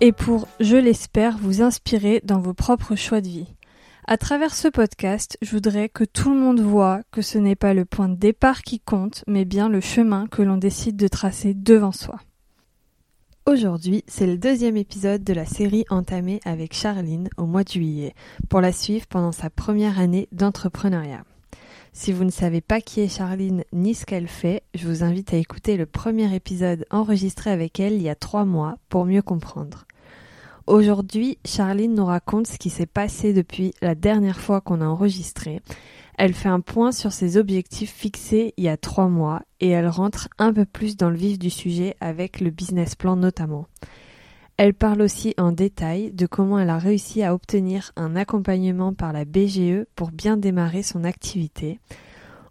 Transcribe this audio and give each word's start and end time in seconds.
et 0.00 0.12
pour, 0.12 0.46
je 0.60 0.76
l'espère, 0.76 1.38
vous 1.38 1.62
inspirer 1.62 2.20
dans 2.24 2.38
vos 2.38 2.54
propres 2.54 2.94
choix 2.94 3.20
de 3.20 3.28
vie. 3.28 3.54
À 4.06 4.16
travers 4.16 4.54
ce 4.54 4.68
podcast, 4.68 5.36
je 5.42 5.50
voudrais 5.50 5.88
que 5.88 6.04
tout 6.04 6.30
le 6.30 6.38
monde 6.38 6.60
voit 6.60 7.02
que 7.10 7.20
ce 7.20 7.36
n'est 7.36 7.56
pas 7.56 7.74
le 7.74 7.84
point 7.84 8.08
de 8.08 8.14
départ 8.14 8.62
qui 8.62 8.80
compte, 8.80 9.24
mais 9.26 9.44
bien 9.44 9.68
le 9.68 9.80
chemin 9.80 10.26
que 10.28 10.42
l'on 10.42 10.56
décide 10.56 10.96
de 10.96 11.08
tracer 11.08 11.52
devant 11.52 11.92
soi. 11.92 12.18
Aujourd'hui, 13.44 14.04
c'est 14.06 14.26
le 14.26 14.38
deuxième 14.38 14.76
épisode 14.76 15.24
de 15.24 15.32
la 15.32 15.46
série 15.46 15.84
entamée 15.90 16.40
avec 16.44 16.74
Charline 16.74 17.28
au 17.36 17.46
mois 17.46 17.64
de 17.64 17.70
juillet, 17.70 18.14
pour 18.48 18.60
la 18.60 18.72
suivre 18.72 19.06
pendant 19.06 19.32
sa 19.32 19.50
première 19.50 19.98
année 19.98 20.28
d'entrepreneuriat. 20.32 21.24
Si 21.92 22.12
vous 22.12 22.24
ne 22.24 22.30
savez 22.30 22.60
pas 22.60 22.80
qui 22.80 23.00
est 23.00 23.08
Charline 23.08 23.64
ni 23.72 23.94
ce 23.94 24.06
qu'elle 24.06 24.28
fait, 24.28 24.62
je 24.74 24.86
vous 24.86 25.02
invite 25.02 25.34
à 25.34 25.36
écouter 25.36 25.76
le 25.76 25.86
premier 25.86 26.32
épisode 26.34 26.86
enregistré 26.90 27.50
avec 27.50 27.80
elle 27.80 27.94
il 27.94 28.02
y 28.02 28.08
a 28.08 28.14
trois 28.14 28.44
mois 28.44 28.76
pour 28.88 29.04
mieux 29.04 29.22
comprendre. 29.22 29.87
Aujourd'hui, 30.68 31.38
Charline 31.46 31.94
nous 31.94 32.04
raconte 32.04 32.46
ce 32.46 32.58
qui 32.58 32.68
s'est 32.68 32.84
passé 32.84 33.32
depuis 33.32 33.72
la 33.80 33.94
dernière 33.94 34.38
fois 34.38 34.60
qu'on 34.60 34.82
a 34.82 34.86
enregistré. 34.86 35.62
Elle 36.18 36.34
fait 36.34 36.50
un 36.50 36.60
point 36.60 36.92
sur 36.92 37.10
ses 37.10 37.38
objectifs 37.38 37.90
fixés 37.90 38.52
il 38.58 38.64
y 38.64 38.68
a 38.68 38.76
trois 38.76 39.08
mois 39.08 39.40
et 39.60 39.70
elle 39.70 39.88
rentre 39.88 40.28
un 40.36 40.52
peu 40.52 40.66
plus 40.66 40.98
dans 40.98 41.08
le 41.08 41.16
vif 41.16 41.38
du 41.38 41.48
sujet 41.48 41.96
avec 42.02 42.42
le 42.42 42.50
business 42.50 42.96
plan 42.96 43.16
notamment. 43.16 43.66
Elle 44.58 44.74
parle 44.74 45.00
aussi 45.00 45.32
en 45.38 45.52
détail 45.52 46.12
de 46.12 46.26
comment 46.26 46.58
elle 46.58 46.68
a 46.68 46.76
réussi 46.76 47.22
à 47.22 47.32
obtenir 47.32 47.92
un 47.96 48.14
accompagnement 48.14 48.92
par 48.92 49.14
la 49.14 49.24
BGE 49.24 49.86
pour 49.96 50.10
bien 50.10 50.36
démarrer 50.36 50.82
son 50.82 51.02
activité. 51.02 51.80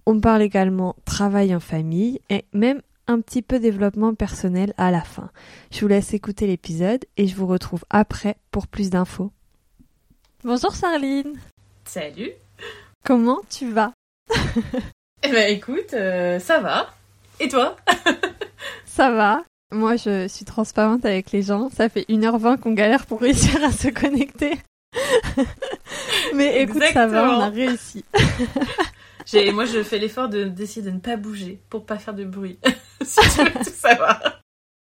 On 0.08 0.20
parle 0.20 0.42
également 0.42 0.96
travail 1.06 1.54
en 1.54 1.60
famille 1.60 2.20
et 2.32 2.46
même 2.52 2.82
un 3.08 3.22
petit 3.22 3.42
peu 3.42 3.60
développement 3.60 4.14
personnel 4.14 4.74
à 4.78 4.92
la 4.92 5.02
fin. 5.02 5.30
Je 5.72 5.82
vous 5.82 5.88
laisse 5.88 6.14
écouter 6.14 6.48
l'épisode 6.48 7.06
et 7.18 7.28
je 7.28 7.36
vous 7.36 7.48
retrouve 7.48 7.86
après 7.90 8.38
pour 8.52 8.68
plus 8.68 8.90
d'infos. 8.90 9.32
Bonjour 10.44 10.76
Charline. 10.76 11.40
Salut. 11.86 12.32
Comment 13.06 13.42
tu 13.50 13.72
vas? 13.72 13.94
Eh 15.24 15.32
ben 15.32 15.52
écoute, 15.52 15.94
euh, 15.94 16.38
ça 16.38 16.60
va. 16.60 16.94
Et 17.40 17.48
toi? 17.48 17.76
Ça 18.86 19.10
va. 19.10 19.44
Moi, 19.72 19.96
je 19.96 20.28
suis 20.28 20.46
transparente 20.46 21.06
avec 21.06 21.32
les 21.32 21.42
gens. 21.42 21.70
Ça 21.70 21.90
fait 21.90 22.06
1h20 22.08 22.60
qu'on 22.60 22.74
galère 22.74 23.06
pour 23.06 23.22
réussir 23.22 23.64
à 23.64 23.72
se 23.72 23.90
connecter. 23.90 24.60
Mais 26.36 26.62
écoute, 26.62 26.84
ça 26.94 27.08
va, 27.08 27.30
on 27.30 27.42
a 27.42 27.50
réussi. 27.50 28.06
Moi, 29.54 29.66
je 29.66 29.84
fais 29.84 29.98
l'effort 29.98 30.30
de 30.30 30.46
d'essayer 30.46 30.82
de 30.82 30.92
ne 30.92 31.00
pas 31.00 31.18
bouger 31.18 31.62
pour 31.70 31.86
pas 31.86 31.98
faire 31.98 32.14
de 32.14 32.24
bruit. 32.24 32.60
si 33.02 33.20
tu 33.22 33.44
veux 33.44 33.52
tout 33.52 33.72
savoir. 33.72 34.42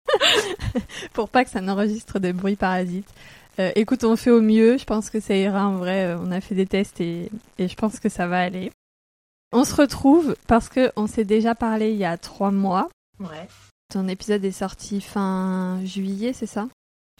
pour 1.12 1.28
pas 1.28 1.44
que 1.44 1.50
ça 1.50 1.60
n'enregistre 1.60 2.18
des 2.18 2.32
bruits 2.32 2.56
parasites. 2.56 3.08
Euh, 3.58 3.70
écoute, 3.74 4.04
on 4.04 4.16
fait 4.16 4.30
au 4.30 4.40
mieux. 4.40 4.78
Je 4.78 4.84
pense 4.84 5.10
que 5.10 5.20
ça 5.20 5.36
ira 5.36 5.66
en 5.66 5.76
vrai. 5.76 6.06
Euh, 6.06 6.18
on 6.18 6.30
a 6.30 6.40
fait 6.40 6.54
des 6.54 6.66
tests 6.66 7.00
et, 7.00 7.30
et 7.58 7.68
je 7.68 7.76
pense 7.76 8.00
que 8.00 8.08
ça 8.08 8.26
va 8.26 8.40
aller. 8.40 8.72
On 9.52 9.64
se 9.64 9.74
retrouve 9.74 10.34
parce 10.46 10.68
que 10.68 10.90
on 10.96 11.06
s'est 11.06 11.24
déjà 11.24 11.54
parlé 11.54 11.90
il 11.90 11.98
y 11.98 12.06
a 12.06 12.16
trois 12.16 12.50
mois. 12.50 12.88
Ouais. 13.20 13.48
Ton 13.92 14.08
épisode 14.08 14.44
est 14.44 14.52
sorti 14.52 15.02
fin 15.02 15.84
juillet, 15.84 16.32
c'est 16.32 16.46
ça? 16.46 16.68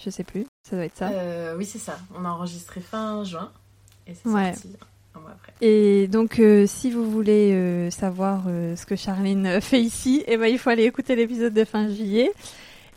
Je 0.03 0.09
sais 0.09 0.25
plus, 0.25 0.47
ça 0.69 0.77
doit 0.77 0.87
être 0.87 0.97
ça. 0.97 1.11
Euh, 1.11 1.55
oui, 1.57 1.67
c'est 1.67 1.79
ça. 1.79 1.99
On 2.15 2.25
a 2.25 2.31
enregistré 2.31 2.81
fin 2.81 3.23
juin 3.25 3.53
et 4.07 4.15
c'est 4.15 4.31
sorti 4.31 4.69
Et 5.61 6.09
donc, 6.09 6.41
euh, 6.41 6.67
si 6.67 6.91
vous 6.91 7.09
voulez 7.09 7.53
euh, 7.53 7.91
savoir 7.91 8.45
ce 8.47 8.85
que 8.85 8.97
Charline 8.97 9.61
fait 9.61 9.81
ici, 9.81 10.25
eh 10.27 10.37
ben, 10.37 10.47
il 10.47 10.59
faut 10.59 10.71
aller 10.71 10.85
écouter 10.85 11.15
l'épisode 11.15 11.55
de 11.55 11.65
fin 11.65 11.89
juillet. 11.89 12.33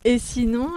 Et 0.03 0.19
sinon, 0.19 0.71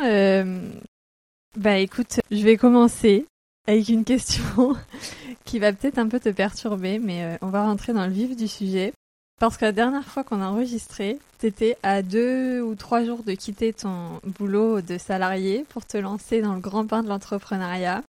bah 1.57 1.79
écoute, 1.79 2.21
je 2.31 2.43
vais 2.43 2.57
commencer 2.57 3.27
avec 3.67 3.89
une 3.89 4.05
question 4.05 4.77
qui 5.45 5.59
va 5.59 5.73
peut-être 5.73 5.99
un 5.99 6.09
peu 6.09 6.21
te 6.21 6.29
perturber, 6.29 6.99
mais 6.99 7.39
on 7.43 7.49
va 7.49 7.65
rentrer 7.65 7.93
dans 7.93 8.07
le 8.07 8.13
vif 8.13 8.37
du 8.37 8.49
sujet. 8.49 8.93
Parce 9.39 9.57
que 9.57 9.65
la 9.65 9.73
dernière 9.73 10.05
fois 10.05 10.25
qu'on 10.25 10.43
a 10.43 10.47
enregistré, 10.47 11.19
t'étais 11.39 11.77
à 11.85 12.03
deux 12.03 12.61
ou 12.61 12.75
trois 12.75 13.05
jours 13.05 13.23
de 13.23 13.33
quitter 13.35 13.73
ton 13.73 14.21
boulot 14.25 14.81
de 14.81 14.99
salarié 14.99 15.65
pour 15.69 15.87
te 15.87 15.97
lancer 15.97 16.43
dans 16.43 16.55
le 16.55 16.61
grand 16.61 16.85
bain 16.85 17.03
de 17.03 17.09
l'entrepreneuriat. 17.09 18.03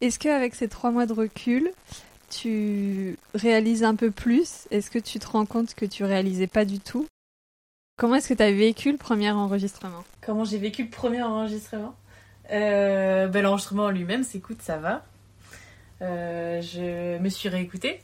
Est-ce 0.00 0.20
qu'avec 0.20 0.54
ces 0.54 0.68
trois 0.68 0.92
mois 0.92 1.06
de 1.06 1.12
recul, 1.12 1.70
tu 2.32 3.18
réalises 3.34 3.84
un 3.84 3.94
peu 3.94 4.10
plus? 4.10 4.66
Est-ce 4.70 4.90
que 4.90 4.98
tu 4.98 5.18
te 5.18 5.26
rends 5.26 5.46
compte 5.46 5.74
que 5.74 5.84
tu 5.84 6.04
réalisais 6.04 6.46
pas 6.46 6.64
du 6.64 6.80
tout? 6.80 7.06
Comment 7.98 8.16
est-ce 8.16 8.28
que 8.30 8.34
tu 8.34 8.42
as 8.42 8.52
vécu 8.52 8.90
le 8.90 8.98
premier 8.98 9.30
enregistrement? 9.30 10.02
Comment 10.22 10.44
j'ai 10.44 10.58
vécu 10.58 10.84
le 10.84 10.90
premier 10.90 11.22
enregistrement? 11.22 11.94
Euh, 12.50 13.28
ben, 13.28 13.42
L'enregistrement 13.42 13.90
lui-même, 13.90 14.24
c'est 14.24 14.38
écoute, 14.38 14.62
ça 14.62 14.78
va. 14.78 15.04
Euh, 16.00 16.60
je 16.62 17.18
me 17.18 17.28
suis 17.28 17.48
réécoutée. 17.48 18.00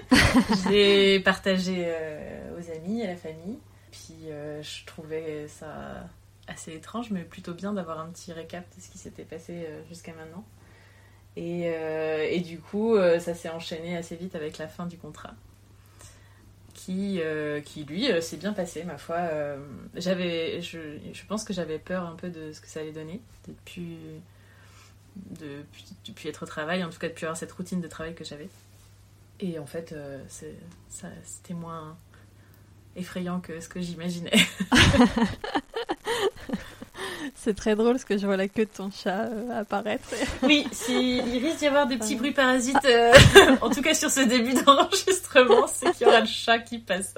J'ai 0.68 1.20
partagé 1.20 1.84
euh, 1.86 2.58
aux 2.58 2.70
amis, 2.72 3.02
à 3.02 3.06
la 3.06 3.16
famille. 3.16 3.58
Puis 3.92 4.16
je 4.28 4.84
trouvais 4.84 5.46
ça 5.48 6.08
assez 6.48 6.74
étrange, 6.74 7.10
mais 7.10 7.22
plutôt 7.22 7.54
bien 7.54 7.72
d'avoir 7.72 8.00
un 8.00 8.06
petit 8.06 8.32
récap 8.32 8.64
de 8.76 8.82
ce 8.82 8.90
qui 8.90 8.98
s'était 8.98 9.24
passé 9.24 9.66
jusqu'à 9.88 10.12
maintenant. 10.12 10.44
Et, 11.36 11.64
et, 12.30 12.40
du 12.40 12.58
coup, 12.58 12.96
ça 12.96 13.34
s'est 13.34 13.50
enchaîné 13.50 13.96
assez 13.96 14.16
vite 14.16 14.34
avec 14.34 14.56
la 14.56 14.68
fin 14.68 14.86
du 14.86 14.96
contrat. 14.96 15.34
Qui, 16.72 17.20
qui 17.64 17.84
lui, 17.84 18.08
s'est 18.22 18.38
bien 18.38 18.54
passé, 18.54 18.84
ma 18.84 18.96
foi. 18.96 19.18
j'avais, 19.94 20.62
je, 20.62 21.26
pense 21.28 21.44
que 21.44 21.52
j'avais 21.52 21.78
peur 21.78 22.06
un 22.06 22.14
peu 22.14 22.30
de 22.30 22.52
ce 22.52 22.60
que 22.62 22.68
ça 22.68 22.80
allait 22.80 22.92
donner, 22.92 23.20
depuis 23.46 23.98
depuis, 25.16 25.84
depuis 26.06 26.28
être 26.28 26.42
au 26.42 26.46
travail, 26.46 26.84
en 26.84 26.90
tout 26.90 26.98
cas 26.98 27.08
depuis 27.08 27.24
avoir 27.24 27.36
cette 27.36 27.52
routine 27.52 27.80
de 27.80 27.88
travail 27.88 28.14
que 28.14 28.24
j'avais. 28.24 28.48
Et 29.40 29.58
en 29.58 29.66
fait, 29.66 29.92
euh, 29.92 30.18
c'était 30.28 31.54
moins 31.54 31.96
effrayant 32.94 33.40
que 33.40 33.60
ce 33.60 33.68
que 33.68 33.80
j'imaginais. 33.80 34.32
C'est 37.46 37.54
très 37.54 37.76
drôle 37.76 37.92
parce 37.92 38.04
que 38.04 38.18
je 38.18 38.26
vois 38.26 38.36
la 38.36 38.48
queue 38.48 38.64
de 38.64 38.70
ton 38.76 38.90
chat 38.90 39.26
euh, 39.26 39.60
apparaître. 39.60 40.02
oui, 40.42 40.66
il 40.88 41.38
risque 41.38 41.60
d'y 41.60 41.68
avoir 41.68 41.86
des 41.86 41.96
petits 41.96 42.16
bruits 42.16 42.32
parasites, 42.32 42.84
euh, 42.84 43.12
en 43.60 43.70
tout 43.70 43.82
cas 43.82 43.94
sur 43.94 44.10
ce 44.10 44.18
début 44.22 44.54
d'enregistrement, 44.64 45.68
c'est 45.68 45.92
qu'il 45.92 46.08
y 46.08 46.10
aura 46.10 46.22
le 46.22 46.26
chat 46.26 46.58
qui 46.58 46.80
passe. 46.80 47.14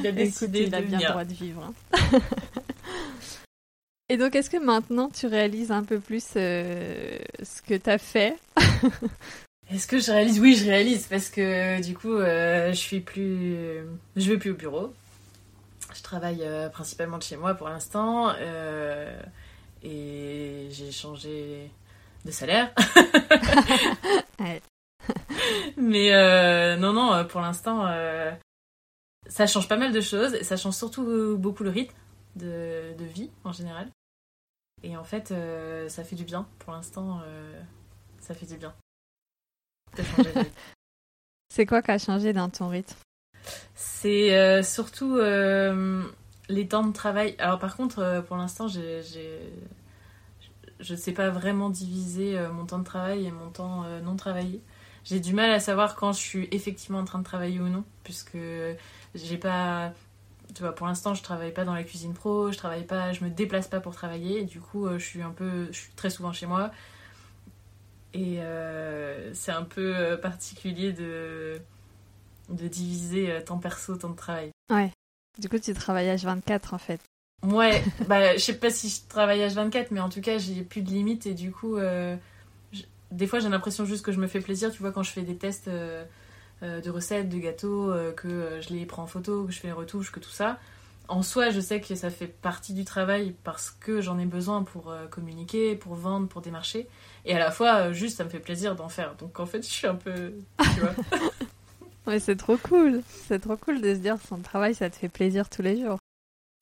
Il 0.00 0.06
a 0.06 0.12
décidé 0.12 0.64
il 0.64 0.74
a 0.74 0.82
bien 0.82 0.98
le 0.98 1.06
droit 1.06 1.24
de 1.24 1.32
vivre. 1.32 1.72
Hein. 1.94 2.18
Et 4.10 4.18
donc, 4.18 4.36
est-ce 4.36 4.50
que 4.50 4.62
maintenant 4.62 5.08
tu 5.08 5.26
réalises 5.26 5.72
un 5.72 5.82
peu 5.82 5.98
plus 5.98 6.26
euh, 6.36 7.16
ce 7.42 7.62
que 7.62 7.74
tu 7.74 7.88
as 7.88 7.96
fait? 7.96 8.36
Est-ce 9.72 9.86
que 9.86 9.98
je 9.98 10.12
réalise? 10.12 10.40
Oui, 10.40 10.56
je 10.56 10.66
réalise 10.66 11.06
parce 11.06 11.30
que 11.30 11.80
du 11.80 11.94
coup, 11.94 12.12
euh, 12.12 12.68
je 12.72 12.76
suis 12.76 13.00
plus, 13.00 13.78
je 14.14 14.30
vais 14.30 14.36
plus 14.36 14.50
au 14.50 14.56
bureau. 14.56 14.92
Je 15.98 16.02
travaille 16.02 16.42
euh, 16.42 16.68
principalement 16.68 17.18
de 17.18 17.24
chez 17.24 17.36
moi 17.36 17.54
pour 17.54 17.68
l'instant 17.68 18.32
et 19.82 20.68
j'ai 20.70 20.92
changé 20.92 21.70
de 22.24 22.30
salaire. 22.30 22.72
Mais 25.76 26.76
non, 26.76 26.92
non, 26.92 27.24
pour 27.26 27.40
l'instant, 27.40 27.86
ça 29.26 29.46
change 29.46 29.68
pas 29.68 29.76
mal 29.76 29.92
de 29.92 30.00
choses 30.00 30.34
et 30.34 30.44
ça 30.44 30.56
change 30.56 30.74
surtout 30.74 31.36
beaucoup 31.36 31.64
le 31.64 31.70
rythme 31.70 31.94
de, 32.36 32.94
de 32.96 33.04
vie 33.04 33.30
en 33.44 33.52
général. 33.52 33.90
Et 34.82 34.96
en 34.96 35.04
fait, 35.04 35.30
euh, 35.30 35.88
ça 35.88 36.04
fait 36.04 36.16
du 36.16 36.24
bien. 36.24 36.48
Pour 36.58 36.72
l'instant, 36.72 37.20
euh, 37.24 37.60
ça 38.20 38.34
fait 38.34 38.46
du 38.46 38.56
bien. 38.56 38.74
C'est 41.48 41.66
quoi 41.66 41.82
qui 41.82 41.90
a 41.90 41.98
changé 41.98 42.32
dans 42.32 42.48
ton 42.48 42.68
rythme? 42.68 42.96
C'est 43.74 44.36
euh, 44.36 44.62
surtout 44.62 45.18
les 46.48 46.68
temps 46.68 46.86
de 46.86 46.92
travail. 46.92 47.34
Alors 47.38 47.58
par 47.58 47.76
contre, 47.76 48.24
pour 48.26 48.36
l'instant, 48.36 48.68
je 48.68 49.02
ne 50.90 50.96
sais 50.96 51.12
pas 51.12 51.30
vraiment 51.30 51.70
diviser 51.70 52.38
mon 52.52 52.64
temps 52.66 52.78
de 52.78 52.84
travail 52.84 53.26
et 53.26 53.30
mon 53.30 53.50
temps 53.50 53.84
non 54.04 54.16
travaillé. 54.16 54.60
J'ai 55.04 55.20
du 55.20 55.32
mal 55.32 55.50
à 55.50 55.60
savoir 55.60 55.94
quand 55.96 56.12
je 56.12 56.18
suis 56.20 56.48
effectivement 56.52 56.98
en 56.98 57.04
train 57.04 57.18
de 57.18 57.24
travailler 57.24 57.60
ou 57.60 57.68
non, 57.68 57.84
puisque 58.04 58.38
j'ai 59.14 59.38
pas 59.38 59.92
tu 60.54 60.62
vois, 60.62 60.74
pour 60.74 60.86
l'instant, 60.86 61.12
je 61.12 61.22
travaille 61.22 61.52
pas 61.52 61.64
dans 61.64 61.74
la 61.74 61.84
cuisine 61.84 62.14
pro, 62.14 62.50
je 62.50 62.56
travaille 62.56 62.84
pas, 62.84 63.12
je 63.12 63.22
me 63.22 63.28
déplace 63.30 63.68
pas 63.68 63.80
pour 63.80 63.94
travailler. 63.94 64.44
Du 64.44 64.60
coup, 64.60 64.88
je 64.90 65.04
suis 65.04 65.22
un 65.22 65.30
peu, 65.30 65.66
je 65.70 65.78
suis 65.78 65.92
très 65.92 66.10
souvent 66.10 66.32
chez 66.32 66.46
moi. 66.46 66.70
Et 68.14 68.38
c'est 69.34 69.52
un 69.52 69.64
peu 69.64 70.18
particulier 70.20 70.92
de 70.92 71.60
de 72.48 72.68
diviser 72.68 73.42
temps 73.44 73.58
perso, 73.58 73.96
temps 73.96 74.10
de 74.10 74.16
travail. 74.16 74.50
Ouais. 74.70 74.92
Du 75.38 75.48
coup, 75.48 75.58
tu 75.58 75.72
travailles 75.72 76.08
H24 76.16 76.74
en 76.74 76.78
fait. 76.78 77.00
Ouais, 77.42 77.82
bah, 78.08 78.36
je 78.36 78.40
sais 78.42 78.54
pas 78.54 78.70
si 78.70 78.88
je 78.88 79.08
travaille 79.08 79.40
H24, 79.40 79.88
mais 79.90 80.00
en 80.00 80.08
tout 80.08 80.20
cas, 80.20 80.38
j'ai 80.38 80.62
plus 80.62 80.82
de 80.82 80.90
limites 80.90 81.26
et 81.26 81.34
du 81.34 81.52
coup, 81.52 81.76
euh, 81.76 82.16
des 83.10 83.26
fois, 83.26 83.38
j'ai 83.38 83.48
l'impression 83.48 83.84
juste 83.84 84.04
que 84.04 84.12
je 84.12 84.20
me 84.20 84.26
fais 84.26 84.40
plaisir, 84.40 84.70
tu 84.70 84.80
vois, 84.80 84.92
quand 84.92 85.02
je 85.02 85.10
fais 85.10 85.22
des 85.22 85.36
tests 85.36 85.68
euh, 85.68 86.04
euh, 86.62 86.80
de 86.80 86.90
recettes, 86.90 87.28
de 87.28 87.38
gâteaux, 87.38 87.92
que 88.16 88.60
je 88.60 88.74
les 88.74 88.84
prends 88.86 89.04
en 89.04 89.06
photo, 89.06 89.44
que 89.44 89.52
je 89.52 89.60
fais 89.60 89.68
les 89.68 89.72
retouches, 89.72 90.10
que 90.10 90.20
tout 90.20 90.30
ça. 90.30 90.58
En 91.10 91.22
soi, 91.22 91.48
je 91.48 91.60
sais 91.60 91.80
que 91.80 91.94
ça 91.94 92.10
fait 92.10 92.26
partie 92.26 92.74
du 92.74 92.84
travail 92.84 93.34
parce 93.42 93.70
que 93.70 94.02
j'en 94.02 94.18
ai 94.18 94.26
besoin 94.26 94.62
pour 94.62 94.94
communiquer, 95.10 95.74
pour 95.74 95.94
vendre, 95.94 96.28
pour 96.28 96.42
démarcher. 96.42 96.86
Et 97.24 97.34
à 97.34 97.38
la 97.38 97.50
fois, 97.50 97.92
juste, 97.92 98.18
ça 98.18 98.24
me 98.24 98.28
fait 98.28 98.40
plaisir 98.40 98.76
d'en 98.76 98.90
faire. 98.90 99.14
Donc 99.14 99.40
en 99.40 99.46
fait, 99.46 99.62
je 99.62 99.72
suis 99.72 99.86
un 99.86 99.94
peu. 99.94 100.34
Tu 100.74 100.80
vois 100.80 100.94
C'est 102.18 102.36
trop 102.36 102.56
cool. 102.56 103.02
C'est 103.26 103.40
trop 103.40 103.56
cool 103.56 103.80
de 103.80 103.94
se 103.94 103.98
dire 104.00 104.16
son 104.28 104.38
travail, 104.38 104.74
ça 104.74 104.88
te 104.90 104.96
fait 104.96 105.08
plaisir 105.08 105.48
tous 105.48 105.62
les 105.62 105.80
jours. 105.80 105.98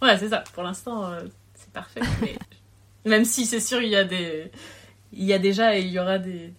Ouais, 0.03 0.19
c'est 0.19 0.29
ça. 0.29 0.45
Pour 0.55 0.63
l'instant, 0.63 1.05
euh, 1.07 1.23
c'est 1.55 1.73
parfait. 1.73 2.01
Même 3.05 3.25
si 3.25 3.47
c'est 3.47 3.61
sûr, 3.61 3.81
il 3.81 3.91
y 3.91 3.97
a 3.97 4.05
des. 4.05 4.51
Il 5.13 5.25
y 5.25 5.33
a 5.33 5.39
déjà 5.39 5.79
et 5.79 5.83
il 5.83 5.91
y 5.91 5.99
aura 5.99 6.19
des, 6.19 6.53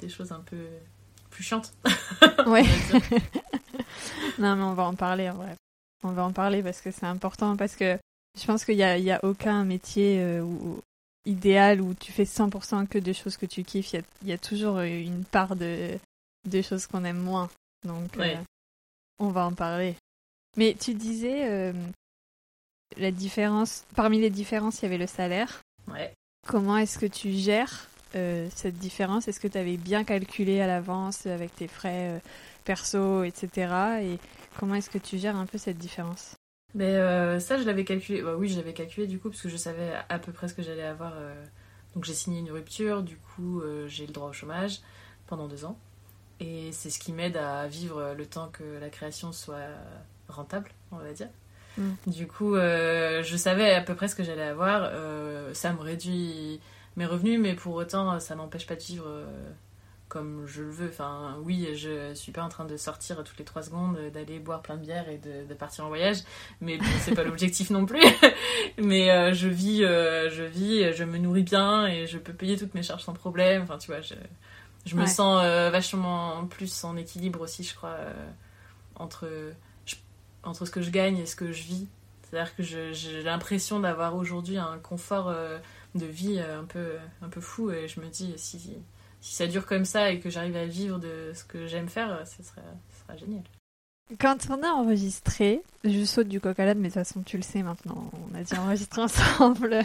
des, 0.00 0.08
choses 0.08 0.32
un 0.32 0.40
peu 0.40 0.56
plus 1.30 1.44
chiantes. 1.44 1.72
ouais. 2.46 2.64
non, 4.38 4.56
mais 4.56 4.62
on 4.64 4.74
va 4.74 4.84
en 4.84 4.94
parler 4.94 5.28
en 5.28 5.34
vrai. 5.34 5.54
On 6.02 6.12
va 6.12 6.24
en 6.24 6.32
parler 6.32 6.62
parce 6.62 6.80
que 6.80 6.90
c'est 6.90 7.06
important. 7.06 7.56
Parce 7.56 7.76
que 7.76 7.98
je 8.40 8.46
pense 8.46 8.64
qu'il 8.64 8.76
n'y 8.76 8.82
a, 8.82 8.98
y 8.98 9.10
a 9.10 9.20
aucun 9.22 9.64
métier 9.64 10.20
euh, 10.20 10.44
idéal 11.26 11.80
où 11.82 11.94
tu 11.94 12.10
fais 12.10 12.24
100% 12.24 12.88
que 12.88 12.98
des 12.98 13.14
choses 13.14 13.36
que 13.36 13.46
tu 13.46 13.62
kiffes. 13.62 13.92
Il 13.92 13.96
y 13.96 13.98
a, 13.98 14.30
y 14.30 14.32
a, 14.32 14.38
toujours 14.38 14.80
une 14.80 15.24
part 15.24 15.54
de, 15.54 15.98
de 16.44 16.62
choses 16.62 16.86
qu'on 16.86 17.04
aime 17.04 17.18
moins. 17.18 17.48
Donc, 17.84 18.16
euh, 18.18 18.36
on 19.18 19.28
va 19.28 19.46
en 19.46 19.52
parler. 19.52 19.94
Mais 20.56 20.74
tu 20.78 20.94
disais, 20.94 21.48
euh, 21.48 21.72
la 22.96 23.10
différence, 23.10 23.84
parmi 23.94 24.20
les 24.20 24.30
différences, 24.30 24.80
il 24.80 24.82
y 24.84 24.86
avait 24.86 24.98
le 24.98 25.06
salaire. 25.06 25.60
Ouais. 25.88 26.12
Comment 26.46 26.76
est-ce 26.76 26.98
que 26.98 27.06
tu 27.06 27.32
gères 27.32 27.88
euh, 28.14 28.48
cette 28.54 28.78
différence? 28.78 29.28
Est-ce 29.28 29.40
que 29.40 29.48
tu 29.48 29.58
avais 29.58 29.76
bien 29.76 30.04
calculé 30.04 30.60
à 30.60 30.66
l'avance 30.66 31.26
avec 31.26 31.54
tes 31.54 31.68
frais 31.68 32.20
perso, 32.64 33.24
etc. 33.24 33.72
Et 34.02 34.18
comment 34.58 34.74
est-ce 34.74 34.90
que 34.90 34.98
tu 34.98 35.18
gères 35.18 35.36
un 35.36 35.46
peu 35.46 35.58
cette 35.58 35.78
différence? 35.78 36.34
Mais 36.74 36.94
ça, 37.40 37.58
je 37.58 37.64
l'avais 37.64 37.84
calculé. 37.84 38.22
Bah, 38.22 38.34
oui, 38.36 38.48
j'avais 38.48 38.72
calculé 38.74 39.06
du 39.06 39.18
coup, 39.18 39.30
parce 39.30 39.42
que 39.42 39.48
je 39.48 39.56
savais 39.56 39.92
à 40.08 40.18
peu 40.18 40.32
près 40.32 40.48
ce 40.48 40.54
que 40.54 40.62
j'allais 40.62 40.84
avoir. 40.84 41.14
Donc 41.94 42.04
j'ai 42.04 42.14
signé 42.14 42.40
une 42.40 42.50
rupture, 42.50 43.02
du 43.02 43.16
coup 43.16 43.62
j'ai 43.86 44.06
le 44.06 44.12
droit 44.12 44.28
au 44.28 44.32
chômage 44.32 44.80
pendant 45.26 45.48
deux 45.48 45.64
ans. 45.64 45.78
Et 46.40 46.70
c'est 46.72 46.90
ce 46.90 46.98
qui 46.98 47.12
m'aide 47.12 47.36
à 47.36 47.66
vivre 47.66 48.14
le 48.16 48.26
temps 48.26 48.48
que 48.48 48.78
la 48.80 48.90
création 48.90 49.32
soit 49.32 49.56
rentable, 50.28 50.70
on 50.92 50.96
va 50.96 51.12
dire. 51.12 51.28
Mm. 51.78 51.92
Du 52.06 52.26
coup, 52.26 52.56
euh, 52.56 53.22
je 53.22 53.36
savais 53.36 53.72
à 53.74 53.80
peu 53.80 53.94
près 53.94 54.08
ce 54.08 54.14
que 54.14 54.22
j'allais 54.22 54.42
avoir. 54.42 54.90
Euh, 54.92 55.54
ça 55.54 55.72
me 55.72 55.80
réduit 55.80 56.60
mes 56.96 57.06
revenus, 57.06 57.40
mais 57.40 57.54
pour 57.54 57.74
autant, 57.74 58.18
ça 58.20 58.34
n'empêche 58.34 58.66
pas 58.66 58.74
de 58.74 58.82
vivre 58.82 59.06
euh, 59.06 59.26
comme 60.08 60.44
je 60.46 60.62
le 60.62 60.70
veux. 60.70 60.88
Enfin, 60.88 61.36
oui, 61.44 61.68
je 61.74 62.12
suis 62.14 62.32
pas 62.32 62.42
en 62.42 62.48
train 62.48 62.64
de 62.64 62.76
sortir 62.76 63.22
toutes 63.22 63.38
les 63.38 63.44
trois 63.44 63.62
secondes, 63.62 63.96
d'aller 64.12 64.40
boire 64.40 64.62
plein 64.62 64.76
de 64.76 64.82
bière 64.82 65.08
et 65.08 65.18
de, 65.18 65.54
partir 65.54 65.84
en 65.84 65.88
voyage, 65.88 66.18
mais 66.60 66.78
c'est 67.00 67.14
pas 67.14 67.22
l'objectif 67.24 67.70
non 67.70 67.86
plus. 67.86 68.04
mais 68.78 69.32
je 69.34 69.48
vis, 69.48 69.80
je 69.80 70.42
vis, 70.42 70.92
je 70.92 71.04
me 71.04 71.18
nourris 71.18 71.44
bien 71.44 71.86
et 71.86 72.06
je 72.06 72.18
peux 72.18 72.32
payer 72.32 72.56
toutes 72.56 72.74
mes 72.74 72.82
charges 72.82 73.04
sans 73.04 73.12
problème. 73.12 73.62
Enfin, 73.62 73.78
tu 73.78 73.88
vois, 73.88 74.00
je 74.00 74.14
je 74.88 74.96
me 74.96 75.06
sens 75.06 75.42
euh, 75.44 75.68
vachement 75.70 76.46
plus 76.46 76.84
en 76.84 76.96
équilibre 76.96 77.42
aussi, 77.42 77.62
je 77.62 77.74
crois, 77.74 77.90
euh, 77.90 78.30
entre, 78.96 79.28
entre 80.42 80.64
ce 80.64 80.70
que 80.70 80.80
je 80.80 80.90
gagne 80.90 81.18
et 81.18 81.26
ce 81.26 81.36
que 81.36 81.52
je 81.52 81.62
vis. 81.62 81.86
C'est-à-dire 82.22 82.56
que 82.56 82.62
j'ai 82.62 83.22
l'impression 83.22 83.80
d'avoir 83.80 84.16
aujourd'hui 84.16 84.56
un 84.56 84.78
confort 84.78 85.28
euh, 85.28 85.58
de 85.94 86.06
vie 86.06 86.40
un 86.40 86.64
peu, 86.64 86.96
un 87.22 87.28
peu 87.28 87.40
fou 87.40 87.70
et 87.70 87.86
je 87.86 88.00
me 88.00 88.08
dis 88.08 88.32
si, 88.36 88.78
si 89.20 89.34
ça 89.34 89.46
dure 89.46 89.66
comme 89.66 89.84
ça 89.84 90.10
et 90.10 90.20
que 90.20 90.30
j'arrive 90.30 90.56
à 90.56 90.66
vivre 90.66 90.98
de 90.98 91.32
ce 91.34 91.44
que 91.44 91.66
j'aime 91.66 91.88
faire, 91.88 92.26
ce 92.26 92.42
serait, 92.42 92.62
ce 92.90 93.04
serait 93.04 93.18
génial. 93.18 93.42
Quand 94.18 94.38
on 94.48 94.62
a 94.62 94.68
enregistré, 94.68 95.62
je 95.84 96.04
saute 96.04 96.28
du 96.28 96.40
coq 96.40 96.58
à 96.58 96.64
l'âne, 96.64 96.78
mais 96.78 96.88
de 96.88 96.94
toute 96.94 97.04
façon, 97.04 97.22
tu 97.22 97.36
le 97.36 97.42
sais 97.42 97.62
maintenant, 97.62 98.10
on 98.30 98.34
a 98.34 98.38
déjà 98.38 98.62
enregistré 98.62 99.02
ensemble. 99.02 99.80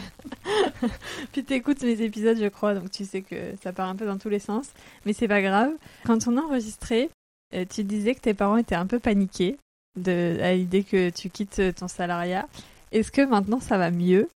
Puis 1.32 1.44
t'écoutes 1.44 1.82
mes 1.82 2.00
épisodes, 2.00 2.38
je 2.40 2.48
crois, 2.48 2.74
donc 2.74 2.90
tu 2.90 3.04
sais 3.04 3.20
que 3.20 3.54
ça 3.62 3.72
part 3.72 3.88
un 3.88 3.96
peu 3.96 4.06
dans 4.06 4.16
tous 4.16 4.30
les 4.30 4.38
sens. 4.38 4.68
Mais 5.04 5.12
c'est 5.12 5.28
pas 5.28 5.42
grave. 5.42 5.72
Quand 6.06 6.26
on 6.26 6.38
a 6.38 6.40
enregistré, 6.40 7.10
euh, 7.54 7.66
tu 7.68 7.84
disais 7.84 8.14
que 8.14 8.20
tes 8.20 8.34
parents 8.34 8.56
étaient 8.56 8.74
un 8.74 8.86
peu 8.86 8.98
paniqués 8.98 9.58
de, 9.96 10.38
à 10.40 10.54
l'idée 10.54 10.84
que 10.84 11.10
tu 11.10 11.28
quittes 11.28 11.60
ton 11.76 11.88
salariat. 11.88 12.48
Est-ce 12.92 13.12
que 13.12 13.22
maintenant 13.22 13.60
ça 13.60 13.76
va 13.76 13.90
mieux? 13.90 14.28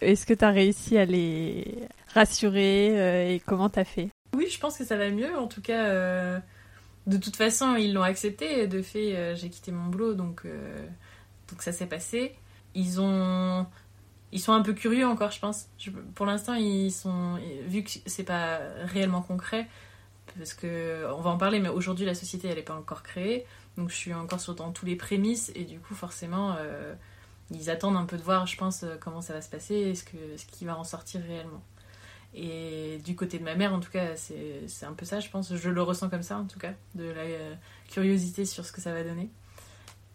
Est-ce 0.00 0.26
que 0.26 0.34
tu 0.34 0.44
as 0.44 0.50
réussi 0.50 0.96
à 0.96 1.04
les 1.04 1.74
rassurer 2.14 2.98
euh, 2.98 3.34
et 3.34 3.40
comment 3.40 3.68
t'as 3.68 3.84
fait? 3.84 4.08
Oui, 4.36 4.48
je 4.48 4.58
pense 4.58 4.78
que 4.78 4.84
ça 4.84 4.96
va 4.96 5.10
mieux. 5.10 5.36
En 5.36 5.46
tout 5.46 5.60
cas, 5.60 5.84
euh, 5.86 6.38
de 7.06 7.18
toute 7.18 7.36
façon, 7.36 7.76
ils 7.76 7.92
l'ont 7.92 8.02
accepté. 8.02 8.66
De 8.66 8.82
fait, 8.82 9.14
euh, 9.14 9.34
j'ai 9.34 9.50
quitté 9.50 9.72
mon 9.72 9.86
boulot, 9.86 10.14
donc, 10.14 10.42
euh, 10.44 10.86
donc 11.50 11.62
ça 11.62 11.72
s'est 11.72 11.86
passé. 11.86 12.34
Ils 12.74 13.00
ont. 13.00 13.66
Ils 14.32 14.40
sont 14.40 14.52
un 14.52 14.62
peu 14.62 14.72
curieux 14.72 15.06
encore, 15.06 15.30
je 15.30 15.38
pense. 15.38 15.68
pour 16.14 16.26
l'instant, 16.26 16.54
ils 16.54 16.90
sont. 16.90 17.38
Vu 17.66 17.84
que 17.84 17.90
c'est 18.06 18.24
pas 18.24 18.58
réellement 18.84 19.22
concret, 19.22 19.68
parce 20.38 20.54
que. 20.54 21.06
On 21.16 21.20
va 21.20 21.30
en 21.30 21.38
parler, 21.38 21.60
mais 21.60 21.68
aujourd'hui, 21.68 22.06
la 22.06 22.14
société, 22.14 22.48
elle 22.48 22.56
n'est 22.56 22.62
pas 22.62 22.74
encore 22.74 23.02
créée. 23.02 23.46
Donc 23.76 23.90
je 23.90 23.96
suis 23.96 24.14
encore 24.14 24.40
sur, 24.40 24.54
dans 24.54 24.72
tous 24.72 24.86
les 24.86 24.96
prémices, 24.96 25.52
et 25.54 25.64
du 25.64 25.78
coup, 25.80 25.94
forcément. 25.94 26.56
Euh, 26.58 26.94
ils 27.50 27.68
attendent 27.68 27.96
un 27.96 28.06
peu 28.06 28.16
de 28.16 28.22
voir, 28.22 28.46
je 28.46 28.56
pense, 28.56 28.86
comment 29.00 29.20
ça 29.20 29.34
va 29.34 29.42
se 29.42 29.50
passer, 29.50 29.94
ce, 29.94 30.02
que, 30.02 30.16
ce 30.38 30.46
qui 30.46 30.64
va 30.64 30.78
en 30.78 30.84
sortir 30.84 31.20
réellement. 31.20 31.62
Et 32.36 32.98
du 33.04 33.14
côté 33.14 33.38
de 33.38 33.44
ma 33.44 33.54
mère, 33.54 33.72
en 33.72 33.80
tout 33.80 33.90
cas, 33.90 34.16
c'est 34.16 34.86
un 34.86 34.92
peu 34.92 35.04
ça, 35.04 35.20
je 35.20 35.30
pense. 35.30 35.54
Je 35.54 35.70
le 35.70 35.82
ressens 35.82 36.08
comme 36.08 36.22
ça, 36.22 36.36
en 36.38 36.46
tout 36.46 36.58
cas, 36.58 36.72
de 36.94 37.04
la 37.04 37.20
euh, 37.20 37.54
curiosité 37.88 38.44
sur 38.44 38.66
ce 38.66 38.72
que 38.72 38.80
ça 38.80 38.92
va 38.92 39.04
donner. 39.04 39.30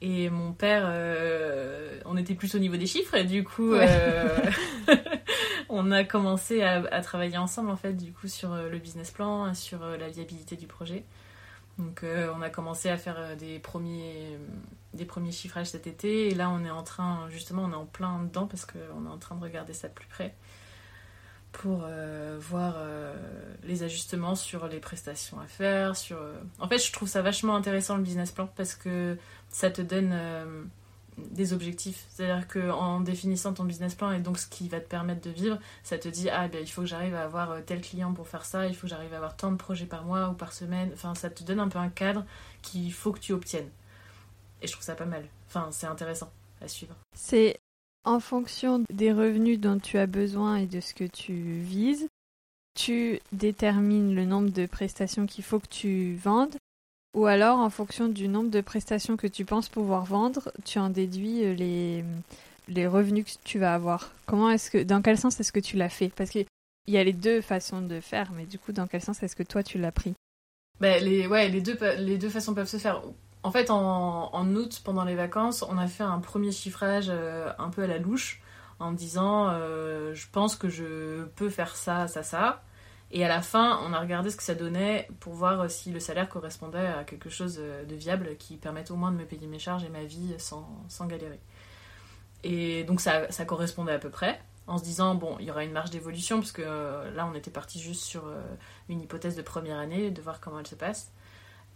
Et 0.01 0.29
mon 0.29 0.51
père, 0.51 0.84
euh, 0.86 2.00
on 2.05 2.17
était 2.17 2.36
plus 2.36 2.55
au 2.55 2.60
niveau 2.60 2.75
des 2.75 2.88
chiffres, 2.88 3.15
et 3.15 3.24
du 3.24 3.43
coup, 3.46 3.74
euh, 3.74 4.51
on 5.70 5.91
a 5.91 6.03
commencé 6.03 6.62
à, 6.62 6.84
à, 6.91 7.01
travailler 7.01 7.38
ensemble, 7.38 7.70
en 7.70 7.77
fait, 7.77 7.93
du 7.93 8.12
coup, 8.12 8.27
sur 8.27 8.53
le 8.53 8.77
business 8.79 9.12
plan, 9.12 9.53
sur 9.53 9.86
la 9.86 10.10
viabilité 10.10 10.58
du 10.58 10.67
projet. 10.67 11.05
Donc, 11.77 12.03
on 12.03 12.41
a 12.41 12.50
commencé 12.50 12.89
à 12.89 12.98
faire 12.98 13.38
des 13.38 13.60
premiers, 13.60 14.38
des 14.93 15.05
premiers 15.05 15.32
chiffrages 15.32 15.67
cet 15.67 15.88
été, 15.88 16.27
et 16.29 16.36
là, 16.36 16.50
on 16.50 16.65
est 16.65 16.72
en 16.72 16.84
train, 16.84 17.29
justement, 17.29 17.63
on 17.63 17.72
est 17.72 17.75
en 17.75 17.86
plein 17.86 18.24
dedans, 18.24 18.48
parce 18.48 18.65
qu'on 18.65 19.05
est 19.05 19.10
en 19.10 19.17
train 19.17 19.36
de 19.36 19.43
regarder 19.43 19.72
ça 19.72 19.88
de 19.88 19.93
plus 19.93 20.08
près 20.08 20.34
pour 21.51 21.82
euh, 21.84 22.38
voir 22.39 22.75
euh, 22.77 23.13
les 23.63 23.84
ajustements 23.84 24.36
sur 24.36 24.68
les 24.68 24.79
prestations 24.79 25.39
à 25.39 25.48
faire. 25.48 25.96
Sur, 25.96 26.18
euh, 26.18 26.36
En 26.60 26.68
fait, 26.68 26.77
je 26.77 26.91
trouve 26.91 27.08
ça 27.08 27.22
vachement 27.22 27.56
intéressant 27.56 27.98
le 27.98 28.03
business 28.03 28.32
plan 28.32 28.48
parce 28.56 28.75
que 28.75 29.18
ça 29.50 29.72
te 29.72 29.82
donne 29.82 30.15
des 31.18 31.53
objectifs. 31.53 32.06
C'est-à-dire 32.10 32.48
qu'en 32.48 33.01
définissant 33.01 33.53
ton 33.53 33.65
business 33.65 33.96
plan 33.96 34.12
et 34.12 34.20
donc 34.20 34.38
ce 34.38 34.48
qui 34.48 34.70
va 34.70 34.79
te 34.79 34.88
permettre 34.88 35.22
de 35.22 35.32
vivre, 35.32 35.60
ça 35.84 35.98
te 35.98 36.08
dit 36.08 36.29
ah 36.29 36.48
ben 36.48 36.62
il 36.62 36.68
faut 36.68 36.82
que 36.82 36.88
j'arrive 36.88 37.15
à 37.15 37.24
avoir 37.24 37.63
tel 37.65 37.82
client 37.82 38.13
pour 38.13 38.27
faire 38.27 38.46
ça, 38.46 38.68
il 38.68 38.75
faut 38.75 38.84
que 38.84 38.89
j'arrive 38.89 39.13
à 39.13 39.18
avoir 39.18 39.36
tant 39.36 39.51
de 39.51 39.58
projets 39.58 39.86
par 39.86 40.06
mois 40.06 40.29
ou 40.29 40.34
par 40.34 40.53
semaine. 40.53 40.91
Enfin, 40.94 41.15
ça 41.15 41.29
te 41.29 41.44
donne 41.44 41.60
un 41.60 41.68
peu 41.68 41.79
un 41.79 41.89
cadre 41.89 42.25
qu'il 42.62 42.94
faut 42.94 43.12
que 43.12 43.20
tu 43.20 43.34
obtiennes. 43.34 43.70
Et 44.62 44.68
je 44.68 44.72
trouve 44.72 44.86
ça 44.86 44.96
pas 44.96 45.06
mal. 45.06 45.25
Enfin, 45.48 45.70
c'est 45.72 45.88
intéressant 45.88 46.32
à 46.62 46.68
suivre. 46.68 46.96
C'est 47.15 47.60
en 48.03 48.20
fonction 48.20 48.84
des 48.91 49.12
revenus 49.12 49.60
dont 49.60 49.79
tu 49.79 49.98
as 49.98 50.08
besoin 50.08 50.58
et 50.58 50.65
de 50.65 50.79
ce 50.79 50.94
que 50.94 51.03
tu 51.03 51.34
vises, 51.34 52.08
tu 52.75 53.20
détermines 53.32 54.15
le 54.15 54.25
nombre 54.25 54.50
de 54.50 54.65
prestations 54.65 55.25
qu'il 55.25 55.44
faut 55.44 55.60
que 55.60 55.68
tu 55.68 56.15
vendes, 56.15 56.56
ou 57.15 57.25
alors 57.25 57.60
en 57.60 57.70
fonction 57.70 58.08
du 58.08 58.27
nombre 58.27 58.50
de 58.50 58.62
prestations 58.62 59.18
que 59.18 59.27
tu 59.27 59.46
penses 59.46 59.70
pouvoir 59.70 60.06
vendre, 60.06 60.51
tu 60.63 60.79
en 60.79 60.89
déduis 60.89 61.44
euh, 61.44 62.03
les, 62.68 62.88
revenus 62.88 63.25
que 63.25 63.32
tu 63.44 63.60
vas 63.60 63.74
avoir. 63.74 64.13
Comment 64.25 64.50
est-ce 64.50 64.72
que, 64.72 64.84
dans 64.84 65.01
quel 65.01 65.18
sens 65.18 65.39
est-ce 65.39 65.51
que 65.51 65.60
tu 65.60 65.75
l'as 65.75 65.89
fait? 65.89 66.12
Parce 66.15 66.29
qu'il 66.29 66.46
y 66.88 66.98
a 66.98 67.03
les 67.03 67.13
deux 67.13 67.41
façons 67.41 67.82
de 67.82 68.00
faire, 68.00 68.32
mais 68.32 68.46
du 68.46 68.60
coup, 68.60 68.72
dans 68.72 68.88
quel 68.88 69.01
sens 69.01 69.22
est-ce 69.24 69.36
que 69.36 69.44
toi 69.44 69.63
tu 69.63 69.77
l'as 69.77 69.91
pris? 69.91 70.13
Ben, 70.79 71.03
les 71.03 72.18
deux 72.18 72.29
façons 72.29 72.53
peuvent 72.53 72.70
se 72.70 72.77
faire. 72.77 73.01
En 73.43 73.51
fait, 73.51 73.69
en, 73.69 74.55
août, 74.55 74.81
pendant 74.84 75.05
les 75.05 75.15
vacances, 75.15 75.63
on 75.63 75.77
a 75.77 75.88
fait 75.88 76.03
un 76.03 76.19
premier 76.19 76.51
chiffrage 76.51 77.08
euh, 77.10 77.51
un 77.58 77.69
peu 77.69 77.84
à 77.84 77.88
la 77.88 77.98
louche 77.98 78.41
en 78.79 78.91
disant 78.91 79.50
euh, 79.50 80.13
je 80.13 80.27
pense 80.29 80.55
que 80.55 80.67
je 80.67 81.24
peux 81.36 81.50
faire 81.50 81.75
ça, 81.75 82.08
ça, 82.08 82.22
ça. 82.24 82.63
Et 83.12 83.25
à 83.25 83.29
la 83.29 83.41
fin, 83.41 83.79
on 83.86 83.93
a 83.93 84.00
regardé 84.00 84.29
ce 84.29 84.36
que 84.36 84.43
ça 84.43 84.55
donnait 84.55 85.08
pour 85.19 85.34
voir 85.34 85.72
si 85.72 85.91
le 85.91 86.00
salaire 86.00 86.29
correspondait 86.29 86.86
à 86.88 87.03
quelque 87.03 87.29
chose 87.29 87.55
de 87.58 87.96
viable 87.96 88.36
qui 88.38 88.58
permette 88.58 88.91
au 88.91 88.96
moins 88.96 89.12
de 89.12 89.17
me 89.17 89.25
payer 89.25 89.48
mes 89.48 89.58
charges 89.58 89.84
et 89.84 89.89
ma 89.89 90.03
vie 90.03 90.36
sans, 90.38 90.67
sans 90.89 91.08
galérer. 91.08 91.39
Et 92.43 92.84
donc 92.84 93.01
ça, 93.01 93.27
correspondait 93.48 93.93
à 93.93 94.00
peu 94.00 94.12
près, 94.12 94.39
en 94.67 94.77
se 94.77 94.84
disant, 94.84 95.15
bon, 95.15 95.38
il 95.39 95.48
y 95.48 95.51
aura 95.51 95.63
une 95.63 95.72
marge 95.72 95.89
d'évolution, 95.89 96.38
parce 96.39 96.51
que 96.51 96.62
euh, 96.63 97.10
là, 97.15 97.25
on 97.25 97.34
était 97.34 97.51
parti 97.51 97.79
juste 97.79 98.03
sur 98.03 98.25
une 98.89 99.01
hypothèse 99.01 99.36
de 99.36 99.41
première 99.41 99.79
année, 99.79 100.12
de 100.12 100.22
voir 100.22 100.39
comment 100.39 100.60
elle 100.60 100.67
se 100.67 100.75
passe. 100.75 101.12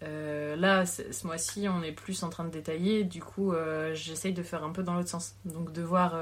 Euh, 0.04 0.56
là, 0.56 0.86
ce 0.86 1.26
mois-ci, 1.26 1.68
on 1.70 1.82
est 1.82 1.92
plus 1.92 2.24
en 2.24 2.30
train 2.30 2.44
de 2.44 2.50
détailler, 2.50 3.04
du 3.04 3.22
coup, 3.22 3.54
j'essaye 3.94 4.34
de 4.34 4.44
faire 4.44 4.64
un 4.64 4.72
peu 4.72 4.84
dans 4.84 4.94
l'autre 4.94 5.10
sens. 5.10 5.36
Donc 5.46 5.72
de 5.72 5.82
voir 5.82 6.16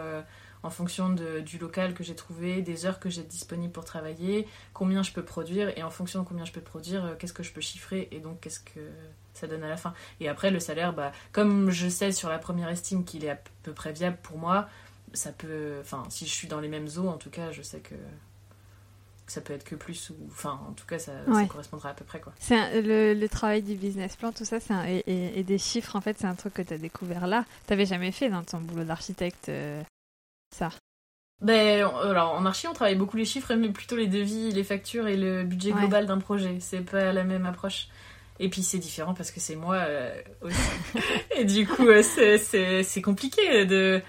en 0.64 0.70
fonction 0.70 1.10
du 1.10 1.58
local 1.58 1.94
que 1.94 2.04
j'ai 2.04 2.16
trouvé, 2.16 2.62
des 2.62 2.86
heures 2.86 3.00
que 3.00 3.10
j'ai 3.10 3.24
disponibles 3.24 3.74
pour 3.74 3.86
travailler, 3.86 4.48
combien 4.74 5.04
je 5.04 5.12
peux 5.12 5.24
produire, 5.24 5.76
et 5.78 5.84
en 5.84 5.90
fonction 5.90 6.22
de 6.22 6.28
combien 6.28 6.46
je 6.46 6.52
peux 6.52 6.62
produire, 6.62 7.06
euh, 7.06 7.16
qu'est-ce 7.18 7.34
que 7.34 7.44
je 7.44 7.52
peux 7.52 7.62
chiffrer, 7.62 8.08
et 8.12 8.20
donc 8.20 8.42
qu'est-ce 8.42 8.60
que 8.60 8.80
ça 9.34 9.48
donne 9.48 9.64
à 9.64 9.70
la 9.70 9.78
fin. 9.78 9.94
Et 10.20 10.28
après, 10.28 10.52
le 10.52 10.60
salaire, 10.60 10.94
bah, 10.94 11.12
comme 11.32 11.72
je 11.72 11.88
sais 11.88 12.12
sur 12.12 12.30
la 12.30 12.38
première 12.38 12.70
estime 12.70 13.06
qu'il 13.06 13.26
est 13.26 13.30
à 13.30 13.40
peu 13.64 13.74
près 13.74 13.92
viable 13.92 14.18
pour 14.22 14.38
moi, 14.38 14.70
ça 15.14 15.32
peut. 15.32 15.78
Enfin, 15.82 16.04
si 16.10 16.26
je 16.26 16.32
suis 16.32 16.48
dans 16.48 16.60
les 16.60 16.68
mêmes 16.68 16.88
eaux, 16.98 17.08
en 17.08 17.18
tout 17.18 17.30
cas, 17.30 17.52
je 17.52 17.62
sais 17.62 17.80
que 17.80 17.96
ça 19.32 19.42
peut 19.42 19.54
être 19.54 19.64
que 19.64 19.76
plus 19.76 20.10
ou 20.10 20.16
enfin 20.30 20.60
en 20.70 20.74
tout 20.74 20.86
cas 20.86 21.00
ça, 21.00 21.12
correspondra 21.50 21.90
à 21.90 21.94
peu 21.94 22.06
près 22.06 22.20
quoi 22.20 22.34
c'est 22.40 22.82
le, 22.82 23.14
le, 23.14 23.30
travail 23.30 23.62
du 23.62 23.76
business 23.76 24.16
plan 24.16 24.32
tout 24.32 24.46
ça 24.46 24.60
c'est 24.60 25.04
et, 25.08 25.40
et, 25.40 25.44
des 25.44 25.58
chiffres 25.58 25.96
en 25.96 26.02
fait 26.02 26.18
c'est 26.20 26.28
un 26.28 26.36
truc 26.36 26.54
que 26.54 26.62
tu 26.62 26.74
as 26.74 26.78
découvert 26.78 27.28
là 27.28 27.46
tu 27.66 27.74
n'avais 27.74 27.86
jamais 27.86 28.12
fait 28.12 28.30
dans 28.30 28.44
ton 28.44 28.60
boulot 28.60 28.84
d'architecte 28.84 29.50
euh, 29.50 29.82
ça? 30.52 30.70
Ben, 31.42 31.84
alors 32.04 32.34
en 32.34 32.46
archi, 32.46 32.68
on 32.68 32.74
travaille 32.74 32.96
beaucoup 32.96 33.18
les 33.18 33.26
chiffres, 33.26 33.56
mais 33.56 33.70
plutôt 33.70 33.96
les 33.96 34.08
devis, 34.08 34.52
les 34.52 34.64
factures 34.64 35.08
et 35.08 35.18
le 35.18 35.44
budget 35.44 35.72
global 35.72 36.06
d'un 36.06 36.20
projet. 36.20 36.58
C'est 36.60 36.82
pas 36.82 37.12
la 37.12 37.24
même 37.24 37.48
approche. 37.48 37.88
Et 38.40 38.50
puis 38.50 38.62
c'est 38.62 38.78
différent 38.78 39.14
parce 39.14 39.32
que 39.32 39.40
c'est 39.40 39.56
moi 39.56 39.76
euh, 39.78 40.14
aussi. 40.42 40.58
et 41.36 41.44
du 41.46 41.68
coup, 41.68 41.88
euh, 41.88 42.04
c'est 42.04 43.02
compliqué 43.02 43.66
de. 43.66 44.02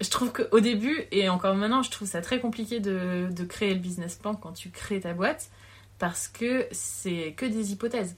Je 0.00 0.10
trouve 0.10 0.32
qu'au 0.32 0.60
début, 0.60 1.04
et 1.12 1.28
encore 1.28 1.54
maintenant, 1.54 1.82
je 1.82 1.90
trouve 1.90 2.08
ça 2.08 2.20
très 2.20 2.40
compliqué 2.40 2.80
de, 2.80 3.28
de 3.30 3.44
créer 3.44 3.74
le 3.74 3.80
business 3.80 4.16
plan 4.16 4.34
quand 4.34 4.52
tu 4.52 4.70
crées 4.70 5.00
ta 5.00 5.14
boîte 5.14 5.50
parce 5.98 6.26
que 6.26 6.66
c'est 6.72 7.32
que 7.36 7.46
des 7.46 7.72
hypothèses. 7.72 8.16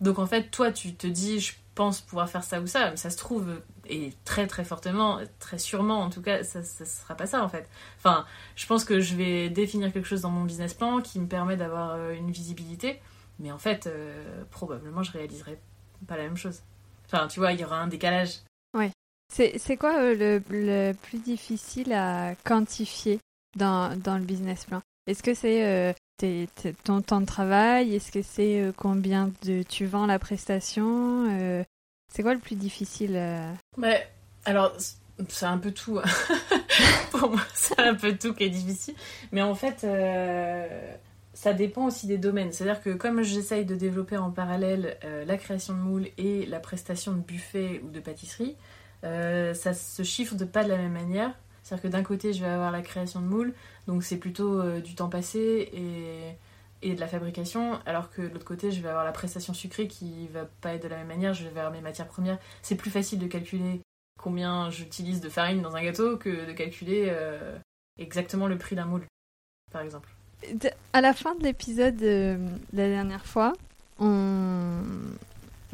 Donc 0.00 0.18
en 0.18 0.26
fait, 0.26 0.50
toi, 0.50 0.72
tu 0.72 0.94
te 0.94 1.06
dis, 1.06 1.40
je 1.40 1.52
pense 1.74 2.00
pouvoir 2.00 2.30
faire 2.30 2.42
ça 2.42 2.60
ou 2.60 2.66
ça, 2.66 2.90
mais 2.90 2.96
ça 2.96 3.10
se 3.10 3.18
trouve, 3.18 3.60
et 3.86 4.14
très 4.24 4.46
très 4.46 4.64
fortement, 4.64 5.20
très 5.38 5.58
sûrement 5.58 6.00
en 6.00 6.08
tout 6.08 6.22
cas, 6.22 6.42
ça, 6.42 6.62
ça 6.62 6.86
sera 6.86 7.14
pas 7.14 7.26
ça 7.26 7.44
en 7.44 7.48
fait. 7.50 7.68
Enfin, 7.98 8.24
je 8.56 8.66
pense 8.66 8.84
que 8.84 9.00
je 9.00 9.14
vais 9.14 9.50
définir 9.50 9.92
quelque 9.92 10.08
chose 10.08 10.22
dans 10.22 10.30
mon 10.30 10.44
business 10.44 10.72
plan 10.72 11.02
qui 11.02 11.20
me 11.20 11.26
permet 11.26 11.56
d'avoir 11.56 11.92
euh, 11.92 12.12
une 12.12 12.30
visibilité, 12.30 13.00
mais 13.38 13.52
en 13.52 13.58
fait, 13.58 13.86
euh, 13.86 14.42
probablement 14.50 15.02
je 15.02 15.12
réaliserai 15.12 15.58
pas 16.08 16.16
la 16.16 16.22
même 16.22 16.38
chose. 16.38 16.62
Enfin, 17.04 17.28
tu 17.28 17.38
vois, 17.38 17.52
il 17.52 17.60
y 17.60 17.64
aura 17.64 17.78
un 17.78 17.86
décalage. 17.86 18.40
C'est 19.28 19.76
quoi 19.76 19.98
euh, 19.98 20.14
le, 20.14 20.42
le, 20.50 20.92
plus 20.92 21.18
difficile 21.18 21.92
à 21.92 22.34
quantifier 22.44 23.18
dans, 23.56 23.96
dans 23.98 24.18
le 24.18 24.24
business 24.24 24.64
plan? 24.64 24.80
Est-ce 25.06 25.22
que 25.22 25.34
c'est 25.34 25.94
ton 26.84 27.02
temps 27.02 27.20
de 27.20 27.26
travail? 27.26 27.94
Est-ce 27.94 28.10
que 28.10 28.22
c'est 28.22 28.72
combien 28.76 29.30
de 29.44 29.62
tu 29.62 29.86
vends 29.86 30.06
la 30.06 30.18
prestation? 30.18 31.64
C'est 32.12 32.22
quoi 32.22 32.34
le 32.34 32.40
plus 32.40 32.56
difficile 32.56 33.16
euh? 33.16 33.52
Ouais, 33.76 34.08
Alors, 34.44 34.72
c'est 35.28 35.46
un 35.46 35.58
peu 35.58 35.72
tout. 35.72 36.00
Pour 37.10 37.30
moi, 37.30 37.42
c'est 37.54 37.78
un 37.78 37.94
peu 37.94 38.16
tout 38.16 38.34
qui 38.34 38.44
est 38.44 38.50
difficile. 38.50 38.94
Mais 39.32 39.42
en 39.42 39.54
fait, 39.54 39.84
euh, 39.84 40.94
ça 41.34 41.52
dépend 41.52 41.86
aussi 41.86 42.06
des 42.06 42.18
domaines. 42.18 42.52
C'est-à-dire 42.52 42.82
que 42.82 42.90
comme 42.90 43.22
j'essaye 43.22 43.64
de 43.64 43.74
développer 43.74 44.16
en 44.16 44.30
parallèle 44.30 44.96
euh, 45.04 45.24
la 45.24 45.36
création 45.36 45.74
de 45.74 45.78
moules 45.80 46.08
et 46.18 46.46
la 46.46 46.60
prestation 46.60 47.12
de 47.12 47.20
buffet 47.20 47.80
ou 47.84 47.90
de 47.90 48.00
pâtisserie, 48.00 48.56
ça 49.02 49.74
se 49.74 50.02
chiffre 50.02 50.34
de 50.34 50.44
pas 50.44 50.64
de 50.64 50.68
la 50.68 50.76
même 50.76 50.92
manière. 50.92 51.32
C'est-à-dire 51.62 51.82
que 51.82 51.88
d'un 51.88 52.02
côté, 52.02 52.32
je 52.32 52.44
vais 52.44 52.50
avoir 52.50 52.70
la 52.70 52.82
création 52.82 53.20
de 53.20 53.26
moules, 53.26 53.52
donc 53.86 54.04
c'est 54.04 54.18
plutôt 54.18 54.62
du 54.80 54.94
temps 54.94 55.08
passé 55.08 55.68
et 55.72 56.36
et 56.82 56.94
de 56.94 57.00
la 57.00 57.08
fabrication, 57.08 57.78
alors 57.86 58.10
que 58.10 58.22
de 58.22 58.28
l'autre 58.28 58.44
côté, 58.44 58.70
je 58.70 58.80
vais 58.80 58.88
avoir 58.88 59.04
la 59.04 59.12
prestation 59.12 59.54
sucrée 59.54 59.88
qui 59.88 60.28
va 60.28 60.44
pas 60.60 60.74
être 60.74 60.82
de 60.82 60.88
la 60.88 60.98
même 60.98 61.08
manière, 61.08 61.34
je 61.34 61.42
vais 61.42 61.60
avoir 61.60 61.72
mes 61.72 61.80
matières 61.80 62.06
premières. 62.06 62.38
C'est 62.62 62.76
plus 62.76 62.90
facile 62.90 63.18
de 63.18 63.26
calculer 63.26 63.80
combien 64.20 64.70
j'utilise 64.70 65.20
de 65.20 65.28
farine 65.28 65.62
dans 65.62 65.74
un 65.76 65.82
gâteau 65.82 66.16
que 66.16 66.46
de 66.46 66.52
calculer 66.52 67.06
euh, 67.08 67.58
exactement 67.98 68.46
le 68.46 68.58
prix 68.58 68.76
d'un 68.76 68.84
moule, 68.84 69.06
par 69.72 69.82
exemple. 69.82 70.10
À 70.92 71.00
la 71.00 71.14
fin 71.14 71.34
de 71.34 71.42
l'épisode 71.42 71.96
de 71.96 72.38
la 72.72 72.88
dernière 72.88 73.24
fois, 73.24 73.54
on 73.98 74.82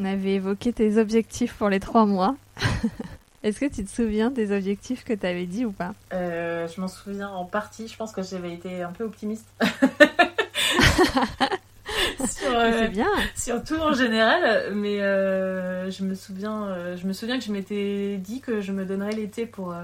avait 0.05 0.35
évoqué 0.35 0.73
tes 0.73 0.99
objectifs 0.99 1.55
pour 1.55 1.69
les 1.69 1.81
trois 1.81 2.07
mois. 2.07 2.37
Est-ce 3.43 3.59
que 3.59 3.67
tu 3.67 3.85
te 3.85 3.91
souviens 3.91 4.31
des 4.31 4.57
objectifs 4.57 5.05
que 5.05 5.13
tu 5.13 5.27
avais 5.27 5.47
dit 5.47 5.65
ou 5.65 5.73
pas? 5.73 5.95
Euh, 6.13 6.69
Je 6.69 6.81
m'en 6.81 6.87
souviens 6.89 7.29
en 7.29 7.45
partie. 7.45 7.89
Je 7.89 7.97
pense 7.97 8.13
que 8.13 8.23
j'avais 8.23 8.53
été 8.53 8.83
un 8.83 8.93
peu 8.93 9.03
optimiste. 9.05 9.47
sur, 12.29 12.57
euh, 12.57 12.87
bien. 12.87 13.09
sur 13.35 13.65
tout 13.65 13.79
en 13.79 13.93
général, 13.95 14.73
mais 14.75 15.01
euh, 15.03 15.91
je 15.91 16.05
me 16.05 16.15
souviens, 16.15 16.95
je 16.97 17.05
me 17.07 17.13
souviens 17.13 17.39
que 17.39 17.45
je 17.45 17.51
m'étais 17.53 18.17
dit 18.19 18.41
que 18.41 18.61
je 18.61 18.71
me 18.71 18.85
donnerais 18.85 19.13
l'été 19.13 19.45
pour 19.47 19.75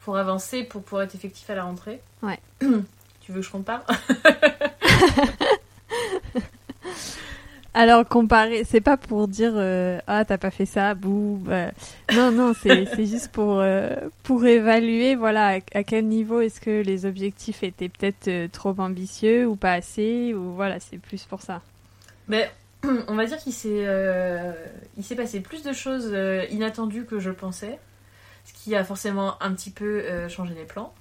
pour 0.00 0.16
avancer, 0.16 0.64
pour 0.64 0.82
pouvoir 0.82 1.02
être 1.04 1.14
effectif 1.14 1.48
à 1.50 1.54
la 1.54 1.62
rentrée. 1.62 2.00
Ouais. 2.22 2.38
tu 2.60 3.32
veux 3.32 3.40
que 3.40 3.46
je 3.46 3.50
compare 3.50 3.84
Alors 7.72 8.06
comparer, 8.06 8.64
c'est 8.64 8.80
pas 8.80 8.96
pour 8.96 9.28
dire 9.28 9.52
euh, 9.54 10.00
ah 10.08 10.24
t'as 10.24 10.38
pas 10.38 10.50
fait 10.50 10.66
ça, 10.66 10.94
bouh. 10.94 11.40
Bah. 11.40 11.70
Non 12.12 12.32
non, 12.32 12.52
c'est 12.52 12.84
juste 13.06 13.28
pour 13.28 13.60
euh, 13.60 13.94
pour 14.24 14.44
évaluer 14.44 15.14
voilà 15.14 15.58
à, 15.72 15.84
quel 15.84 16.06
niveau 16.06 16.40
est-ce 16.40 16.60
que 16.60 16.82
les 16.82 17.06
objectifs 17.06 17.62
étaient 17.62 17.88
peut-être 17.88 18.26
euh, 18.26 18.48
trop 18.50 18.74
ambitieux 18.78 19.46
ou 19.46 19.54
pas 19.54 19.72
assez 19.74 20.34
ou 20.34 20.52
voilà 20.54 20.80
c'est 20.80 20.98
plus 20.98 21.22
pour 21.24 21.42
ça. 21.42 21.62
Mais 22.26 22.50
on 23.06 23.14
va 23.14 23.24
dire 23.26 23.38
qu'il 23.38 23.52
s'est 23.52 23.86
il 24.96 25.04
s'est 25.04 25.16
passé 25.16 25.38
plus 25.38 25.62
de 25.62 25.72
choses 25.72 26.12
inattendues 26.50 27.04
que 27.04 27.20
je 27.20 27.30
pensais, 27.30 27.78
ce 28.46 28.52
qui 28.52 28.74
a 28.74 28.82
forcément 28.82 29.40
un 29.40 29.52
petit 29.52 29.70
peu 29.70 30.02
changé 30.28 30.54
les 30.54 30.64
plans. 30.64 30.92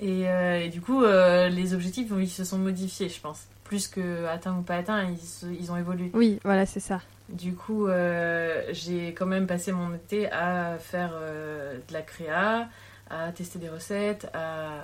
Et, 0.00 0.22
et 0.22 0.68
du 0.68 0.80
coup 0.80 1.04
les 1.04 1.74
objectifs 1.74 2.08
ils 2.18 2.28
se 2.28 2.42
sont 2.42 2.58
modifiés 2.58 3.08
je 3.08 3.20
pense 3.20 3.46
plus 3.70 3.86
que 3.86 4.26
atteint 4.26 4.56
ou 4.56 4.62
pas 4.62 4.78
atteint, 4.78 5.04
ils, 5.04 5.54
ils 5.60 5.70
ont 5.70 5.76
évolué. 5.76 6.10
Oui, 6.12 6.40
voilà, 6.42 6.66
c'est 6.66 6.80
ça. 6.80 7.00
Du 7.28 7.54
coup, 7.54 7.86
euh, 7.86 8.64
j'ai 8.72 9.14
quand 9.14 9.26
même 9.26 9.46
passé 9.46 9.70
mon 9.70 9.94
été 9.94 10.28
à 10.32 10.76
faire 10.80 11.12
euh, 11.14 11.78
de 11.86 11.92
la 11.92 12.02
créa, 12.02 12.68
à 13.10 13.30
tester 13.30 13.60
des 13.60 13.68
recettes, 13.68 14.28
à 14.34 14.80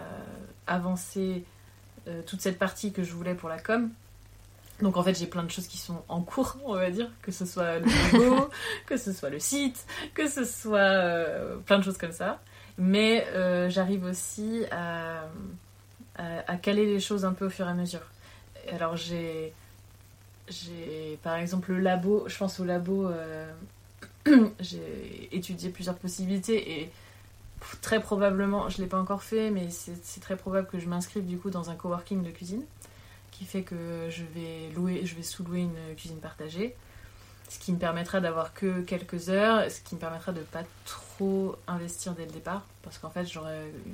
avancer 0.68 1.42
euh, 2.06 2.22
toute 2.24 2.40
cette 2.40 2.60
partie 2.60 2.92
que 2.92 3.02
je 3.02 3.12
voulais 3.12 3.34
pour 3.34 3.48
la 3.48 3.58
com. 3.58 3.90
Donc 4.80 4.96
en 4.96 5.02
fait, 5.02 5.18
j'ai 5.18 5.26
plein 5.26 5.42
de 5.42 5.50
choses 5.50 5.66
qui 5.66 5.78
sont 5.78 6.04
en 6.06 6.20
cours, 6.20 6.56
on 6.64 6.74
va 6.74 6.88
dire, 6.92 7.10
que 7.22 7.32
ce 7.32 7.44
soit 7.44 7.80
le 7.80 7.86
logo, 8.12 8.50
que 8.86 8.96
ce 8.96 9.12
soit 9.12 9.30
le 9.30 9.40
site, 9.40 9.84
que 10.14 10.28
ce 10.28 10.44
soit 10.44 11.02
plein 11.66 11.80
de 11.80 11.82
choses 11.82 11.98
comme 11.98 12.12
ça. 12.12 12.40
Mais 12.78 13.26
j'arrive 13.68 14.04
aussi 14.04 14.62
à, 14.70 15.24
à, 16.18 16.56
caler 16.56 16.86
les 16.86 17.00
choses 17.00 17.24
un 17.24 17.32
peu 17.32 17.46
au 17.46 17.50
fur 17.50 17.66
et 17.66 17.70
à 17.70 17.74
mesure 17.74 18.02
alors 18.70 18.96
j'ai 18.96 19.52
par 21.22 21.36
exemple 21.36 21.72
le 21.72 21.80
labo, 21.80 22.24
je 22.28 22.36
pense 22.36 22.60
au 22.60 22.64
labo, 22.64 23.08
euh, 23.08 23.50
j'ai 24.60 25.28
étudié 25.32 25.70
plusieurs 25.70 25.96
possibilités 25.96 26.80
et 26.80 26.90
très 27.82 28.00
probablement, 28.00 28.68
je 28.68 28.78
ne 28.78 28.82
l'ai 28.82 28.88
pas 28.88 29.00
encore 29.00 29.22
fait, 29.22 29.50
mais 29.50 29.68
c'est 29.70 30.20
très 30.20 30.36
probable 30.36 30.68
que 30.68 30.78
je 30.78 30.88
m'inscrive 30.88 31.26
du 31.26 31.38
coup 31.38 31.50
dans 31.50 31.70
un 31.70 31.74
coworking 31.74 32.22
de 32.22 32.30
cuisine 32.30 32.62
qui 33.32 33.44
fait 33.44 33.62
que 33.62 34.08
je 34.08 34.22
vais 34.34 34.70
louer, 34.74 35.04
je 35.04 35.14
vais 35.14 35.22
sous-louer 35.22 35.60
une 35.60 35.94
cuisine 35.96 36.18
partagée, 36.18 36.74
ce 37.48 37.58
qui 37.58 37.72
me 37.72 37.78
permettra 37.78 38.20
d'avoir 38.20 38.54
que 38.54 38.80
quelques 38.80 39.28
heures, 39.28 39.70
ce 39.70 39.80
qui 39.80 39.94
me 39.94 40.00
permettra 40.00 40.32
de 40.32 40.40
pas 40.40 40.62
trop 40.84 41.56
investir 41.66 42.14
dès 42.14 42.24
le 42.24 42.32
départ, 42.32 42.64
parce 42.82 42.98
qu'en 42.98 43.10
fait 43.10 43.26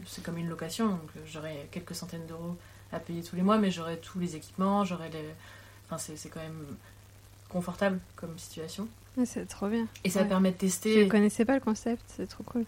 c'est 0.07 0.23
comme 0.23 0.38
une 0.38 0.49
location, 0.49 0.91
donc 0.91 1.11
j'aurai 1.26 1.69
quelques 1.71 1.95
centaines 1.95 2.26
d'euros 2.26 2.57
à 2.92 3.00
payer 3.00 3.22
tous 3.22 3.37
les 3.37 3.42
mois, 3.42 3.58
mais 3.58 3.70
j'aurai 3.70 3.99
tous 3.99 4.18
les 4.18 4.37
équipements, 4.37 4.84
j'aurai 4.84 5.08
les. 5.11 5.25
Enfin, 5.87 5.99
c'est 5.99 6.28
quand 6.28 6.40
même 6.40 6.66
confortable 7.49 7.99
comme 8.16 8.38
situation. 8.38 8.88
c'est 9.25 9.46
trop 9.46 9.68
bien. 9.68 9.87
Et 10.04 10.11
ça 10.11 10.25
permet 10.25 10.52
de 10.52 10.56
tester. 10.56 11.04
Je 11.04 11.08
connaissais 11.08 11.44
pas 11.44 11.54
le 11.54 11.61
concept, 11.61 12.02
c'est 12.06 12.26
trop 12.26 12.44
cool. 12.44 12.64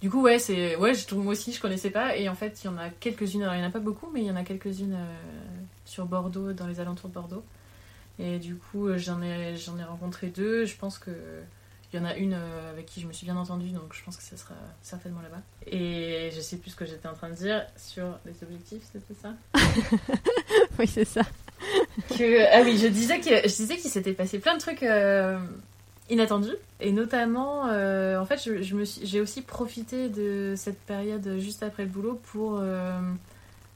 Du 0.00 0.10
coup, 0.10 0.22
ouais, 0.22 0.38
c'est 0.38 0.76
ouais, 0.76 0.94
je, 0.94 1.14
moi 1.14 1.32
aussi, 1.32 1.52
je 1.52 1.60
connaissais 1.60 1.90
pas. 1.90 2.16
Et 2.16 2.28
en 2.28 2.34
fait, 2.34 2.62
il 2.62 2.66
y 2.66 2.68
en 2.68 2.78
a 2.78 2.90
quelques-unes. 2.90 3.42
Alors, 3.42 3.54
il 3.54 3.60
y 3.60 3.64
en 3.64 3.68
a 3.68 3.70
pas 3.70 3.80
beaucoup, 3.80 4.10
mais 4.12 4.20
il 4.20 4.26
y 4.26 4.30
en 4.30 4.36
a 4.36 4.44
quelques-unes 4.44 4.94
euh, 4.94 5.16
sur 5.84 6.06
Bordeaux, 6.06 6.52
dans 6.52 6.66
les 6.66 6.80
alentours 6.80 7.08
de 7.08 7.14
Bordeaux. 7.14 7.44
Et 8.18 8.38
du 8.38 8.56
coup, 8.56 8.88
euh, 8.88 8.98
j'en 8.98 9.22
ai, 9.22 9.56
j'en 9.56 9.78
ai 9.78 9.84
rencontré 9.84 10.28
deux. 10.28 10.66
Je 10.66 10.76
pense 10.76 10.98
que 10.98 11.10
Il 11.92 11.98
y 11.98 12.02
en 12.02 12.06
a 12.06 12.16
une 12.16 12.34
euh, 12.34 12.70
avec 12.70 12.86
qui 12.86 13.00
je 13.00 13.06
me 13.06 13.12
suis 13.12 13.26
bien 13.26 13.36
entendue, 13.36 13.68
donc 13.70 13.92
je 13.92 14.02
pense 14.02 14.16
que 14.16 14.22
ce 14.22 14.36
sera 14.36 14.54
certainement 14.82 15.20
là-bas. 15.20 15.42
Et 15.66 16.30
je 16.34 16.40
sais 16.40 16.56
plus 16.56 16.70
ce 16.70 16.76
que 16.76 16.86
j'étais 16.86 17.08
en 17.08 17.14
train 17.14 17.28
de 17.28 17.34
dire 17.34 17.66
sur 17.76 18.18
les 18.24 18.34
objectifs, 18.42 18.82
c'était 18.92 19.14
ça? 19.20 19.34
Oui, 20.78 20.86
c'est 20.86 21.04
ça. 21.04 21.22
que, 22.16 22.46
ah 22.52 22.62
oui, 22.64 22.78
je 22.78 22.86
disais 22.86 23.20
que 23.20 23.28
je 23.28 23.54
disais 23.54 23.76
qu'il 23.76 23.90
s'était 23.90 24.14
passé 24.14 24.38
plein 24.38 24.54
de 24.54 24.60
trucs 24.60 24.82
euh, 24.82 25.38
inattendus 26.08 26.56
et 26.80 26.92
notamment, 26.92 27.66
euh, 27.68 28.18
en 28.18 28.26
fait, 28.26 28.42
je, 28.44 28.62
je 28.62 28.74
me 28.74 28.84
j'ai 28.84 29.20
aussi 29.20 29.40
profité 29.40 30.08
de 30.08 30.54
cette 30.56 30.80
période 30.80 31.38
juste 31.38 31.62
après 31.62 31.84
le 31.84 31.88
boulot 31.88 32.20
pour 32.32 32.58
euh, 32.58 33.00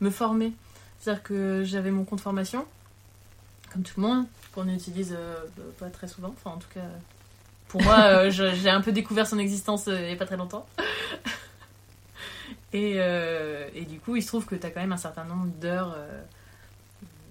me 0.01 0.11
former. 0.11 0.53
C'est-à-dire 0.99 1.23
que 1.23 1.63
j'avais 1.65 1.93
mon 1.93 2.05
compte 2.05 2.21
formation, 2.21 2.67
comme 3.73 3.83
tout 3.83 4.01
le 4.01 4.09
monde, 4.09 4.27
qu'on 4.53 4.69
utilise 4.69 5.15
euh, 5.17 5.37
pas 5.79 5.89
très 5.89 6.09
souvent. 6.09 6.35
Enfin, 6.37 6.57
en 6.57 6.59
tout 6.59 6.69
cas, 6.75 6.81
pour 7.69 7.83
moi, 7.83 7.99
euh, 8.05 8.31
j'ai 8.31 8.71
un 8.71 8.81
peu 8.81 8.93
découvert 8.93 9.27
son 9.27 9.39
existence 9.39 9.89
euh, 9.89 9.99
il 10.01 10.07
n'y 10.07 10.13
a 10.13 10.17
pas 10.17 10.27
très 10.27 10.37
longtemps. 10.37 10.67
et, 12.73 12.95
euh, 12.97 13.69
et 13.75 13.83
du 13.85 13.99
coup, 13.99 14.17
il 14.17 14.23
se 14.23 14.29
trouve 14.29 14.45
que 14.47 14.55
tu 14.55 14.67
as 14.67 14.71
quand 14.71 14.81
même 14.81 14.93
un 14.93 14.97
certain 14.97 15.25
nombre 15.25 15.47
d'heures 15.61 15.97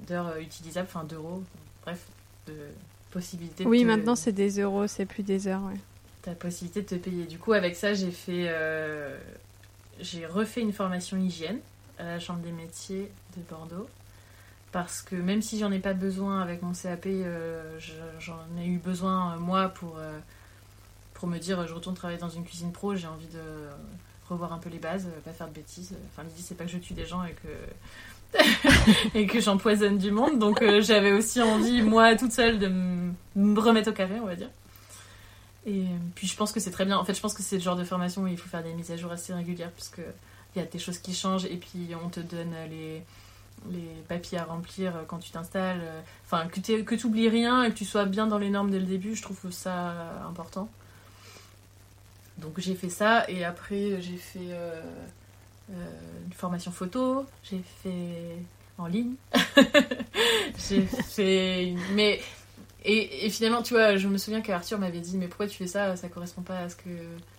d'heures 0.07 0.37
utilisables, 0.37 0.87
enfin 0.91 1.03
d'euros, 1.03 1.41
bref, 1.83 1.99
de 2.47 2.53
possibilités. 3.11 3.63
de 3.63 3.69
Oui, 3.69 3.81
te- 3.81 3.85
maintenant 3.87 4.15
c'est 4.15 4.31
des 4.33 4.59
euros, 4.59 4.85
c'est 4.87 5.05
plus 5.05 5.23
des 5.23 5.47
heures. 5.47 5.61
Ouais. 5.63 5.79
ta 6.21 6.31
possibilité 6.33 6.81
de 6.81 6.87
te 6.87 6.95
payer. 6.95 7.25
Du 7.25 7.39
coup, 7.39 7.53
avec 7.53 7.75
ça, 7.75 7.93
j'ai 7.93 8.11
fait, 8.11 8.45
euh, 8.49 9.17
j'ai 9.99 10.25
refait 10.25 10.61
une 10.61 10.73
formation 10.73 11.17
hygiène 11.17 11.59
à 11.97 12.03
la 12.03 12.19
Chambre 12.19 12.39
des 12.41 12.51
métiers 12.51 13.09
de 13.37 13.41
Bordeaux. 13.49 13.87
Parce 14.75 15.01
que 15.01 15.15
même 15.15 15.41
si 15.41 15.57
j'en 15.57 15.71
ai 15.71 15.79
pas 15.79 15.93
besoin 15.93 16.41
avec 16.41 16.61
mon 16.61 16.73
CAP, 16.73 17.05
euh, 17.05 17.79
je- 17.79 17.93
j'en 18.19 18.35
ai 18.59 18.65
eu 18.65 18.77
besoin 18.77 19.31
euh, 19.35 19.39
moi 19.39 19.69
pour, 19.69 19.95
euh, 19.97 20.19
pour 21.13 21.29
me 21.29 21.37
dire 21.39 21.65
je 21.65 21.73
retourne 21.73 21.95
travailler 21.95 22.19
dans 22.19 22.27
une 22.29 22.43
cuisine 22.43 22.73
pro, 22.73 22.93
j'ai 22.93 23.07
envie 23.07 23.27
de 23.27 23.39
revoir 24.29 24.51
un 24.51 24.57
peu 24.57 24.69
les 24.69 24.77
bases, 24.79 25.07
pas 25.23 25.31
faire 25.31 25.47
de 25.47 25.53
bêtises. 25.53 25.95
Enfin, 26.11 26.23
l'idée 26.27 26.41
c'est 26.43 26.55
pas 26.55 26.65
que 26.65 26.71
je 26.71 26.77
tue 26.79 26.93
des 26.93 27.05
gens 27.05 27.23
et 27.23 27.33
que 27.41 28.37
et 29.17 29.25
que 29.27 29.39
j'empoisonne 29.39 29.97
du 29.97 30.11
monde. 30.11 30.39
Donc 30.39 30.61
j'avais 30.81 31.13
aussi 31.13 31.41
envie 31.41 31.81
moi 31.81 32.13
toute 32.17 32.33
seule 32.33 32.59
de 32.59 32.67
me 32.67 33.57
remettre 33.57 33.91
au 33.91 33.93
carré, 33.93 34.19
on 34.21 34.25
va 34.25 34.35
dire. 34.35 34.49
Et 35.65 35.85
puis 36.15 36.27
je 36.27 36.35
pense 36.35 36.51
que 36.51 36.59
c'est 36.59 36.71
très 36.71 36.83
bien. 36.83 36.97
En 36.97 37.05
fait, 37.05 37.13
je 37.13 37.21
pense 37.21 37.33
que 37.33 37.43
c'est 37.43 37.55
le 37.55 37.61
genre 37.61 37.77
de 37.77 37.85
formation 37.85 38.23
où 38.23 38.27
il 38.27 38.37
faut 38.37 38.49
faire 38.49 38.61
des 38.61 38.73
mises 38.73 38.91
à 38.91 38.97
jour 38.97 39.09
assez 39.13 39.33
régulières 39.33 39.71
parce 39.71 39.89
il 40.53 40.59
y 40.59 40.61
a 40.61 40.67
des 40.67 40.79
choses 40.79 40.97
qui 40.97 41.13
changent 41.15 41.45
et 41.45 41.55
puis 41.55 41.87
on 42.03 42.09
te 42.09 42.19
donne 42.19 42.53
les, 42.69 43.01
les 43.71 44.01
papiers 44.07 44.37
à 44.37 44.45
remplir 44.45 44.93
quand 45.07 45.19
tu 45.19 45.31
t'installes. 45.31 45.81
Enfin, 46.25 46.47
que 46.47 46.59
tu 46.59 46.83
que 46.83 47.05
oublies 47.05 47.29
rien 47.29 47.63
et 47.63 47.69
que 47.71 47.75
tu 47.75 47.85
sois 47.85 48.05
bien 48.05 48.27
dans 48.27 48.37
les 48.37 48.49
normes 48.49 48.71
dès 48.71 48.79
le 48.79 48.85
début, 48.85 49.15
je 49.15 49.21
trouve 49.21 49.51
ça 49.51 49.93
important. 50.27 50.69
Donc 52.37 52.59
j'ai 52.59 52.75
fait 52.75 52.89
ça 52.89 53.29
et 53.29 53.45
après 53.45 54.01
j'ai 54.01 54.17
fait 54.17 54.51
euh, 54.51 54.81
euh, 55.71 55.73
une 56.25 56.33
formation 56.33 56.71
photo, 56.71 57.25
j'ai 57.43 57.61
fait 57.81 58.37
en 58.77 58.87
ligne, 58.87 59.13
j'ai 60.69 60.81
fait 60.81 61.73
mais 61.93 62.19
et, 62.83 63.25
et 63.25 63.29
finalement 63.29 63.61
tu 63.61 63.73
vois 63.73 63.95
je 63.95 64.07
me 64.09 64.17
souviens 64.17 64.41
qu'Arthur 64.41 64.79
m'avait 64.79 64.99
dit 64.99 65.17
mais 65.17 65.27
pourquoi 65.27 65.47
tu 65.47 65.57
fais 65.57 65.67
ça? 65.67 65.95
Ça 65.95 66.09
correspond 66.09 66.41
pas 66.41 66.59
à 66.59 66.69
ce 66.69 66.75
que 66.75 66.89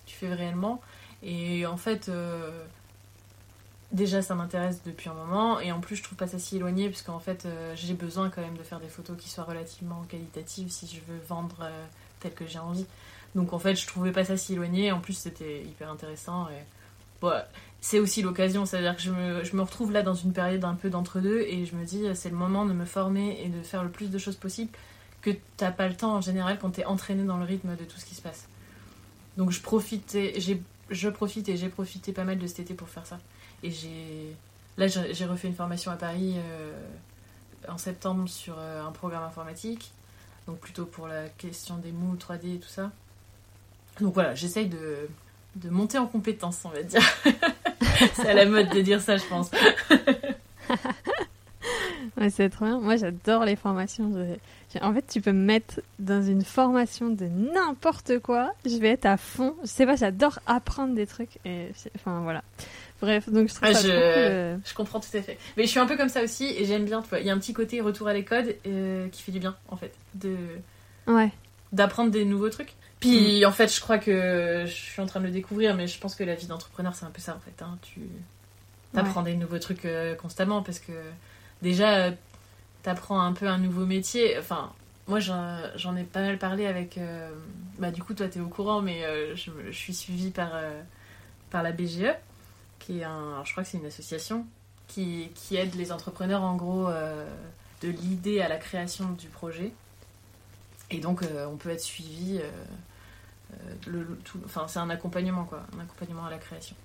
tu 0.07 0.17
fais 0.17 0.33
réellement 0.33 0.81
et 1.23 1.67
en 1.67 1.77
fait 1.77 2.09
euh, 2.09 2.65
déjà 3.93 4.23
ça 4.23 4.35
m'intéresse 4.35 4.83
depuis 4.85 5.09
un 5.09 5.15
moment 5.15 5.61
et 5.61 5.71
en 5.73 5.81
plus 5.81 5.97
je 5.97 6.03
trouve 6.03 6.19
pas 6.19 6.27
ça 6.27 6.39
si 6.39 6.57
éloigné 6.57 6.89
parce 6.89 7.03
qu'en 7.03 7.21
fait 7.21 7.47
euh, 7.47 7.75
j'ai 7.77 7.95
besoin 7.95 8.31
quand 8.31 8.41
même 8.41 8.57
de 8.57 8.63
faire 8.63 8.81
des 8.81 8.89
photos 8.89 9.17
qui 9.17 9.29
soient 9.29 9.45
relativement 9.45 10.03
qualitatives 10.09 10.71
si 10.71 10.87
je 10.89 11.01
veux 11.13 11.21
vendre 11.29 11.57
euh, 11.63 11.85
tel 12.21 12.33
que 12.35 12.47
j'ai 12.47 12.59
envie. 12.59 12.87
Donc 13.35 13.53
en 13.53 13.59
fait 13.59 13.77
je 13.77 13.87
trouvais 13.87 14.13
pas 14.13 14.25
ça 14.25 14.37
si 14.37 14.55
éloigné 14.55 14.91
en 14.93 15.01
plus 15.01 15.13
c'était 15.13 15.63
hyper 15.63 15.91
intéressant 15.91 16.49
et 16.49 16.65
bon, 17.21 17.33
c'est 17.81 18.01
aussi 18.01 18.23
l'occasion 18.23 18.67
c'est 18.67 18.79
à 18.79 18.81
dire 18.81 18.97
que 18.97 19.03
je 19.03 19.11
me, 19.11 19.45
je 19.45 19.55
me 19.55 19.63
retrouve 19.63 19.93
là 19.93 20.03
dans 20.03 20.15
une 20.15 20.33
période 20.33 20.65
un 20.65 20.75
peu 20.75 20.91
d'entre 20.91 21.21
deux 21.21 21.41
et 21.43 21.65
je 21.65 21.77
me 21.77 21.85
dis 21.85 22.05
c'est 22.15 22.31
le 22.31 22.37
moment 22.37 22.67
de 22.67 22.73
me 22.73 22.87
former 22.87 23.39
et 23.45 23.49
de 23.49 23.63
faire 23.63 23.85
le 23.85 23.91
plus 23.91 24.11
de 24.11 24.19
choses 24.19 24.37
possible 24.37 24.71
que 25.23 25.31
t'as 25.57 25.71
pas 25.71 25.89
le 25.89 25.97
temps 25.97 26.15
en 26.15 26.21
général 26.21 26.59
quand 26.61 26.71
t'es 26.71 26.85
entraîné 26.85 27.25
dans 27.25 27.37
le 27.37 27.45
rythme 27.45 27.77
de 27.77 27.85
tout 27.85 27.99
ce 27.99 28.05
qui 28.05 28.17
se 28.17 28.23
passe. 28.23 28.49
Donc 29.37 29.53
je 29.53 29.61
profitais 29.61 30.35
j'ai 30.39 30.61
je 30.91 31.09
profite 31.09 31.49
et 31.49 31.57
j'ai 31.57 31.69
profité 31.69 32.13
pas 32.13 32.25
mal 32.25 32.39
de 32.39 32.47
cet 32.47 32.61
été 32.61 32.75
pour 32.75 32.89
faire 32.89 33.07
ça 33.07 33.19
et 33.63 33.71
j'ai. 33.71 34.37
Là, 34.79 34.87
j'ai 34.89 35.25
refait 35.25 35.49
une 35.49 35.55
formation 35.55 35.91
à 35.91 35.97
Paris 35.97 36.35
euh, 36.37 36.73
en 37.67 37.79
septembre 37.79 38.29
sur 38.29 38.57
euh, 38.59 38.85
un 38.87 38.93
programme 38.93 39.23
informatique. 39.23 39.91
Donc, 40.47 40.59
plutôt 40.59 40.85
pour 40.85 41.09
la 41.09 41.29
question 41.31 41.79
des 41.79 41.93
mots 41.93 42.15
3D 42.15 42.57
et 42.57 42.59
tout 42.59 42.69
ça. 42.69 42.91
Donc, 44.01 44.13
voilà, 44.13 44.35
j'essaye 44.35 44.69
de, 44.69 45.09
de 45.55 45.71
monter 45.71 45.97
en 45.97 46.07
compétence, 46.07 46.59
on 46.65 46.69
va 46.69 46.83
dire. 46.83 47.01
C'est 48.15 48.29
à 48.29 48.35
la 48.35 48.45
mode 48.45 48.69
de 48.69 48.81
dire 48.83 49.01
ça, 49.01 49.17
je 49.17 49.25
pense. 49.25 49.51
Ouais, 52.19 52.31
c'est 52.31 52.49
trop 52.49 52.65
bien. 52.65 52.81
Moi, 52.81 52.97
j'adore 52.97 53.45
les 53.45 53.57
formations. 53.57 54.11
Je- 54.13 54.79
En 54.83 54.93
fait, 54.93 55.05
tu 55.07 55.21
peux 55.21 55.33
me 55.33 55.45
mettre 55.45 55.81
dans 55.99 56.23
une 56.23 56.43
formation 56.45 57.09
de 57.09 57.27
n'importe 57.27 58.19
quoi. 58.19 58.53
Je 58.67 58.77
vais 58.77 58.89
être 58.91 59.07
à 59.07 59.17
fond. 59.17 59.55
Je 59.63 59.69
sais 59.69 59.87
pas, 59.87 59.97
j'adore 59.97 60.39
apprendre 60.47 60.95
des 60.95 61.07
trucs. 61.07 61.39
Et 61.45 61.69
enfin, 61.95 62.21
voilà. 62.23 62.43
Bref, 63.01 63.29
donc 63.31 63.49
je 63.49 63.55
trouve 63.55 63.69
Ah, 63.69 63.75
ça 63.75 63.81
je- 63.87 63.89
trop 63.89 64.55
cool. 64.57 64.63
Je 64.67 64.75
comprends 64.75 65.01
tout 65.01 65.15
à 65.17 65.23
fait. 65.23 65.39
Mais 65.57 65.65
je 65.65 65.69
suis 65.69 65.79
un 65.81 65.87
peu 65.87 65.97
comme 65.97 66.09
ça 66.09 66.23
aussi 66.23 66.45
et 66.47 66.65
j'aime 66.65 66.85
bien, 66.85 67.01
tu 67.03 67.09
vois. 67.09 67.21
Il 67.21 67.27
y 67.27 67.31
a 67.31 67.33
un 67.35 67.39
petit 67.39 67.53
côté 67.55 67.81
retour 67.81 68.09
à 68.09 68.13
l'école 68.15 68.55
euh, 68.67 69.09
qui 69.09 69.23
fait 69.23 69.33
du 69.33 69.39
bien, 69.39 69.55
en 69.69 69.77
fait. 69.77 69.93
De 70.15 70.37
Ouais. 71.07 71.31
d'apprendre 71.73 72.11
des 72.11 72.25
nouveaux 72.25 72.49
trucs. 72.51 72.75
Puis 73.01 73.45
en 73.47 73.53
fait, 73.53 73.75
je 73.75 73.81
crois 73.81 73.99
que 73.99 74.65
je 74.67 74.73
suis 74.73 75.01
en 75.03 75.07
train 75.07 75.21
de 75.21 75.27
le 75.27 75.31
découvrir, 75.31 75.75
mais 75.77 75.87
je 75.87 75.99
pense 76.01 76.15
que 76.15 76.25
la 76.25 76.35
vie 76.35 76.47
d'entrepreneur, 76.47 76.95
c'est 76.95 77.05
un 77.05 77.11
peu 77.11 77.21
ça 77.21 77.37
en 77.37 77.41
fait. 77.41 77.63
hein. 77.63 77.79
Tu 77.83 78.01
apprends 78.95 79.23
des 79.23 79.35
nouveaux 79.37 79.59
trucs 79.59 79.85
euh, 79.85 80.15
constamment 80.15 80.63
parce 80.63 80.79
que 80.79 80.93
déjà, 81.63 82.11
tu 82.83 82.89
apprends 82.89 83.21
un 83.21 83.33
peu 83.33 83.47
un 83.49 83.59
nouveau 83.59 83.87
métier. 83.87 84.39
Enfin, 84.39 84.73
moi, 85.09 85.21
j'en 85.21 85.97
ai 85.97 86.05
pas 86.05 86.21
mal 86.23 86.39
parlé 86.39 86.67
avec. 86.67 86.99
euh, 86.99 87.31
Bah, 87.79 87.91
du 87.91 88.03
coup, 88.03 88.15
toi, 88.15 88.29
tu 88.29 88.39
es 88.39 88.41
au 88.41 88.49
courant, 88.49 88.83
mais 88.83 89.05
euh, 89.05 89.35
je, 89.37 89.51
suis 89.73 89.95
suivie 89.95 90.31
par, 90.31 90.51
euh, 90.55 90.81
par 91.51 91.63
la 91.63 91.73
BGE, 91.73 92.15
qui 92.79 93.01
est 93.01 93.05
un. 93.05 93.43
je 93.45 93.53
crois 93.53 93.65
que 93.65 93.71
c'est 93.71 93.79
une 93.79 93.87
association 93.87 94.47
qui, 94.89 95.31
qui 95.35 95.57
aide 95.57 95.75
les 95.75 95.93
entrepreneurs 95.93 96.43
en 96.43 96.57
gros 96.57 96.89
euh, 96.89 97.27
de 97.83 97.89
l'idée 97.89 98.41
à 98.41 98.49
la 98.49 98.57
création 98.59 99.11
du 99.13 99.29
projet. 99.29 99.73
Et 100.91 100.99
donc, 101.01 101.23
euh, 101.23 101.47
on 101.47 101.57
peut 101.57 101.71
être 101.71 101.81
suivi. 101.81 102.39
euh, 102.39 102.51
euh, 103.89 104.05
enfin, 104.45 104.67
c'est 104.69 104.79
un 104.79 104.91
accompagnement, 104.91 105.45
quoi. 105.45 105.63
Un 105.77 105.81
accompagnement 105.81 106.27
à 106.27 106.31
la 106.31 106.39
création. 106.39 106.77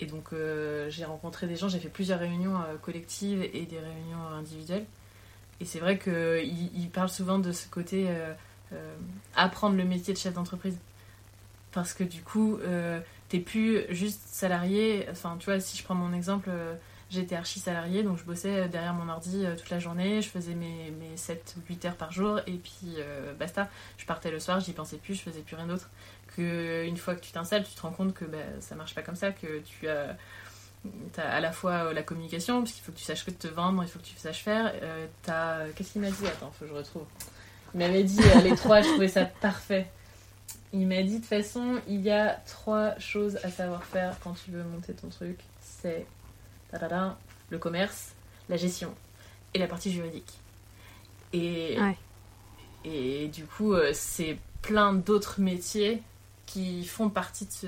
Et 0.00 0.06
donc, 0.06 0.32
euh, 0.32 0.88
j'ai 0.90 1.04
rencontré 1.04 1.46
des 1.46 1.56
gens, 1.56 1.68
j'ai 1.68 1.80
fait 1.80 1.88
plusieurs 1.88 2.20
réunions 2.20 2.56
euh, 2.56 2.76
collectives 2.80 3.42
et 3.42 3.66
des 3.66 3.78
réunions 3.78 4.28
individuelles. 4.36 4.86
Et 5.60 5.64
c'est 5.64 5.80
vrai 5.80 5.98
qu'ils 5.98 6.70
ils 6.76 6.90
parlent 6.90 7.08
souvent 7.08 7.38
de 7.38 7.50
ce 7.50 7.66
côté 7.66 8.06
euh, 8.08 8.94
apprendre 9.34 9.76
le 9.76 9.84
métier 9.84 10.14
de 10.14 10.18
chef 10.18 10.34
d'entreprise. 10.34 10.78
Parce 11.72 11.94
que 11.94 12.04
du 12.04 12.22
coup, 12.22 12.58
t'es 13.28 13.40
plus 13.40 13.82
juste 13.90 14.22
salarié. 14.26 15.06
Enfin, 15.10 15.36
tu 15.38 15.46
vois, 15.46 15.60
si 15.60 15.76
je 15.76 15.84
prends 15.84 15.94
mon 15.94 16.12
exemple, 16.14 16.48
j'étais 17.10 17.34
archi 17.36 17.58
salarié, 17.60 18.02
donc 18.02 18.18
je 18.18 18.24
bossais 18.24 18.68
derrière 18.68 18.92
mon 18.94 19.08
ordi 19.10 19.44
euh, 19.46 19.56
toute 19.56 19.70
la 19.70 19.78
journée, 19.78 20.20
je 20.22 20.28
faisais 20.28 20.54
mes, 20.54 20.90
mes 20.90 21.16
7 21.16 21.54
ou 21.58 21.60
8 21.68 21.84
heures 21.86 21.96
par 21.96 22.12
jour, 22.12 22.40
et 22.46 22.52
puis 22.52 22.94
euh, 22.98 23.32
basta. 23.34 23.68
Je 23.96 24.04
partais 24.06 24.30
le 24.30 24.38
soir, 24.40 24.60
j'y 24.60 24.72
pensais 24.72 24.96
plus, 24.98 25.14
je 25.14 25.22
faisais 25.22 25.40
plus 25.40 25.56
rien 25.56 25.66
d'autre. 25.66 25.88
Que 26.36 26.84
une 26.86 26.96
fois 26.96 27.14
que 27.14 27.20
tu 27.20 27.32
t'installes, 27.32 27.64
tu 27.64 27.74
te 27.74 27.80
rends 27.82 27.92
compte 27.92 28.14
que 28.14 28.24
bah, 28.24 28.36
ça 28.60 28.74
marche 28.74 28.94
pas 28.94 29.02
comme 29.02 29.16
ça, 29.16 29.32
que 29.32 29.60
tu 29.60 29.88
as, 29.88 30.16
à 31.16 31.40
la 31.40 31.50
fois 31.52 31.86
euh, 31.88 31.92
la 31.92 32.02
communication, 32.02 32.60
parce 32.62 32.72
qu'il 32.72 32.84
faut 32.84 32.92
que 32.92 32.98
tu 32.98 33.04
saches 33.04 33.24
que 33.24 33.30
te 33.30 33.48
vendre, 33.48 33.82
il 33.82 33.88
faut 33.88 33.98
que 33.98 34.04
tu 34.04 34.14
saches 34.16 34.42
faire. 34.42 34.72
Euh, 34.82 35.06
t'as- 35.22 35.68
Qu'est-ce 35.74 35.92
qu'il 35.92 36.02
m'a 36.02 36.10
dit? 36.10 36.26
Attends, 36.26 36.50
faut 36.52 36.64
que 36.66 36.70
je 36.70 36.76
retrouve. 36.76 37.04
Il 37.74 37.78
m'avait 37.80 38.04
dit 38.04 38.20
euh, 38.22 38.40
les 38.42 38.54
trois, 38.54 38.80
je 38.82 38.88
trouvais 38.88 39.08
ça 39.08 39.24
parfait. 39.24 39.88
Il 40.72 40.86
m'a 40.86 41.02
dit 41.02 41.14
de 41.14 41.20
toute 41.20 41.24
façon, 41.26 41.80
il 41.88 42.00
y 42.02 42.10
a 42.10 42.34
trois 42.46 42.98
choses 42.98 43.36
à 43.42 43.50
savoir 43.50 43.82
faire 43.84 44.16
quand 44.22 44.34
tu 44.34 44.50
veux 44.50 44.62
monter 44.62 44.92
ton 44.94 45.08
truc. 45.08 45.38
C'est 45.60 46.06
tadada, 46.70 47.18
le 47.50 47.58
commerce, 47.58 48.12
la 48.48 48.56
gestion 48.56 48.94
et 49.54 49.58
la 49.58 49.66
partie 49.66 49.90
juridique. 49.90 50.32
Et, 51.32 51.76
Ouais. 51.80 51.96
et 52.84 53.28
du 53.28 53.44
coup, 53.44 53.72
euh, 53.74 53.90
c'est 53.94 54.38
plein 54.62 54.92
d'autres 54.92 55.40
métiers 55.40 56.02
qui 56.46 56.84
font 56.84 57.10
partie 57.10 57.44
de 57.46 57.50
ce, 57.52 57.66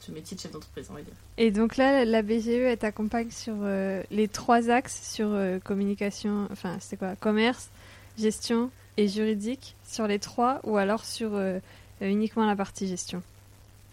ce 0.00 0.10
métier 0.12 0.36
de 0.36 0.40
chef 0.42 0.52
d'entreprise, 0.52 0.88
on 0.90 0.94
va 0.94 1.02
dire. 1.02 1.14
Et 1.38 1.50
donc 1.50 1.76
là, 1.76 2.04
la 2.04 2.22
BGE, 2.22 2.48
elle 2.48 2.78
t'accompagne 2.78 3.30
sur 3.30 3.54
euh, 3.62 4.02
les 4.10 4.28
trois 4.28 4.70
axes, 4.70 5.00
sur 5.12 5.28
euh, 5.28 5.58
communication, 5.58 6.48
enfin, 6.52 6.76
c'est 6.80 6.96
quoi 6.96 7.16
Commerce, 7.16 7.70
gestion 8.18 8.70
et 8.96 9.08
juridique, 9.08 9.74
sur 9.84 10.06
les 10.06 10.18
trois, 10.18 10.60
ou 10.64 10.76
alors 10.76 11.04
sur 11.04 11.34
euh, 11.34 11.58
uniquement 12.00 12.46
la 12.46 12.54
partie 12.56 12.86
gestion? 12.86 13.22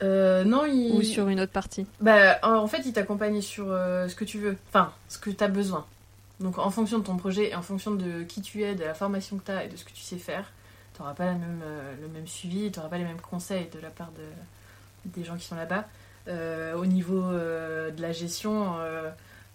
Euh, 0.01 0.43
non, 0.43 0.65
il... 0.65 0.93
Ou 0.93 1.01
sur 1.01 1.27
une 1.27 1.39
autre 1.39 1.51
partie 1.51 1.85
Bah, 1.99 2.39
en 2.43 2.67
fait, 2.67 2.81
il 2.85 2.93
t'accompagne 2.93 3.41
sur 3.41 3.65
euh, 3.69 4.07
ce 4.07 4.15
que 4.15 4.25
tu 4.25 4.37
veux, 4.37 4.57
enfin, 4.69 4.93
ce 5.07 5.17
que 5.17 5.29
tu 5.29 5.43
as 5.43 5.47
besoin. 5.47 5.85
Donc, 6.39 6.57
en 6.57 6.69
fonction 6.69 6.99
de 6.99 7.03
ton 7.03 7.17
projet 7.17 7.49
et 7.49 7.55
en 7.55 7.61
fonction 7.61 7.91
de 7.91 8.23
qui 8.23 8.41
tu 8.41 8.63
es, 8.63 8.75
de 8.75 8.83
la 8.83 8.93
formation 8.93 9.37
que 9.37 9.45
tu 9.45 9.51
as 9.51 9.65
et 9.65 9.67
de 9.67 9.75
ce 9.75 9.83
que 9.83 9.91
tu 9.91 10.01
sais 10.01 10.17
faire, 10.17 10.51
tu 10.93 11.01
n'auras 11.01 11.13
pas 11.13 11.25
la 11.25 11.33
même, 11.33 11.61
euh, 11.63 11.95
le 12.01 12.07
même 12.07 12.27
suivi, 12.27 12.71
tu 12.71 12.79
n'auras 12.79 12.89
pas 12.89 12.97
les 12.97 13.03
mêmes 13.03 13.21
conseils 13.21 13.67
de 13.73 13.79
la 13.79 13.89
part 13.89 14.11
de, 14.11 15.11
des 15.11 15.25
gens 15.25 15.35
qui 15.35 15.45
sont 15.45 15.55
là-bas. 15.55 15.85
Au 16.75 16.85
niveau 16.85 17.23
de 17.31 17.99
la 17.99 18.11
gestion, 18.11 18.75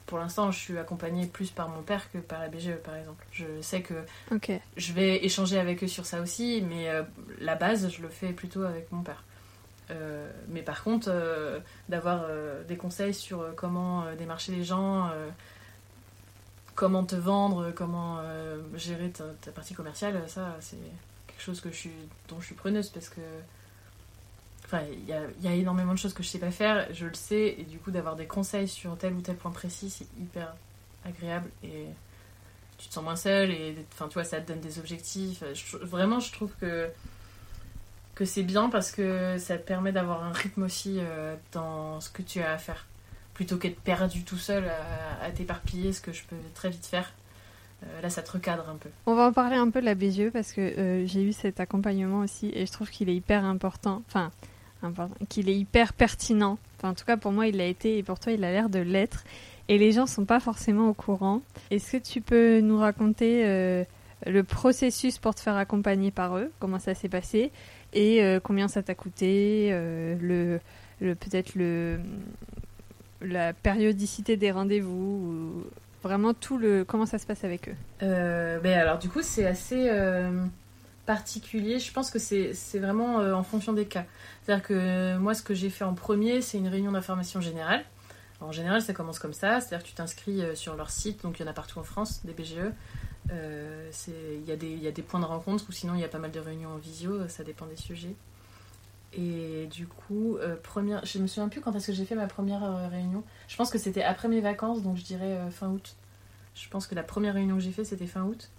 pour 0.07 0.19
l'instant, 0.19 0.51
je 0.51 0.59
suis 0.59 0.77
accompagnée 0.77 1.27
plus 1.27 1.51
par 1.51 1.69
mon 1.69 1.83
père 1.83 2.11
que 2.11 2.19
par 2.19 2.41
la 2.41 2.49
BGE, 2.49 2.75
par 2.83 2.97
exemple. 2.97 3.25
Je 3.31 3.45
sais 3.61 3.81
que 3.81 3.95
je 4.77 4.93
vais 4.93 5.25
échanger 5.25 5.57
avec 5.57 5.85
eux 5.85 5.87
sur 5.87 6.05
ça 6.05 6.21
aussi, 6.21 6.65
mais 6.69 6.89
la 7.39 7.55
base, 7.55 7.89
je 7.91 8.03
le 8.03 8.09
fais 8.09 8.33
plutôt 8.33 8.65
avec 8.65 8.91
mon 8.91 9.03
père. 9.03 9.23
Mais 10.49 10.63
par 10.63 10.83
contre, 10.83 11.11
d'avoir 11.89 12.27
des 12.67 12.77
conseils 12.77 13.15
sur 13.15 13.55
comment 13.55 14.05
démarcher 14.17 14.53
les 14.53 14.65
gens, 14.65 15.11
comment 16.75 17.05
te 17.05 17.17
vendre, 17.17 17.71
comment 17.73 18.21
gérer 18.75 19.11
ta, 19.11 19.51
partie 19.53 19.75
commerciale, 19.75 20.23
ça, 20.29 20.57
c'est 20.61 20.77
quelque 21.27 21.43
chose 21.43 21.61
que 21.61 21.71
je 21.71 21.77
suis, 21.77 21.93
dont 22.29 22.41
je 22.41 22.47
suis 22.47 22.55
preneuse 22.55 22.89
parce 22.91 23.09
que. 23.09 23.21
Enfin, 24.65 24.81
il 24.91 25.05
y 25.07 25.49
a, 25.49 25.55
énormément 25.55 25.93
de 25.93 25.99
choses 25.99 26.15
que 26.15 26.23
je 26.23 26.29
sais 26.29 26.39
pas 26.39 26.51
faire, 26.51 26.89
je 26.95 27.05
le 27.05 27.15
sais, 27.15 27.55
et 27.59 27.65
du 27.65 27.79
coup, 27.79 27.91
d'avoir 27.91 28.17
des 28.17 28.27
conseils 28.27 28.67
sur 28.67 28.97
tel 28.97 29.13
ou 29.13 29.21
tel 29.21 29.37
point 29.37 29.51
précis, 29.51 29.91
c'est 29.91 30.07
hyper 30.19 30.55
agréable 31.05 31.51
et 31.63 31.87
tu 32.79 32.89
te 32.89 32.95
sens 32.95 33.05
moins 33.05 33.17
seul 33.17 33.51
et 33.51 33.77
enfin, 33.93 34.09
tu 34.09 34.23
ça 34.25 34.41
te 34.41 34.49
donne 34.49 34.61
des 34.61 34.79
objectifs. 34.79 35.43
vraiment, 35.83 36.19
je 36.19 36.33
trouve 36.33 36.53
que, 36.61 36.89
que 38.15 38.25
c'est 38.25 38.43
bien 38.43 38.69
parce 38.69 38.93
que 38.93 39.37
ça 39.39 39.59
te 39.59 39.67
permet 39.67 39.93
d'avoir 39.93 40.25
un 40.25 40.33
rythme 40.33 40.63
aussi 40.63 40.99
euh, 40.99 41.35
dans 41.53 42.01
ce 42.01 42.11
que 42.11 42.23
tu 42.23 42.41
as 42.41 42.53
à 42.53 42.59
faire 42.59 42.87
plutôt 43.35 43.57
qu'être 43.57 43.81
perdu 43.81 44.23
tout 44.23 44.37
seul 44.37 44.65
à, 44.65 45.25
à 45.25 45.31
t'éparpiller, 45.31 45.93
ce 45.93 46.01
que 46.01 46.13
je 46.13 46.23
peux 46.25 46.37
très 46.55 46.71
vite 46.71 46.87
faire. 46.87 47.13
Euh, 47.85 48.01
là, 48.01 48.11
ça 48.11 48.23
te 48.23 48.31
recadre 48.31 48.69
un 48.69 48.77
peu. 48.77 48.89
On 49.07 49.15
va 49.15 49.27
en 49.27 49.33
parler 49.33 49.57
un 49.57 49.69
peu 49.71 49.81
de 49.81 49.87
la 49.87 49.95
BGE 49.95 50.31
parce 50.33 50.53
que 50.53 50.61
euh, 50.61 51.07
j'ai 51.07 51.23
eu 51.23 51.33
cet 51.33 51.61
accompagnement 51.61 52.21
aussi 52.21 52.51
et 52.55 52.67
je 52.67 52.73
trouve 52.73 52.91
qu'il 52.91 53.09
est 53.09 53.17
hyper 53.17 53.45
important. 53.45 54.03
Enfin, 54.09 54.31
qu'il 55.29 55.49
est 55.49 55.57
hyper 55.57 55.93
pertinent. 55.93 56.59
Enfin, 56.79 56.91
en 56.91 56.95
tout 56.95 57.05
cas, 57.05 57.17
pour 57.17 57.33
moi, 57.33 57.47
il 57.47 57.57
l'a 57.57 57.67
été 57.67 57.99
et 57.99 58.03
pour 58.03 58.19
toi, 58.19 58.33
il 58.33 58.45
a 58.45 58.53
l'air 58.53 58.69
de 58.69 58.79
l'être. 58.79 59.25
Et 59.69 59.79
les 59.79 59.93
gens 59.93 60.07
sont 60.07 60.25
pas 60.25 60.41
forcément 60.41 60.89
au 60.89 60.95
courant. 60.95 61.41
Est-ce 61.71 61.93
que 61.93 62.03
tu 62.03 62.21
peux 62.21 62.61
nous 62.61 62.79
raconter 62.79 63.47
euh, 63.47 63.85
le 64.27 64.45
processus 64.45 65.19
pour 65.19 65.35
te 65.35 65.41
faire 65.41 65.57
accompagner 65.57 66.11
par 66.11 66.37
eux? 66.37 66.51
Comment 66.61 66.79
ça 66.79 66.95
s'est 66.95 67.09
passé? 67.09 67.51
Et 67.95 68.39
combien 68.43 68.69
ça 68.69 68.83
t'a 68.83 68.95
coûté 68.95 69.71
le, 69.71 70.59
le 71.01 71.15
peut-être 71.15 71.55
le 71.55 72.01
la 73.23 73.53
périodicité 73.53 74.37
des 74.37 74.51
rendez-vous 74.51 75.65
Vraiment 76.05 76.35
tout 76.35 76.59
le 76.59 76.85
comment 76.85 77.07
ça 77.07 77.19
se 77.19 77.25
passe 77.25 77.45
avec 77.45 77.71
eux? 77.71 77.75
Euh, 78.03 78.61
ben 78.61 78.79
alors 78.79 78.99
du 78.99 79.09
coup 79.09 79.23
c'est 79.23 79.47
assez 79.47 79.89
euh, 79.89 80.45
particulier. 81.07 81.79
Je 81.79 81.91
pense 81.95 82.11
que 82.11 82.19
c'est 82.19 82.79
vraiment 82.79 83.21
euh, 83.21 83.33
en 83.33 83.43
fonction 83.43 83.73
des 83.73 83.87
cas. 83.87 84.05
C'est-à-dire 84.43 84.67
que 84.67 85.17
moi 85.17 85.33
ce 85.33 85.43
que 85.43 85.55
j'ai 85.55 85.71
fait 85.71 85.85
en 85.85 85.95
premier 85.95 86.43
c'est 86.43 86.59
une 86.59 86.69
réunion 86.69 86.93
d'information 86.93 87.41
générale. 87.41 87.85
En 88.43 88.53
général 88.53 88.83
ça 88.83 88.93
commence 88.93 89.19
comme 89.19 89.33
ça, 89.33 89.63
c'est-à-dire 89.63 89.83
que 89.83 89.89
tu 89.89 89.95
t'inscris 89.95 90.43
sur 90.55 90.77
leur 90.77 90.91
site, 90.91 91.23
donc 91.23 91.41
il 91.41 91.43
y 91.43 91.47
en 91.47 91.51
a 91.51 91.55
partout 91.55 91.79
en 91.79 91.85
France, 91.85 92.21
des 92.27 92.35
BGE. 92.35 92.71
Il 93.31 94.45
y, 94.47 94.53
a 94.53 94.57
des, 94.91 95.03
points 95.03 95.21
de 95.21 95.25
rencontre 95.25 95.65
ou 95.69 95.73
sinon 95.73 95.95
il 95.95 96.01
y 96.01 96.05
a 96.05 96.09
pas 96.09 96.19
mal 96.19 96.31
de 96.31 96.41
réunions 96.41 96.71
en 96.71 96.77
visio, 96.77 97.27
ça 97.29 97.45
dépend 97.45 97.67
des 97.67 97.77
sujets. 97.77 98.15
Et 99.17 99.67
du 99.71 99.87
coup, 99.87 100.39
première, 100.63 101.05
je 101.07 101.19
me 101.19 101.27
souviens 101.27 101.49
plus 101.49 101.61
quand 101.61 101.75
est-ce 101.75 101.89
que 101.89 101.93
j'ai 101.93 102.05
fait 102.05 102.17
ma 102.17 102.27
première 102.27 102.91
réunion. 102.91 103.23
Je 103.49 103.57
pense 103.57 103.71
que 103.71 103.79
c'était 103.79 104.03
après 104.03 104.29
mes 104.29 104.41
vacances, 104.41 104.83
donc 104.83 104.97
je 104.97 105.05
dirais 105.05 105.39
fin 105.51 105.69
août. 105.69 105.95
Je 106.55 106.69
pense 106.69 106.87
que 106.87 106.95
la 106.95 107.03
première 107.03 107.35
réunion 107.35 107.57
que 107.57 107.63
j'ai 107.63 107.73
fait, 107.73 107.85
c'était 107.85 108.07
fin 108.07 108.25
août. 108.25 108.51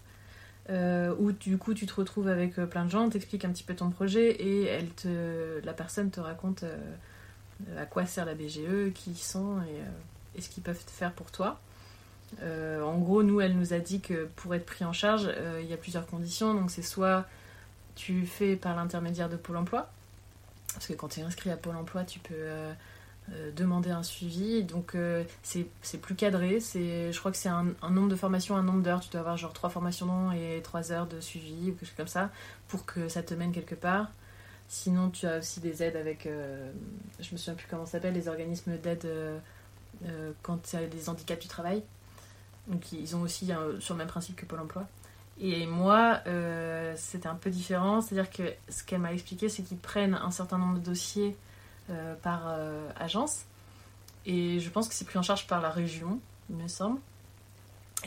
Euh, 0.71 1.13
où 1.19 1.31
du 1.31 1.59
coup 1.59 1.75
tu 1.75 1.85
te 1.85 1.93
retrouves 1.93 2.27
avec 2.27 2.57
euh, 2.57 2.65
plein 2.65 2.85
de 2.85 2.89
gens, 2.89 3.07
t'expliques 3.07 3.45
un 3.45 3.51
petit 3.51 3.63
peu 3.63 3.75
ton 3.75 3.91
projet 3.91 4.31
et 4.31 4.63
elle 4.63 4.89
te, 4.89 5.63
la 5.63 5.73
personne 5.73 6.09
te 6.09 6.19
raconte 6.19 6.63
euh, 6.63 7.79
à 7.79 7.85
quoi 7.85 8.07
sert 8.07 8.25
la 8.25 8.33
BGE, 8.33 8.91
qui 8.95 9.11
ils 9.11 9.17
sont 9.17 9.59
et, 10.35 10.41
ce 10.41 10.49
qu'ils 10.49 10.63
peuvent 10.63 10.75
faire 10.87 11.13
pour 11.13 11.31
toi. 11.31 11.59
En 12.41 12.97
gros, 12.97 13.23
nous, 13.23 13.41
elle 13.41 13.57
nous 13.57 13.73
a 13.73 13.79
dit 13.79 14.01
que 14.01 14.25
pour 14.35 14.53
être 14.55 14.65
pris 14.65 14.85
en 14.85 14.93
charge, 14.93 15.29
il 15.61 15.67
y 15.67 15.73
a 15.73 15.77
plusieurs 15.77 16.05
conditions. 16.05 16.53
Donc 16.53 16.71
c'est 16.71 16.81
soit 16.81 17.25
tu 17.95 18.25
fais 18.25 18.55
par 18.55 18.75
l'intermédiaire 18.75 19.29
de 19.29 19.37
Pôle 19.37 19.57
Emploi, 19.57 19.89
parce 20.73 20.87
que 20.87 20.93
quand 20.93 21.07
tu 21.07 21.21
es 21.21 21.23
inscrit 21.23 21.49
à 21.49 21.57
Pôle 21.57 21.75
Emploi, 21.77 22.03
tu 22.03 22.19
peux 22.19 22.33
euh, 23.33 23.51
demander 23.55 23.89
un 23.89 24.03
suivi. 24.03 24.63
Donc 24.63 24.93
euh, 24.93 25.23
c'est 25.41 25.97
plus 25.99 26.15
cadré. 26.15 26.59
Je 26.59 27.17
crois 27.17 27.31
que 27.31 27.37
c'est 27.37 27.49
un, 27.49 27.73
nombre 27.89 28.09
de 28.09 28.15
formations, 28.15 28.55
un 28.55 28.61
nombre 28.61 28.83
d'heures. 28.83 28.99
Tu 28.99 29.09
dois 29.09 29.21
avoir 29.21 29.35
genre 29.35 29.53
trois 29.53 29.69
formations 29.69 30.31
et 30.31 30.61
trois 30.63 30.91
heures 30.91 31.07
de 31.07 31.19
suivi 31.19 31.71
ou 31.71 31.73
quelque 31.73 31.85
chose 31.85 31.97
comme 31.97 32.07
ça 32.07 32.29
pour 32.67 32.85
que 32.85 33.09
ça 33.09 33.23
te 33.23 33.33
mène 33.33 33.51
quelque 33.51 33.73
part. 33.73 34.11
Sinon, 34.67 35.09
tu 35.09 35.25
as 35.25 35.39
aussi 35.39 35.59
des 35.59 35.81
aides 35.81 35.95
avec, 35.95 36.27
euh, 36.27 36.71
je 37.19 37.31
me 37.31 37.37
souviens 37.37 37.55
plus 37.55 37.67
comment 37.69 37.85
ça 37.85 37.93
s'appelle, 37.93 38.13
les 38.13 38.27
organismes 38.27 38.77
d'aide 38.77 39.07
quand 40.43 40.57
tu 40.61 40.75
as 40.75 40.85
des 40.85 41.09
handicaps 41.09 41.41
du 41.41 41.47
travail. 41.47 41.81
Donc 42.67 42.91
ils 42.91 43.15
ont 43.15 43.21
aussi 43.21 43.51
sur 43.79 43.93
le 43.93 43.97
même 43.97 44.07
principe 44.07 44.35
que 44.35 44.45
Pôle 44.45 44.59
Emploi. 44.59 44.87
Et 45.39 45.65
moi, 45.65 46.21
c'était 46.95 47.27
un 47.27 47.35
peu 47.35 47.49
différent. 47.49 48.01
C'est-à-dire 48.01 48.31
que 48.31 48.53
ce 48.69 48.83
qu'elle 48.83 49.01
m'a 49.01 49.13
expliqué, 49.13 49.49
c'est 49.49 49.63
qu'ils 49.63 49.77
prennent 49.77 50.15
un 50.15 50.31
certain 50.31 50.57
nombre 50.57 50.79
de 50.79 50.83
dossiers 50.85 51.35
euh, 51.91 52.15
par 52.15 52.47
euh, 52.47 52.89
agence. 52.95 53.45
Et 54.25 54.59
je 54.59 54.69
pense 54.71 54.87
que 54.87 54.95
c'est 54.95 55.05
pris 55.05 55.19
en 55.19 55.21
charge 55.21 55.45
par 55.45 55.61
la 55.61 55.69
région, 55.69 56.19
il 56.49 56.55
me 56.55 56.67
semble. 56.67 56.99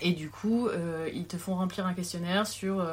Et 0.02 0.10
du 0.14 0.30
coup, 0.30 0.66
euh, 0.66 1.08
ils 1.14 1.28
te 1.28 1.36
font 1.36 1.54
remplir 1.54 1.86
un 1.86 1.94
questionnaire 1.94 2.44
sur, 2.44 2.84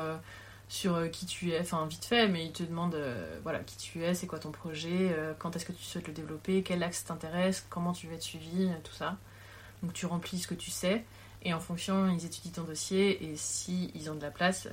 sur 0.70 1.10
qui 1.10 1.26
tu 1.26 1.54
es, 1.54 1.60
enfin 1.60 1.88
vite 1.88 2.06
fait, 2.06 2.28
mais 2.28 2.46
ils 2.46 2.52
te 2.52 2.62
demandent 2.62 3.02
voilà, 3.42 3.60
qui 3.60 3.78
tu 3.78 4.04
es, 4.04 4.14
c'est 4.14 4.28
quoi 4.28 4.38
ton 4.38 4.52
projet, 4.52 5.16
quand 5.40 5.56
est-ce 5.56 5.66
que 5.66 5.72
tu 5.72 5.84
souhaites 5.84 6.08
le 6.08 6.14
développer, 6.14 6.62
quel 6.62 6.84
axe 6.84 7.04
t'intéresse, 7.04 7.66
comment 7.68 7.92
tu 7.92 8.06
veux 8.06 8.14
être 8.14 8.22
suivi, 8.22 8.70
tout 8.84 8.94
ça. 8.94 9.18
Donc 9.82 9.94
tu 9.94 10.06
remplis 10.06 10.38
ce 10.38 10.48
que 10.48 10.54
tu 10.54 10.70
sais, 10.70 11.04
et 11.46 11.54
en 11.54 11.62
fonction, 11.62 12.10
ils 12.10 12.26
étudient 12.26 12.52
ton 12.52 12.64
dossier, 12.64 13.24
et 13.24 13.38
si 13.38 13.92
ils 13.96 14.10
ont 14.12 14.16
de 14.16 14.22
la 14.22 14.32
place, 14.32 14.68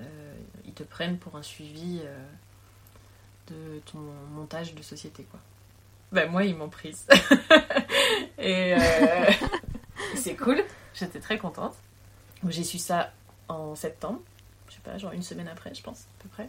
ils 0.65 0.73
te 0.73 0.83
prennent 0.83 1.19
pour 1.19 1.37
un 1.37 1.43
suivi 1.43 2.01
de 3.49 3.79
ton 3.81 3.99
montage 4.33 4.75
de 4.75 4.83
société. 4.83 5.23
quoi. 5.25 5.39
Ben 6.13 6.31
moi, 6.31 6.45
ils 6.45 6.55
m'ont 6.55 6.69
prise. 6.69 7.07
et 8.39 8.75
euh, 8.75 9.31
c'est 10.15 10.37
cool. 10.37 10.63
J'étais 10.95 11.21
très 11.21 11.39
contente. 11.39 11.75
J'ai 12.49 12.65
su 12.65 12.79
ça 12.79 13.13
en 13.49 13.75
septembre. 13.75 14.21
Je 14.69 14.75
sais 14.75 14.81
pas, 14.81 14.99
genre 14.99 15.13
une 15.13 15.23
semaine 15.23 15.49
après, 15.49 15.75
je 15.75 15.83
pense, 15.83 16.01
à 16.01 16.23
peu 16.23 16.29
près. 16.29 16.49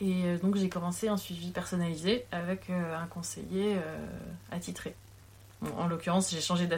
Et 0.00 0.24
euh, 0.24 0.38
donc 0.38 0.56
j'ai 0.56 0.70
commencé 0.70 1.08
un 1.08 1.18
suivi 1.18 1.50
personnalisé 1.50 2.24
avec 2.32 2.70
euh, 2.70 2.96
un 2.96 3.06
conseiller 3.06 3.76
attitré. 4.50 4.94
En 5.76 5.88
l'occurrence, 5.88 6.30
j'ai 6.30 6.40
changé 6.40 6.66
de, 6.66 6.76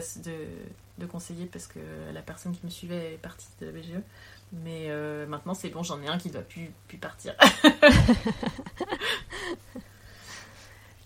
de, 0.97 1.05
conseiller 1.05 1.45
parce 1.45 1.67
que 1.67 1.79
la 2.13 2.21
personne 2.21 2.51
qui 2.53 2.65
me 2.65 2.71
suivait 2.71 3.13
est 3.13 3.17
partie 3.21 3.47
de 3.59 3.67
la 3.67 3.71
BGE. 3.71 4.01
Mais 4.53 4.89
maintenant, 5.27 5.53
c'est 5.53 5.69
bon, 5.69 5.83
j'en 5.83 6.01
ai 6.01 6.07
un 6.07 6.17
qui 6.17 6.29
doit 6.29 6.41
plus, 6.41 6.71
plus 6.87 6.97
partir. 6.97 7.35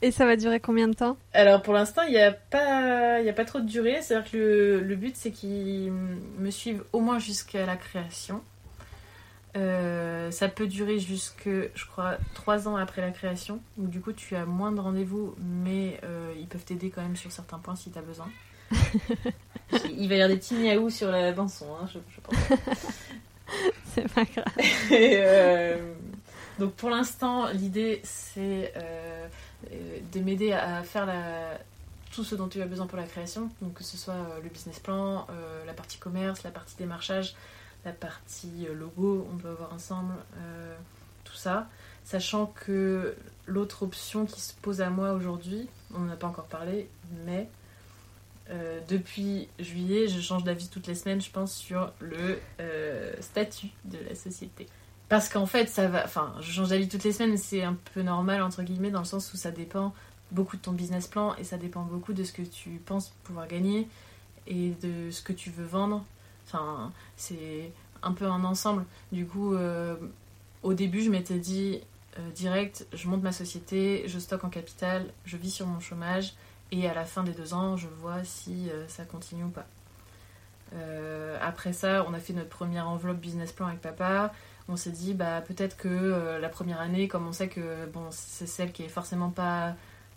Et 0.01 0.11
ça 0.11 0.25
va 0.25 0.35
durer 0.35 0.59
combien 0.59 0.87
de 0.87 0.93
temps? 0.93 1.17
Alors 1.33 1.61
pour 1.61 1.73
l'instant, 1.73 2.03
il 2.03 2.11
n'y 2.11 2.19
a, 2.19 2.31
pas, 2.31 3.17
a 3.17 3.33
pas 3.33 3.45
trop 3.45 3.59
de 3.59 3.65
durée. 3.65 4.01
C'est-à-dire 4.01 4.29
que 4.31 4.81
le, 4.83 4.95
but, 4.95 5.15
c'est 5.15 5.31
qu'ils 5.31 5.91
me 5.91 6.51
suivent 6.51 6.83
au 6.93 6.99
moins 6.99 7.17
jusqu'à 7.17 7.65
la 7.65 7.75
création. 7.75 8.43
Euh, 9.55 10.31
ça 10.31 10.49
peut 10.49 10.67
durer 10.67 10.99
jusque, 10.99 11.47
je 11.47 11.85
crois, 11.85 12.17
trois 12.33 12.67
ans 12.67 12.75
après 12.75 13.01
la 13.01 13.11
création. 13.11 13.59
Donc 13.77 13.89
du 13.89 14.01
coup, 14.01 14.11
tu 14.11 14.35
as 14.35 14.45
moins 14.45 14.71
de 14.71 14.79
rendez-vous, 14.79 15.35
mais 15.39 15.99
euh, 16.03 16.33
ils 16.37 16.47
peuvent 16.47 16.65
t'aider 16.65 16.89
quand 16.89 17.01
même 17.01 17.15
sur 17.15 17.31
certains 17.31 17.59
points 17.59 17.75
si 17.75 17.91
tu 17.91 17.97
as 17.97 18.01
besoin. 18.01 18.29
il 19.97 20.09
va 20.09 20.15
y 20.15 20.21
avoir 20.21 20.29
des 20.29 20.37
petits 20.37 20.55
miaou 20.55 20.89
sur 20.89 21.09
la 21.09 21.31
bande-son, 21.31 21.67
hein, 21.75 21.87
je, 21.93 21.99
pense. 22.21 22.35
c'est 23.93 24.11
pas 24.13 24.23
grave. 24.23 24.45
Euh, 24.91 25.93
donc 26.59 26.73
pour 26.73 26.89
l'instant, 26.89 27.47
l'idée, 27.51 28.01
c'est 28.03 28.73
euh, 28.75 29.27
de 30.13 30.19
m'aider 30.19 30.51
à 30.53 30.83
faire 30.83 31.05
la, 31.05 31.57
tout 32.15 32.23
ce 32.23 32.35
dont 32.35 32.47
tu 32.47 32.61
as 32.61 32.65
besoin 32.65 32.87
pour 32.87 32.97
la 32.97 33.05
création, 33.05 33.49
donc 33.61 33.73
que 33.73 33.83
ce 33.83 33.97
soit 33.97 34.39
le 34.41 34.49
business 34.49 34.79
plan, 34.79 35.27
euh, 35.29 35.65
la 35.65 35.73
partie 35.73 35.97
commerce, 35.97 36.43
la 36.43 36.51
partie 36.51 36.75
démarchage, 36.77 37.35
la 37.85 37.93
partie 37.93 38.67
logo, 38.73 39.27
on 39.31 39.37
peut 39.37 39.49
avoir 39.49 39.71
ensemble, 39.73 40.13
tout 41.23 41.35
ça. 41.35 41.69
Sachant 42.03 42.47
que 42.47 43.15
l'autre 43.45 43.83
option 43.83 44.25
qui 44.25 44.41
se 44.41 44.53
pose 44.53 44.81
à 44.81 44.89
moi 44.89 45.13
aujourd'hui, 45.13 45.67
on 45.93 45.99
n'en 45.99 46.11
a 46.13 46.15
pas 46.15 46.27
encore 46.27 46.47
parlé, 46.47 46.89
mais 47.25 47.47
depuis 48.87 49.47
juillet, 49.59 50.07
je 50.07 50.19
change 50.19 50.43
d'avis 50.43 50.67
toutes 50.67 50.87
les 50.87 50.95
semaines, 50.95 51.21
je 51.21 51.31
pense, 51.31 51.53
sur 51.53 51.93
le 51.99 52.39
statut 53.21 53.69
de 53.85 53.97
la 54.09 54.15
société. 54.15 54.67
Parce 55.07 55.29
qu'en 55.29 55.45
fait, 55.45 55.69
ça 55.69 55.87
va. 55.87 56.03
Enfin, 56.03 56.33
je 56.41 56.51
change 56.51 56.69
d'avis 56.69 56.87
toutes 56.87 57.03
les 57.03 57.11
semaines, 57.11 57.37
c'est 57.37 57.61
un 57.61 57.77
peu 57.93 58.01
normal, 58.01 58.41
entre 58.41 58.63
guillemets, 58.63 58.89
dans 58.89 58.99
le 58.99 59.05
sens 59.05 59.31
où 59.33 59.37
ça 59.37 59.51
dépend 59.51 59.93
beaucoup 60.31 60.57
de 60.57 60.61
ton 60.63 60.71
business 60.71 61.07
plan 61.07 61.35
et 61.35 61.43
ça 61.43 61.57
dépend 61.57 61.83
beaucoup 61.83 62.13
de 62.13 62.23
ce 62.23 62.33
que 62.33 62.41
tu 62.41 62.81
penses 62.83 63.13
pouvoir 63.23 63.47
gagner 63.47 63.87
et 64.47 64.71
de 64.81 65.11
ce 65.11 65.21
que 65.21 65.31
tu 65.31 65.51
veux 65.51 65.65
vendre. 65.65 66.03
C'est 67.17 67.71
un 68.03 68.13
peu 68.13 68.25
un 68.25 68.43
ensemble. 68.43 68.85
Du 69.11 69.25
coup, 69.25 69.53
euh, 69.53 69.95
au 70.63 70.73
début, 70.73 71.01
je 71.01 71.09
m'étais 71.09 71.39
dit, 71.39 71.81
direct, 72.33 72.87
je 72.93 73.07
monte 73.09 73.23
ma 73.23 73.31
société, 73.31 74.03
je 74.07 74.19
stocke 74.19 74.45
en 74.45 74.49
capital, 74.49 75.05
je 75.25 75.35
vis 75.35 75.51
sur 75.51 75.67
mon 75.67 75.79
chômage 75.79 76.33
et 76.71 76.87
à 76.87 76.93
la 76.93 77.03
fin 77.03 77.23
des 77.23 77.33
deux 77.33 77.53
ans, 77.53 77.75
je 77.75 77.87
vois 77.87 78.23
si 78.23 78.69
ça 78.87 79.03
continue 79.03 79.43
ou 79.43 79.49
pas. 79.49 79.65
après 81.41 81.73
ça, 81.73 82.05
on 82.07 82.13
a 82.13 82.19
fait 82.19 82.31
notre 82.31 82.49
première 82.49 82.87
enveloppe 82.87 83.17
business 83.17 83.51
plan 83.51 83.67
avec 83.67 83.81
papa. 83.81 84.31
On 84.69 84.77
s'est 84.77 84.91
dit, 84.91 85.13
bah, 85.13 85.41
peut-être 85.41 85.75
que 85.75 86.39
la 86.39 86.49
première 86.49 86.79
année, 86.79 87.09
comme 87.09 87.27
on 87.27 87.33
sait 87.33 87.49
que 87.49 87.85
bon, 87.87 88.07
c'est 88.11 88.47
celle 88.47 88.71
qui 88.71 88.83
est 88.83 88.89
forcément 88.89 89.29
pas 89.29 89.75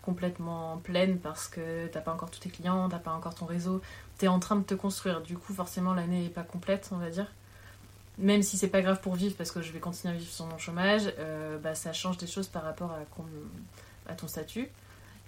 complètement 0.08 0.78
pleine 0.78 1.18
parce 1.18 1.48
que 1.48 1.86
t'as 1.88 2.00
pas 2.00 2.14
encore 2.14 2.30
tous 2.30 2.40
tes 2.40 2.48
clients, 2.48 2.88
t'as 2.88 2.98
pas 2.98 3.12
encore 3.12 3.34
ton 3.34 3.44
réseau, 3.44 3.82
t'es 4.18 4.28
en 4.28 4.40
train 4.40 4.56
de 4.56 4.64
te 4.64 4.74
construire. 4.74 5.22
Du 5.22 5.38
coup, 5.38 5.54
forcément, 5.54 5.94
l'année 5.94 6.26
est 6.26 6.30
pas 6.30 6.42
complète, 6.42 6.90
on 6.92 6.98
va 6.98 7.08
dire. 7.08 7.26
Même 8.18 8.42
si 8.42 8.58
c'est 8.58 8.68
pas 8.68 8.82
grave 8.82 9.00
pour 9.00 9.14
vivre 9.14 9.36
parce 9.36 9.52
que 9.52 9.62
je 9.62 9.70
vais 9.72 9.78
continuer 9.78 10.12
à 10.12 10.16
vivre 10.16 10.30
sur 10.30 10.44
mon 10.44 10.58
chômage, 10.58 11.12
euh, 11.20 11.56
bah, 11.58 11.76
ça 11.76 11.92
change 11.92 12.18
des 12.18 12.26
choses 12.26 12.48
par 12.48 12.64
rapport 12.64 12.92
à, 14.08 14.14
ton 14.14 14.26
statut. 14.26 14.68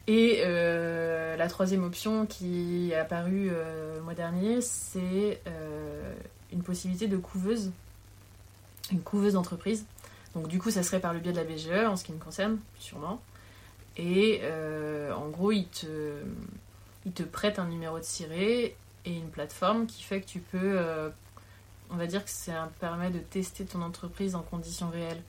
Et 0.09 0.43
euh, 0.45 1.37
la 1.37 1.49
troisième 1.49 1.85
option 1.85 2.27
qui 2.27 2.91
est 2.91 2.97
apparue 2.97 3.51
euh, 3.53 3.97
le 3.97 4.03
mois 4.03 4.15
dernier, 4.15 4.61
c'est 4.61 5.41
une 6.53 6.65
possibilité 6.65 7.07
de 7.07 7.17
couveuse, 7.17 7.71
une 8.91 9.03
couveuse 9.03 9.35
d'entreprise. 9.35 9.87
Donc 10.35 10.49
du 10.49 10.59
coup, 10.59 10.73
ça 10.73 10.83
serait 10.83 11.01
par 11.01 11.15
le 11.15 11.21
biais 11.21 11.33
de 11.33 11.37
la 11.37 11.45
BGE 11.45 11.87
en 11.87 11.97
ce 11.97 12.03
qui 12.03 12.13
me 12.13 12.19
concerne, 12.19 12.59
sûrement. 12.81 13.21
Et 13.97 14.41
en 15.15 15.29
gros, 15.29 15.53
il 15.53 15.67
te, 15.69 15.87
il 17.07 17.13
te 17.13 17.23
prête 17.23 17.59
un 17.59 17.67
numéro 17.67 17.99
de 17.99 18.05
ciré 18.05 18.77
et 19.05 19.13
une 19.13 19.31
plateforme 19.31 19.87
qui 19.87 20.03
fait 20.03 20.21
que 20.21 20.27
tu 20.27 20.41
peux, 20.41 20.59
euh, 20.79 21.09
on 21.91 21.97
va 21.97 22.07
dire 22.07 22.25
que 22.25 22.31
ça 22.31 22.71
permet 22.81 23.11
de 23.11 23.19
tester 23.19 23.65
ton 23.65 23.83
entreprise 23.83 24.35
en 24.35 24.43
conditions 24.43 24.91
réelles. 24.91 25.23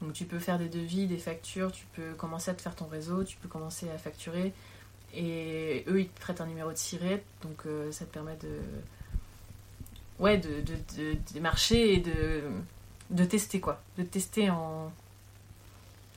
Donc 0.00 0.14
tu 0.14 0.24
peux 0.24 0.40
faire 0.40 0.58
des 0.58 0.68
devis, 0.68 1.06
des 1.06 1.18
factures, 1.18 1.70
tu 1.70 1.86
peux 1.94 2.12
commencer 2.14 2.50
à 2.50 2.54
te 2.54 2.62
faire 2.62 2.74
ton 2.74 2.86
réseau, 2.86 3.22
tu 3.22 3.36
peux 3.36 3.48
commencer 3.48 3.88
à 3.88 3.98
facturer. 3.98 4.52
Et 5.14 5.84
eux, 5.88 6.00
ils 6.00 6.08
te 6.08 6.20
prêtent 6.20 6.40
un 6.40 6.46
numéro 6.46 6.72
de 6.72 6.76
ciré, 6.76 7.22
donc 7.42 7.66
euh, 7.66 7.92
ça 7.92 8.04
te 8.04 8.12
permet 8.12 8.36
de, 8.36 8.58
ouais, 10.18 10.38
de, 10.38 11.40
marcher 11.40 11.94
et 11.94 11.98
de, 11.98 12.42
de 13.10 13.24
tester 13.24 13.60
quoi, 13.60 13.80
de 13.98 14.02
tester 14.02 14.50
en, 14.50 14.90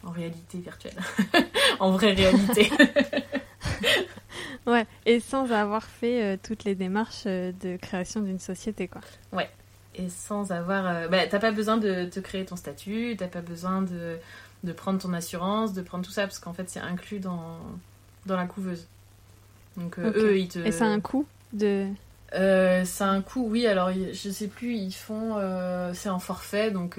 en 0.03 0.11
réalité 0.11 0.59
virtuelle, 0.59 0.97
en 1.79 1.91
vraie 1.91 2.13
réalité. 2.13 2.71
ouais, 4.67 4.85
et 5.05 5.19
sans 5.19 5.51
avoir 5.51 5.83
fait 5.83 6.23
euh, 6.23 6.37
toutes 6.41 6.63
les 6.63 6.75
démarches 6.75 7.23
euh, 7.25 7.51
de 7.61 7.77
création 7.77 8.21
d'une 8.21 8.39
société, 8.39 8.87
quoi. 8.87 9.01
Ouais, 9.31 9.49
et 9.95 10.09
sans 10.09 10.51
avoir... 10.51 10.87
Euh, 10.87 11.07
bah, 11.07 11.27
t'as 11.27 11.39
pas 11.39 11.51
besoin 11.51 11.77
de 11.77 12.05
te 12.05 12.19
créer 12.19 12.45
ton 12.45 12.55
statut, 12.55 13.15
t'as 13.17 13.27
pas 13.27 13.41
besoin 13.41 13.81
de, 13.81 14.17
de, 14.63 14.71
prendre 14.73 14.99
ton 14.99 15.13
assurance, 15.13 15.73
de 15.73 15.81
prendre 15.81 16.05
tout 16.05 16.11
ça, 16.11 16.23
parce 16.23 16.39
qu'en 16.39 16.53
fait, 16.53 16.69
c'est 16.69 16.79
inclus 16.79 17.19
dans, 17.19 17.59
dans 18.25 18.37
la 18.37 18.45
couveuse. 18.45 18.87
Donc 19.77 19.99
eux, 19.99 20.37
ils 20.37 20.47
te... 20.47 20.59
Et 20.59 20.71
ça 20.71 20.85
a 20.85 20.89
un 20.89 21.01
coût 21.01 21.25
de... 21.51 21.87
c'est 22.31 23.01
un 23.01 23.21
coût, 23.21 23.47
oui. 23.49 23.67
Alors, 23.67 23.91
je 23.91 24.29
sais 24.29 24.47
plus, 24.47 24.75
ils 24.75 24.93
font. 24.93 25.35
c'est 25.93 26.09
en 26.09 26.19
forfait, 26.19 26.71
donc 26.71 26.97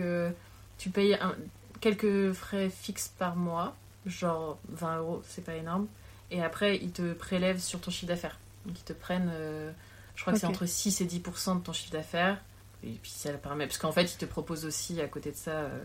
tu 0.79 0.91
payes 0.91 1.15
un, 1.15 1.35
quelques 1.81 2.33
frais 2.33 2.69
fixes 2.69 3.13
par 3.19 3.37
mois, 3.37 3.75
genre 4.07 4.59
20 4.71 4.99
euros, 4.99 5.23
c'est 5.27 5.45
pas 5.45 5.55
énorme. 5.55 5.87
Et 6.31 6.43
après, 6.43 6.77
ils 6.77 6.93
te 6.93 7.12
prélèvent 7.12 7.61
sur 7.61 7.81
ton 7.81 7.91
chiffre 7.91 8.07
d'affaires. 8.07 8.39
Donc, 8.65 8.79
ils 8.79 8.85
te 8.85 8.93
prennent, 8.93 9.31
euh, 9.33 9.71
je 10.17 10.23
crois 10.23 10.33
que 10.33 10.39
c'est 10.39 10.47
entre 10.47 10.67
6 10.67 11.01
et 11.01 11.07
10% 11.07 11.59
de 11.59 11.61
ton 11.61 11.73
chiffre 11.73 11.93
d'affaires. 11.93 12.41
Et 12.85 12.91
puis, 12.91 13.11
ça 13.11 13.33
permet. 13.33 13.67
Parce 13.67 13.79
qu'en 13.79 13.93
fait, 13.93 14.12
ils 14.12 14.19
te 14.19 14.25
proposent 14.25 14.65
aussi, 14.65 15.01
à 15.01 15.09
côté 15.09 15.31
de 15.31 15.37
ça, 15.37 15.53
euh, 15.53 15.79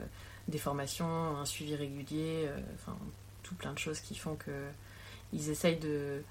des 0.48 0.58
formations, 0.58 1.38
un 1.38 1.46
suivi 1.46 1.76
régulier, 1.76 2.48
euh, 2.48 2.58
enfin, 2.76 2.98
tout 3.44 3.56
plein 3.56 3.74
de 3.74 3.80
choses 3.80 4.00
qui 4.00 4.16
font 4.16 4.36
que. 4.36 4.52
Ils 5.34 5.50
essayent 5.50 5.80
de, 5.80 6.22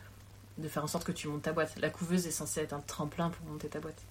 de 0.58 0.68
faire 0.68 0.84
en 0.84 0.86
sorte 0.86 1.04
que 1.04 1.12
tu 1.12 1.26
montes 1.28 1.42
ta 1.42 1.52
boîte. 1.52 1.72
La 1.78 1.88
couveuse 1.88 2.26
est 2.26 2.30
censée 2.32 2.60
être 2.60 2.74
un 2.74 2.80
tremplin 2.80 3.30
pour 3.30 3.46
monter 3.46 3.68
ta 3.68 3.80
boîte. 3.80 4.02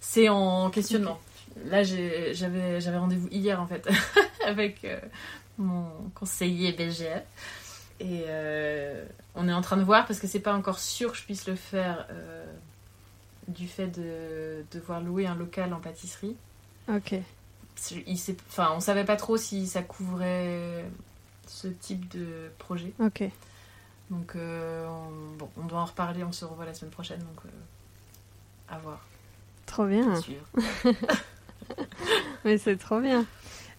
C'est 0.00 0.28
en 0.28 0.70
questionnement. 0.70 1.18
Là, 1.66 1.82
j'avais 1.82 2.96
rendez-vous 2.96 3.28
hier, 3.28 3.60
en 3.60 3.66
fait, 3.66 3.88
avec 4.46 4.84
euh, 4.84 4.98
mon 5.58 5.86
conseiller 6.14 6.72
BGF. 6.72 7.22
Et 8.00 8.24
euh, 8.26 9.04
on 9.34 9.48
est 9.48 9.52
en 9.52 9.60
train 9.60 9.76
de 9.76 9.82
voir, 9.82 10.06
parce 10.06 10.18
que 10.18 10.26
c'est 10.26 10.40
pas 10.40 10.54
encore 10.54 10.78
sûr 10.78 11.12
que 11.12 11.18
je 11.18 11.24
puisse 11.24 11.46
le 11.46 11.54
faire 11.54 12.06
euh, 12.10 12.44
du 13.48 13.68
fait 13.68 13.88
de 13.88 14.64
devoir 14.72 15.00
louer 15.00 15.26
un 15.26 15.34
local 15.34 15.72
en 15.72 15.80
pâtisserie. 15.80 16.36
Ok. 16.88 17.14
Il 18.06 18.18
enfin, 18.48 18.72
on 18.76 18.80
savait 18.80 19.04
pas 19.04 19.16
trop 19.16 19.36
si 19.36 19.66
ça 19.66 19.82
couvrait 19.82 20.84
ce 21.46 21.68
type 21.68 22.08
de 22.08 22.50
projet. 22.58 22.92
Ok. 23.00 23.24
Donc, 24.10 24.34
on, 24.36 25.36
bon, 25.36 25.48
on 25.56 25.64
doit 25.64 25.80
en 25.80 25.86
reparler, 25.86 26.24
on 26.24 26.32
se 26.32 26.44
revoit 26.44 26.66
la 26.66 26.74
semaine 26.74 26.92
prochaine, 26.92 27.20
donc 27.20 27.40
à 28.68 28.78
voir. 28.78 29.00
Trop 29.66 29.86
bien. 29.86 30.20
Mais 32.44 32.58
c'est 32.58 32.76
trop 32.76 33.00
bien. 33.00 33.26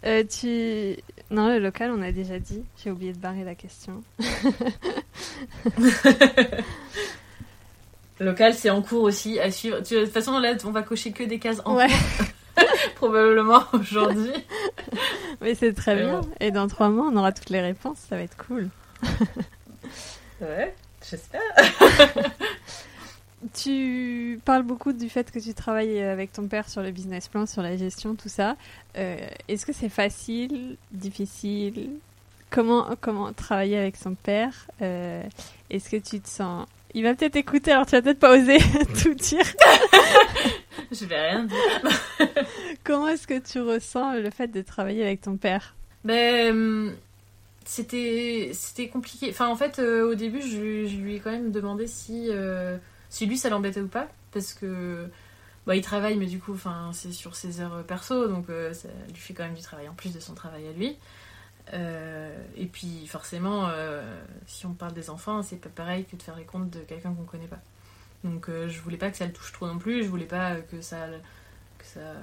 Euh, 0.05 0.23
tu... 0.23 0.97
Non, 1.31 1.47
le 1.49 1.59
local, 1.59 1.91
on 1.91 2.01
a 2.01 2.11
déjà 2.11 2.39
dit. 2.39 2.63
J'ai 2.83 2.91
oublié 2.91 3.13
de 3.13 3.17
barrer 3.17 3.43
la 3.43 3.55
question. 3.55 4.03
le 8.19 8.25
local, 8.25 8.53
c'est 8.53 8.69
en 8.69 8.81
cours 8.81 9.03
aussi 9.03 9.39
à 9.39 9.51
suivre. 9.51 9.79
De 9.79 10.03
toute 10.03 10.13
façon, 10.13 10.37
là, 10.39 10.55
on 10.65 10.71
va 10.71 10.83
cocher 10.83 11.11
que 11.11 11.23
des 11.23 11.39
cases 11.39 11.61
en 11.65 11.75
cours. 11.75 11.83
Probablement 12.95 13.63
aujourd'hui. 13.73 14.33
Mais 15.41 15.55
c'est 15.55 15.73
très 15.73 15.95
bien. 15.95 16.21
Et 16.39 16.51
dans 16.51 16.67
trois 16.67 16.89
mois, 16.89 17.09
on 17.11 17.17
aura 17.17 17.31
toutes 17.31 17.49
les 17.49 17.61
réponses. 17.61 17.97
Ça 18.07 18.15
va 18.15 18.21
être 18.21 18.37
cool. 18.37 18.69
ouais, 20.41 20.73
j'espère. 21.09 21.41
tu 23.53 24.39
parles 24.45 24.63
beaucoup 24.63 24.93
du 24.93 25.09
fait 25.09 25.31
que 25.31 25.39
tu 25.39 25.53
travailles 25.53 26.01
avec 26.01 26.31
ton 26.31 26.47
père 26.47 26.69
sur 26.69 26.81
le 26.81 26.91
business 26.91 27.27
plan, 27.27 27.45
sur 27.45 27.61
la 27.61 27.77
gestion, 27.77 28.15
tout 28.15 28.29
ça. 28.29 28.55
Euh, 28.97 29.17
est-ce 29.47 29.65
que 29.65 29.73
c'est 29.73 29.89
facile, 29.89 30.77
difficile? 30.91 31.89
Comment, 32.49 32.89
comment 33.01 33.33
travailler 33.33 33.77
avec 33.77 33.95
son 33.95 34.15
père? 34.15 34.67
Euh, 34.81 35.23
Est-ce 35.69 35.89
que 35.89 35.97
tu 35.97 36.19
te 36.19 36.29
sens... 36.29 36.67
Il 36.93 37.03
va 37.03 37.13
peut-être 37.13 37.35
écouter, 37.35 37.71
alors 37.71 37.85
tu 37.85 37.91
vas 37.91 38.01
peut-être 38.01 38.19
pas 38.19 38.37
oser 38.37 38.57
tout 39.03 39.13
dire. 39.13 39.43
Je 40.91 41.05
vais 41.05 41.29
rien 41.29 41.43
dire. 41.43 41.91
comment 42.85 43.09
est-ce 43.09 43.27
que 43.27 43.39
tu 43.39 43.59
ressens 43.59 44.13
le 44.13 44.29
fait 44.29 44.47
de 44.47 44.61
travailler 44.61 45.03
avec 45.03 45.21
ton 45.21 45.35
père? 45.35 45.75
Ben 46.05 46.95
c'était 47.65 48.51
c'était 48.53 48.87
compliqué. 48.87 49.27
Enfin, 49.31 49.47
en 49.47 49.55
fait, 49.55 49.79
euh, 49.79 50.09
au 50.09 50.15
début, 50.15 50.41
je, 50.41 50.85
je, 50.85 50.97
lui 50.97 51.15
ai 51.15 51.19
quand 51.19 51.31
même 51.31 51.51
demandé 51.51 51.87
si 51.87 52.29
si 53.09 53.25
lui 53.25 53.37
ça 53.37 53.49
l'embêtait 53.49 53.81
ou 53.81 53.87
pas, 53.87 54.07
parce 54.31 54.53
que 54.53 55.09
bah, 55.65 55.75
il 55.75 55.81
travaille, 55.81 56.17
mais 56.17 56.27
du 56.27 56.39
coup, 56.39 56.53
enfin, 56.53 56.91
c'est 56.93 57.11
sur 57.11 57.35
ses 57.35 57.59
heures 57.59 57.83
perso, 57.85 58.27
donc 58.27 58.49
euh, 58.49 58.73
ça 58.73 58.87
lui 59.09 59.15
fait 59.15 59.33
quand 59.33 59.43
même 59.43 59.55
du 59.55 59.61
travail 59.61 59.89
en 59.89 59.93
plus 59.93 60.13
de 60.13 60.19
son 60.19 60.35
travail 60.35 60.67
à 60.67 60.71
lui. 60.71 60.95
Euh, 61.73 62.37
et 62.55 62.67
puis 62.67 63.07
forcément, 63.07 63.67
euh, 63.69 64.03
si 64.45 64.67
on 64.67 64.73
parle 64.73 64.93
des 64.93 65.09
enfants, 65.09 65.41
c'est 65.41 65.55
pas 65.55 65.69
pareil 65.69 66.05
que 66.05 66.15
de 66.15 66.21
faire 66.21 66.35
les 66.35 66.43
comptes 66.43 66.69
de 66.69 66.79
quelqu'un 66.81 67.13
qu'on 67.13 67.23
connaît 67.23 67.47
pas. 67.47 67.59
Donc 68.23 68.49
je 68.49 68.79
voulais 68.81 68.97
pas 68.97 69.11
que 69.11 69.17
ça 69.17 69.25
le 69.25 69.33
touche 69.33 69.51
trop 69.51 69.67
non 69.67 69.77
plus, 69.77 70.03
je 70.03 70.09
voulais 70.09 70.25
pas 70.25 70.55
que 70.55 70.81
ça, 70.81 71.07
que 71.77 71.85
ça 71.85 72.15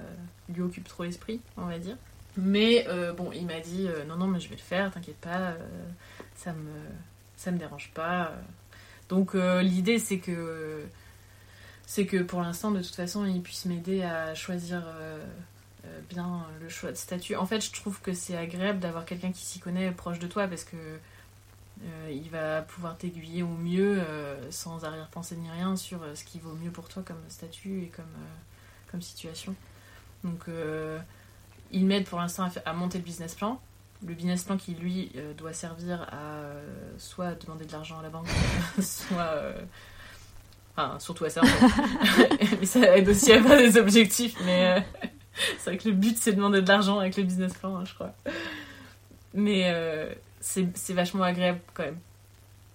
lui 0.49 0.61
occupe 0.61 0.85
trop 0.87 1.03
l'esprit, 1.03 1.39
on 1.55 1.65
va 1.65 1.79
dire. 1.79 1.95
Mais 2.35 2.85
bon, 3.15 3.31
il 3.31 3.45
m'a 3.45 3.61
dit 3.61 3.87
non, 4.07 4.17
non, 4.17 4.27
mais 4.27 4.41
je 4.41 4.49
vais 4.49 4.55
le 4.55 4.61
faire, 4.61 4.91
t'inquiète 4.91 5.19
pas, 5.21 5.53
ça 6.35 6.51
me, 6.51 6.71
ça 7.37 7.51
me 7.51 7.57
dérange 7.57 7.91
pas. 7.93 8.33
Donc 9.09 9.35
euh, 9.35 9.61
l'idée 9.61 9.99
c'est 9.99 10.19
que 10.19 10.85
c'est 11.85 12.05
que 12.05 12.23
pour 12.23 12.41
l'instant 12.41 12.71
de 12.71 12.81
toute 12.81 12.95
façon 12.95 13.25
il 13.25 13.41
puisse 13.41 13.65
m'aider 13.65 14.03
à 14.03 14.33
choisir 14.33 14.83
euh, 14.85 15.23
euh, 15.85 15.99
bien 16.09 16.45
le 16.61 16.69
choix 16.69 16.91
de 16.91 16.97
statut. 16.97 17.35
En 17.35 17.45
fait 17.45 17.61
je 17.61 17.71
trouve 17.71 17.99
que 18.01 18.13
c'est 18.13 18.37
agréable 18.37 18.79
d'avoir 18.79 19.05
quelqu'un 19.05 19.31
qui 19.31 19.45
s'y 19.45 19.59
connaît 19.59 19.91
proche 19.91 20.19
de 20.19 20.27
toi 20.27 20.47
parce 20.47 20.63
que 20.63 20.77
il 22.09 22.29
va 22.29 22.61
pouvoir 22.61 22.97
t'aiguiller 22.97 23.43
au 23.43 23.57
mieux 23.57 24.01
sans 24.51 24.85
arrière-pensée 24.85 25.35
ni 25.35 25.49
rien 25.49 25.75
sur 25.75 25.99
ce 26.15 26.23
qui 26.23 26.39
vaut 26.39 26.53
mieux 26.53 26.71
pour 26.71 26.87
toi 26.87 27.03
comme 27.05 27.19
statut 27.27 27.83
et 27.83 27.87
comme, 27.87 28.05
comme 28.89 29.01
situation. 29.01 29.53
Donc 30.23 30.45
il 31.71 31.85
m'aide 31.85 32.05
pour 32.07 32.19
l'instant 32.19 32.43
à, 32.43 32.69
à 32.69 32.73
monter 32.73 32.99
le 32.99 33.03
business 33.03 33.35
plan 33.35 33.59
le 34.05 34.13
business 34.13 34.43
plan 34.43 34.57
qui 34.57 34.73
lui 34.73 35.11
euh, 35.15 35.33
doit 35.33 35.53
servir 35.53 36.07
à 36.11 36.15
euh, 36.15 36.61
soit 36.97 37.35
demander 37.35 37.65
de 37.65 37.71
l'argent 37.71 37.99
à 37.99 38.03
la 38.03 38.09
banque, 38.09 38.27
soit. 38.81 39.21
Euh, 39.21 39.61
enfin, 40.75 40.99
surtout 40.99 41.25
à 41.25 41.29
ça. 41.29 41.41
mais 42.59 42.65
ça 42.65 42.97
aide 42.97 43.07
aussi 43.09 43.31
à 43.31 43.37
avoir 43.37 43.57
des 43.57 43.77
objectifs. 43.77 44.35
Mais 44.45 44.83
c'est 45.57 45.71
vrai 45.71 45.77
que 45.77 45.89
le 45.89 45.95
but 45.95 46.17
c'est 46.17 46.31
de 46.31 46.37
demander 46.37 46.61
de 46.61 46.67
l'argent 46.67 46.99
avec 46.99 47.17
le 47.17 47.23
business 47.23 47.53
plan, 47.53 47.77
hein, 47.77 47.85
je 47.85 47.93
crois. 47.93 48.13
Mais 49.33 49.73
c'est 50.39 50.93
vachement 50.93 51.23
agréable 51.23 51.59
quand 51.73 51.83
même. 51.83 51.99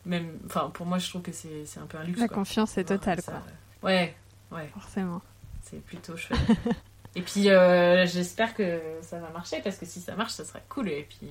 Même, 0.07 0.38
enfin, 0.47 0.71
pour 0.73 0.87
moi, 0.87 0.97
je 0.97 1.09
trouve 1.09 1.21
que 1.21 1.33
c'est 1.33 1.79
un 1.79 1.87
peu 1.87 1.99
un 1.99 2.05
luxe. 2.05 2.19
La 2.19 2.29
confiance 2.29 2.79
est 2.79 2.85
totale, 2.85 3.23
quoi. 3.23 3.43
Ouais, 3.83 4.17
ouais. 4.51 4.71
Forcément. 4.73 5.21
C'est 5.62 5.85
plutôt 5.85 6.17
chouette. 6.17 6.38
Et 7.18 7.22
puis 7.22 7.50
euh, 7.50 8.07
j'espère 8.07 8.54
que 8.54 8.81
ça 9.02 9.18
va 9.18 9.28
marcher 9.31 9.61
parce 9.64 9.76
que 9.76 9.85
si 9.85 10.00
ça 10.00 10.14
marche, 10.14 10.35
ça 10.35 10.44
sera 10.44 10.61
cool. 10.68 10.88
Et 10.88 11.04
puis 11.09 11.28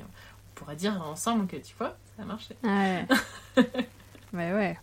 pourra 0.53 0.75
dire 0.75 1.01
ensemble 1.01 1.47
que 1.47 1.55
tu 1.55 1.73
vois, 1.77 1.95
ça 2.17 2.23
a 2.23 2.25
marché. 2.25 2.55
Ouais. 2.61 3.05
ouais, 4.33 4.53
ouais. 4.53 4.77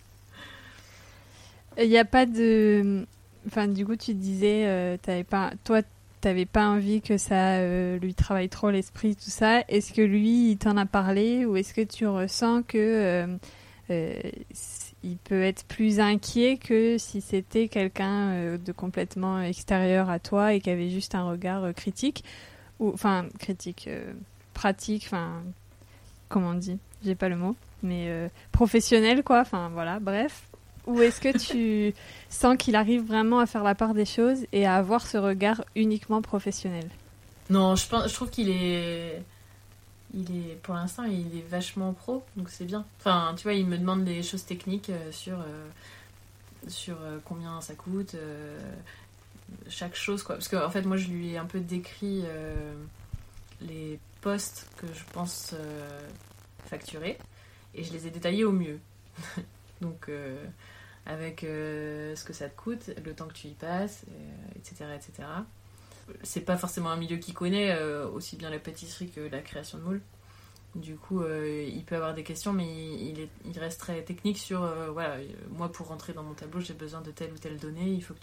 Il 1.76 1.90
n'y 1.90 1.98
a 1.98 2.06
pas 2.06 2.24
de. 2.24 3.04
Enfin, 3.46 3.68
du 3.68 3.84
coup, 3.84 3.96
tu 3.96 4.14
disais, 4.14 4.64
euh, 4.66 4.96
t'avais 4.96 5.24
pas, 5.24 5.52
toi, 5.64 5.82
t'avais 6.22 6.46
pas 6.46 6.68
envie 6.68 7.02
que 7.02 7.18
ça 7.18 7.56
euh, 7.56 7.98
lui 7.98 8.14
travaille 8.14 8.48
trop 8.48 8.70
l'esprit, 8.70 9.14
tout 9.14 9.28
ça. 9.28 9.62
Est-ce 9.68 9.92
que 9.92 10.00
lui, 10.00 10.52
il 10.52 10.56
t'en 10.56 10.78
a 10.78 10.86
parlé 10.86 11.44
ou 11.44 11.56
est-ce 11.56 11.74
que 11.74 11.82
tu 11.82 12.06
ressens 12.06 12.62
que 12.62 13.36
euh, 13.90 14.16
il 15.04 15.18
peut 15.18 15.42
être 15.42 15.64
plus 15.66 16.00
inquiet 16.00 16.56
que 16.56 16.96
si 16.98 17.20
c'était 17.20 17.68
quelqu'un 17.68 18.30
euh, 18.30 18.58
de 18.58 18.72
complètement 18.72 19.40
extérieur 19.40 20.08
à 20.10 20.18
toi 20.18 20.54
et 20.54 20.60
qui 20.60 20.70
avait 20.70 20.90
juste 20.90 21.14
un 21.14 21.28
regard 21.28 21.64
euh, 21.64 21.72
critique 21.72 22.24
ou 22.80 22.90
enfin 22.92 23.26
critique, 23.38 23.86
euh, 23.88 24.12
pratique, 24.54 25.04
enfin 25.06 25.42
comment 26.28 26.50
on 26.50 26.54
dit, 26.54 26.78
j'ai 27.04 27.14
pas 27.14 27.28
le 27.28 27.36
mot, 27.36 27.54
mais 27.82 28.06
euh, 28.08 28.28
professionnel 28.50 29.22
quoi. 29.22 29.40
Enfin 29.40 29.70
voilà, 29.72 30.00
bref. 30.00 30.44
Ou 30.86 31.00
est-ce 31.00 31.20
que 31.20 31.36
tu 31.36 31.94
sens 32.28 32.56
qu'il 32.58 32.76
arrive 32.76 33.02
vraiment 33.02 33.38
à 33.38 33.46
faire 33.46 33.62
la 33.62 33.74
part 33.74 33.94
des 33.94 34.04
choses 34.04 34.46
et 34.52 34.66
à 34.66 34.74
avoir 34.74 35.06
ce 35.06 35.16
regard 35.16 35.64
uniquement 35.76 36.20
professionnel? 36.20 36.88
Non, 37.50 37.76
je, 37.76 37.86
pense, 37.86 38.08
je 38.08 38.14
trouve 38.14 38.30
qu'il 38.30 38.50
est. 38.50 39.22
Il 40.16 40.36
est, 40.36 40.54
pour 40.62 40.74
l'instant, 40.74 41.04
il 41.04 41.36
est 41.36 41.46
vachement 41.48 41.92
pro, 41.92 42.24
donc 42.36 42.48
c'est 42.48 42.64
bien. 42.64 42.86
Enfin, 43.00 43.34
tu 43.36 43.42
vois, 43.42 43.54
il 43.54 43.66
me 43.66 43.76
demande 43.76 44.04
des 44.04 44.22
choses 44.22 44.44
techniques 44.44 44.90
euh, 44.90 45.10
sur, 45.10 45.40
euh, 45.40 45.68
sur 46.68 46.96
euh, 47.02 47.18
combien 47.24 47.60
ça 47.60 47.74
coûte, 47.74 48.16
chaque 49.68 49.96
chose, 49.96 50.22
quoi. 50.22 50.36
Parce 50.36 50.48
qu'en 50.48 50.64
en 50.64 50.70
fait, 50.70 50.82
moi, 50.82 50.96
je 50.96 51.08
lui 51.08 51.30
ai 51.30 51.38
un 51.38 51.46
peu 51.46 51.60
décrit 51.60 52.24
les 53.60 53.98
postes 54.20 54.68
que 54.76 54.86
je 54.86 55.04
pense 55.12 55.54
facturer, 56.66 57.18
et 57.74 57.84
je 57.84 57.92
les 57.92 58.06
ai 58.06 58.10
détaillés 58.10 58.44
au 58.44 58.52
mieux. 58.52 58.78
donc, 59.80 60.10
avec 61.06 61.40
ce 61.42 62.24
que 62.24 62.32
ça 62.32 62.48
te 62.48 62.56
coûte, 62.56 62.90
le 63.04 63.14
temps 63.14 63.26
que 63.26 63.34
tu 63.34 63.48
y 63.48 63.54
passes, 63.54 64.04
etc., 64.56 64.86
etc 64.94 65.24
c'est 66.22 66.42
pas 66.42 66.56
forcément 66.56 66.90
un 66.90 66.96
milieu 66.96 67.16
qu'il 67.16 67.34
connaît, 67.34 67.72
euh, 67.72 68.08
aussi 68.08 68.36
bien 68.36 68.50
la 68.50 68.58
pâtisserie 68.58 69.10
que 69.10 69.20
la 69.20 69.40
création 69.40 69.78
de 69.78 69.82
moules. 69.82 70.02
Du 70.74 70.96
coup, 70.96 71.22
euh, 71.22 71.68
il 71.72 71.84
peut 71.84 71.94
avoir 71.94 72.14
des 72.14 72.24
questions, 72.24 72.52
mais 72.52 72.66
il, 72.66 73.10
il 73.10 73.20
est, 73.20 73.28
il 73.44 73.58
reste 73.58 73.78
très 73.78 74.02
technique 74.02 74.38
sur, 74.38 74.64
euh, 74.64 74.90
voilà, 74.90 75.18
moi 75.50 75.70
pour 75.70 75.86
rentrer 75.88 76.12
dans 76.12 76.24
mon 76.24 76.34
tableau, 76.34 76.60
j'ai 76.60 76.74
besoin 76.74 77.00
de 77.00 77.12
telle 77.12 77.32
ou 77.32 77.38
telle 77.38 77.58
donnée, 77.58 77.90
il 77.90 78.02
faut 78.02 78.14
que 78.14 78.20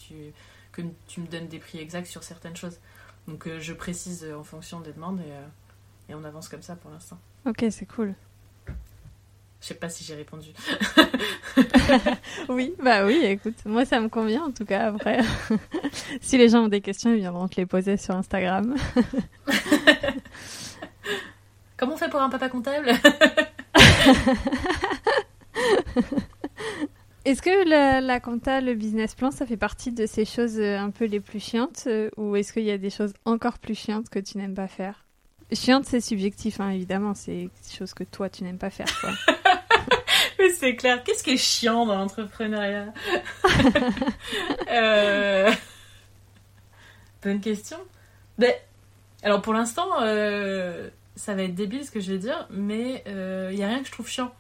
tu, 1.08 1.22
me 1.22 1.28
donnes 1.28 1.48
des 1.48 1.60
prix 1.60 1.80
exacts 1.80 2.08
sur 2.08 2.24
certaines 2.24 2.56
choses. 2.56 2.80
Donc 3.28 3.48
je 3.60 3.74
précise 3.74 4.26
en 4.36 4.44
fonction 4.44 4.82
des 4.82 4.92
demandes 4.92 5.22
et, 5.22 6.12
et 6.12 6.16
on 6.16 6.24
avance 6.24 6.50
comme 6.50 6.64
ça 6.64 6.76
pour 6.76 6.92
l'instant. 6.92 7.20
Ok, 7.46 7.66
c'est 7.70 7.86
cool. 7.86 8.16
Je 9.62 9.68
sais 9.68 9.76
pas 9.76 9.90
si 9.90 10.04
j'ai 10.04 10.16
répondu. 10.16 10.50
Oui, 12.50 12.74
bah 12.82 13.06
oui, 13.06 13.20
écoute, 13.24 13.56
moi 13.66 13.86
ça 13.86 14.00
me 14.00 14.10
convient 14.10 14.44
en 14.44 14.52
tout 14.52 14.66
cas. 14.66 14.88
Après, 14.88 15.20
si 16.22 16.38
les 16.38 16.50
gens 16.50 16.66
ont 16.66 16.68
des 16.68 16.82
questions, 16.82 17.14
ils 17.14 17.20
viendront 17.20 17.48
te 17.48 17.56
les 17.58 17.66
poser 17.66 17.98
sur 17.98 18.16
Instagram. 18.16 18.76
Comment 21.78 21.94
on 21.94 21.98
fait 21.98 22.10
pour 22.10 22.22
un 22.22 22.30
papa 22.30 22.50
comptable 22.50 22.92
Est-ce 27.26 27.42
que 27.42 27.68
la, 27.70 28.02
la 28.02 28.20
compta, 28.20 28.62
le 28.62 28.74
business 28.74 29.16
plan, 29.16 29.32
ça 29.32 29.46
fait 29.46 29.58
partie 29.58 29.92
de 29.92 30.06
ces 30.06 30.26
choses 30.26 30.60
un 30.60 30.90
peu 30.90 31.06
les 31.06 31.20
plus 31.20 31.40
chiantes 31.40 31.84
euh, 31.88 32.10
ou 32.18 32.36
est-ce 32.36 32.52
qu'il 32.54 32.64
y 32.64 32.72
a 32.72 32.78
des 32.80 32.90
choses 32.90 33.14
encore 33.26 33.60
plus 33.60 33.76
chiantes 33.76 34.10
que 34.10 34.20
tu 34.20 34.38
n'aimes 34.38 34.56
pas 34.56 34.68
faire? 34.68 35.06
Chiante, 35.54 35.86
c'est 35.86 36.02
subjectif, 36.02 36.60
hein, 36.60 36.70
évidemment, 36.70 37.14
c'est 37.14 37.32
des 37.44 37.78
choses 37.78 37.94
que 37.94 38.04
toi 38.04 38.30
tu 38.30 38.44
n'aimes 38.44 38.58
pas 38.58 38.70
faire. 38.70 38.88
Quoi. 39.00 39.12
Oui, 40.40 40.48
c'est 40.58 40.76
clair. 40.76 41.04
Qu'est-ce 41.04 41.24
qui 41.24 41.32
est 41.32 41.38
chiant 41.38 41.86
dans 41.86 41.96
l'entrepreneuriat? 41.96 42.94
Euh, 44.72 45.52
Bonne 47.22 47.42
question. 47.42 47.78
Ben, 48.40 48.52
alors 49.22 49.42
pour 49.42 49.54
l'instant, 49.54 49.88
euh, 50.02 50.90
ça 51.16 51.36
va 51.36 51.44
être 51.44 51.54
débile 51.54 51.86
ce 51.86 51.92
que 51.92 52.00
je 52.00 52.12
vais 52.12 52.18
dire, 52.18 52.48
mais 52.50 53.04
il 53.06 53.56
n'y 53.56 53.64
a 53.64 53.68
rien 53.68 53.82
que 53.82 53.88
je 53.88 53.92
trouve 53.92 54.08
chiant. 54.08 54.34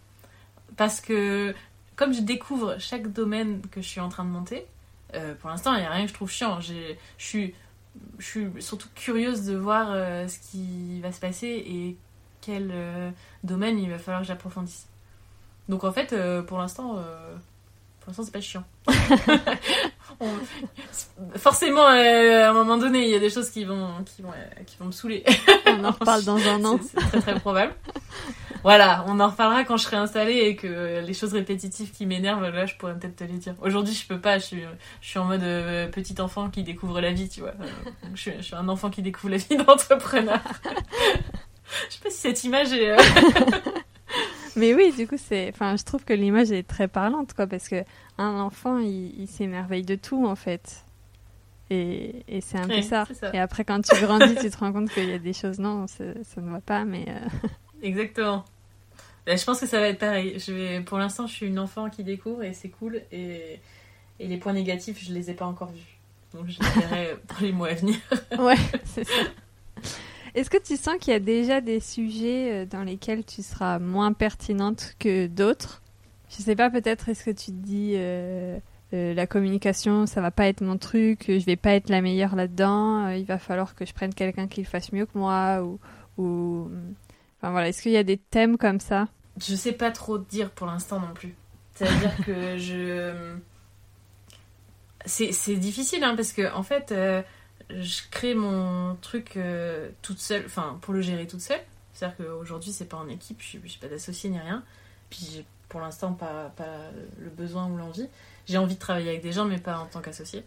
Parce 0.75 1.01
que 1.01 1.53
comme 1.95 2.13
je 2.15 2.21
découvre 2.21 2.77
chaque 2.79 3.11
domaine 3.11 3.61
que 3.69 3.79
je 3.79 3.87
suis 3.87 3.99
en 3.99 4.09
train 4.09 4.23
de 4.23 4.29
monter, 4.29 4.65
euh, 5.13 5.35
pour 5.35 5.51
l'instant, 5.51 5.75
il 5.75 5.81
n'y 5.81 5.85
a 5.85 5.91
rien 5.91 6.05
que 6.05 6.09
je 6.09 6.15
trouve 6.15 6.31
chiant. 6.31 6.59
Je 6.59 6.95
suis, 7.19 7.53
je 8.19 8.25
suis 8.25 8.47
surtout 8.59 8.87
curieuse 8.95 9.45
de 9.45 9.55
voir 9.55 9.87
euh, 9.91 10.27
ce 10.27 10.39
qui 10.39 11.01
va 11.01 11.11
se 11.11 11.19
passer 11.19 11.47
et 11.47 11.97
quel 12.39 12.69
euh, 12.71 13.11
domaine 13.43 13.79
il 13.79 13.89
va 13.89 13.97
falloir 13.97 14.21
que 14.21 14.27
j'approfondisse. 14.27 14.87
Donc 15.69 15.83
en 15.83 15.91
fait, 15.91 16.13
euh, 16.13 16.41
pour 16.41 16.57
l'instant, 16.57 16.95
pour 17.99 18.09
l'instant, 18.09 18.23
c'est 18.23 18.31
pas 18.31 18.41
chiant. 18.41 18.63
On- 20.19 21.37
Forcément, 21.37 21.87
euh, 21.87 22.45
à 22.45 22.49
un 22.49 22.53
moment 22.53 22.77
donné, 22.77 23.03
il 23.05 23.09
y 23.09 23.15
a 23.15 23.19
des 23.19 23.29
choses 23.29 23.49
qui 23.49 23.63
vont, 23.63 23.87
qui 24.05 24.21
vont, 24.21 24.31
euh, 24.31 24.63
qui 24.65 24.77
vont 24.77 24.85
me 24.85 24.91
saouler. 24.91 25.23
On 25.67 25.83
en 25.83 25.91
reparle 25.91 26.23
dans 26.25 26.37
un 26.47 26.63
an. 26.65 26.79
C'est 26.83 26.97
très 26.99 27.19
très 27.21 27.39
probable. 27.39 27.73
Voilà, 28.63 29.03
on 29.07 29.19
en 29.19 29.29
reparlera 29.29 29.63
quand 29.63 29.77
je 29.77 29.83
serai 29.85 29.97
installée 29.97 30.33
et 30.37 30.55
que 30.55 30.99
les 31.03 31.13
choses 31.13 31.33
répétitives 31.33 31.91
qui 31.91 32.05
m'énervent, 32.05 32.47
là, 32.49 32.67
je 32.67 32.75
pourrais 32.75 32.93
peut-être 32.97 33.15
te 33.15 33.23
les 33.23 33.37
dire. 33.39 33.55
Aujourd'hui, 33.61 33.93
je 33.95 34.05
peux 34.05 34.19
pas, 34.19 34.37
je 34.37 34.45
suis, 34.45 34.63
je 35.01 35.07
suis 35.07 35.17
en 35.17 35.25
mode 35.25 35.41
euh, 35.41 35.87
petit 35.87 36.21
enfant 36.21 36.49
qui 36.51 36.61
découvre 36.61 37.01
la 37.01 37.11
vie, 37.11 37.27
tu 37.27 37.39
vois. 37.41 37.53
Euh, 37.59 37.89
je, 38.13 38.21
suis, 38.21 38.31
je 38.37 38.41
suis 38.43 38.55
un 38.55 38.69
enfant 38.69 38.91
qui 38.91 39.01
découvre 39.01 39.29
la 39.31 39.37
vie 39.37 39.57
d'entrepreneur. 39.65 40.41
je 40.63 41.93
sais 41.95 41.99
pas 42.03 42.09
si 42.11 42.17
cette 42.17 42.43
image 42.43 42.71
est... 42.73 42.91
euh, 42.91 42.97
Mais 44.57 44.73
oui, 44.75 44.91
du 44.95 45.07
coup, 45.07 45.15
c'est, 45.17 45.49
enfin, 45.53 45.77
je 45.77 45.83
trouve 45.83 46.03
que 46.03 46.11
l'image 46.13 46.51
est 46.51 46.67
très 46.67 46.87
parlante, 46.89 47.33
quoi, 47.33 47.47
parce 47.47 47.69
que 47.69 47.83
un 48.17 48.39
enfant, 48.39 48.79
il, 48.79 49.19
il 49.19 49.27
s'émerveille 49.27 49.83
de 49.83 49.95
tout, 49.95 50.25
en 50.25 50.35
fait. 50.35 50.85
Et, 51.69 52.23
et 52.27 52.41
c'est 52.41 52.57
un 52.57 52.67
peu 52.67 52.81
ça. 52.81 53.05
Et 53.33 53.39
après, 53.39 53.63
quand 53.63 53.81
tu 53.81 53.95
grandis, 54.01 54.35
tu 54.35 54.49
te 54.49 54.57
rends 54.57 54.73
compte 54.73 54.89
qu'il 54.91 55.09
y 55.09 55.13
a 55.13 55.19
des 55.19 55.31
choses, 55.33 55.57
non, 55.57 55.87
ça, 55.87 56.03
ça 56.23 56.41
ne 56.41 56.51
va 56.51 56.59
pas, 56.59 56.83
mais 56.83 57.05
euh, 57.07 57.47
Exactement. 57.81 58.43
Ben, 59.25 59.37
je 59.37 59.45
pense 59.45 59.61
que 59.61 59.67
ça 59.67 59.79
va 59.79 59.87
être 59.87 59.99
pareil. 59.99 60.37
Je 60.37 60.51
vais, 60.51 60.81
pour 60.81 60.97
l'instant, 60.97 61.27
je 61.27 61.33
suis 61.33 61.45
une 61.45 61.59
enfant 61.59 61.89
qui 61.89 62.03
découvre 62.03 62.43
et 62.43 62.53
c'est 62.53 62.69
cool. 62.69 63.01
Et, 63.11 63.59
et 64.19 64.27
les 64.27 64.37
points 64.37 64.53
négatifs, 64.53 65.01
je 65.01 65.13
les 65.13 65.29
ai 65.29 65.33
pas 65.33 65.45
encore 65.45 65.71
vus. 65.71 65.97
Donc 66.33 66.47
je 66.47 66.59
les 66.59 66.81
verrai 66.81 67.15
dans 67.29 67.39
les 67.39 67.51
mois 67.53 67.69
à 67.69 67.73
venir. 67.73 67.95
ouais, 68.39 68.55
c'est 68.83 69.05
ça. 69.05 69.21
Est-ce 70.33 70.49
que 70.49 70.57
tu 70.57 70.75
sens 70.77 70.95
qu'il 70.99 71.13
y 71.13 71.15
a 71.15 71.19
déjà 71.19 71.61
des 71.61 71.79
sujets 71.79 72.51
euh, 72.51 72.65
dans 72.65 72.83
lesquels 72.83 73.23
tu 73.23 73.43
seras 73.43 73.79
moins 73.79 74.13
pertinente 74.13 74.95
que 74.99 75.27
d'autres? 75.27 75.81
Je 76.31 76.41
sais 76.41 76.55
pas, 76.55 76.69
peut-être 76.69 77.09
est-ce 77.09 77.25
que 77.25 77.31
tu 77.31 77.47
te 77.47 77.57
dis 77.57 77.93
euh, 77.95 78.57
euh, 78.93 79.13
la 79.13 79.27
communication, 79.27 80.05
ça 80.05 80.21
va 80.21 80.31
pas 80.31 80.47
être 80.47 80.61
mon 80.61 80.77
truc, 80.77 81.25
je 81.27 81.43
vais 81.45 81.57
pas 81.57 81.73
être 81.73 81.89
la 81.89 82.01
meilleure 82.01 82.37
là-dedans, 82.37 83.07
euh, 83.07 83.17
il 83.17 83.25
va 83.25 83.37
falloir 83.37 83.75
que 83.75 83.85
je 83.85 83.93
prenne 83.93 84.13
quelqu'un 84.13 84.47
qui 84.47 84.61
le 84.61 84.67
fasse 84.67 84.93
mieux 84.93 85.05
que 85.05 85.17
moi 85.17 85.61
ou, 85.61 85.79
ou... 86.17 86.71
enfin 87.37 87.51
voilà, 87.51 87.67
est-ce 87.67 87.81
qu'il 87.81 87.91
y 87.91 87.97
a 87.97 88.03
des 88.03 88.17
thèmes 88.17 88.57
comme 88.57 88.79
ça? 88.79 89.09
Je 89.37 89.55
sais 89.55 89.73
pas 89.73 89.91
trop 89.91 90.17
dire 90.17 90.51
pour 90.51 90.67
l'instant 90.67 91.01
non 91.01 91.13
plus. 91.13 91.35
C'est-à-dire 91.75 92.15
que 92.25 92.57
je. 92.57 93.35
C'est 95.05 95.55
difficile 95.55 96.03
hein, 96.03 96.15
parce 96.15 96.31
que 96.31 96.53
en 96.53 96.63
fait, 96.63 96.93
je 97.69 98.01
crée 98.11 98.35
mon 98.35 98.95
truc 99.01 99.37
toute 100.01 100.19
seule, 100.19 100.43
enfin 100.45 100.77
pour 100.81 100.93
le 100.93 101.01
gérer 101.01 101.27
toute 101.27 101.41
seule. 101.41 101.61
C'est-à-dire 101.91 102.17
qu'aujourd'hui, 102.17 102.71
c'est 102.71 102.85
pas 102.85 102.97
en 102.97 103.09
équipe, 103.09 103.41
je 103.41 103.47
suis, 103.47 103.79
pas 103.81 103.87
d'associé 103.87 104.29
ni 104.29 104.39
rien. 104.39 104.63
Puis 105.09 105.43
pour 105.71 105.79
l'instant 105.79 106.11
pas, 106.11 106.51
pas 106.57 106.91
le 107.17 107.29
besoin 107.29 107.67
ou 107.67 107.77
l'envie. 107.77 108.09
J'ai 108.45 108.57
envie 108.57 108.75
de 108.75 108.79
travailler 108.79 109.09
avec 109.09 109.21
des 109.21 109.31
gens, 109.31 109.45
mais 109.45 109.57
pas 109.57 109.77
en 109.77 109.85
tant 109.85 110.01
qu'associé. 110.01 110.43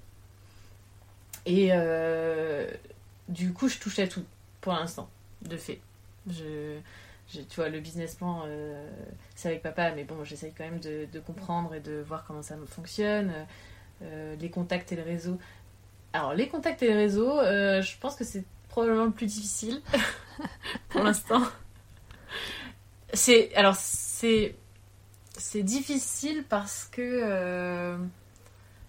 Et 1.46 1.70
euh, 1.72 2.70
du 3.30 3.54
coup, 3.54 3.68
je 3.68 3.78
touche 3.78 3.98
à 4.00 4.06
tout 4.06 4.22
pour 4.60 4.74
l'instant, 4.74 5.08
de 5.40 5.56
fait. 5.56 5.80
Je, 6.28 6.76
tu 7.30 7.56
vois, 7.56 7.70
le 7.70 7.80
business 7.80 8.16
plan, 8.16 8.42
euh, 8.46 8.86
c'est 9.34 9.48
avec 9.48 9.62
papa, 9.62 9.92
mais 9.92 10.04
bon, 10.04 10.24
j'essaye 10.24 10.52
quand 10.52 10.64
même 10.64 10.80
de, 10.80 11.20
comprendre 11.20 11.74
et 11.74 11.80
de 11.80 12.04
voir 12.06 12.24
comment 12.26 12.42
ça 12.42 12.56
fonctionne. 12.66 13.32
Euh, 14.02 14.36
les 14.38 14.50
contacts 14.50 14.92
et 14.92 14.96
le 14.96 15.04
réseau. 15.04 15.38
Alors, 16.12 16.34
les 16.34 16.48
contacts 16.48 16.82
et 16.82 16.90
le 16.90 16.98
réseau, 16.98 17.40
je 17.40 17.98
pense 17.98 18.14
que 18.14 18.24
c'est 18.24 18.44
probablement 18.68 19.06
le 19.06 19.10
plus 19.10 19.26
difficile 19.26 19.80
pour 20.90 21.02
l'instant. 21.02 21.40
C'est 23.14 23.54
alors 23.54 23.76
c'est 23.76 24.56
c'est 25.36 25.62
difficile 25.62 26.44
parce 26.48 26.88
que 26.90 27.02
euh, 27.02 27.96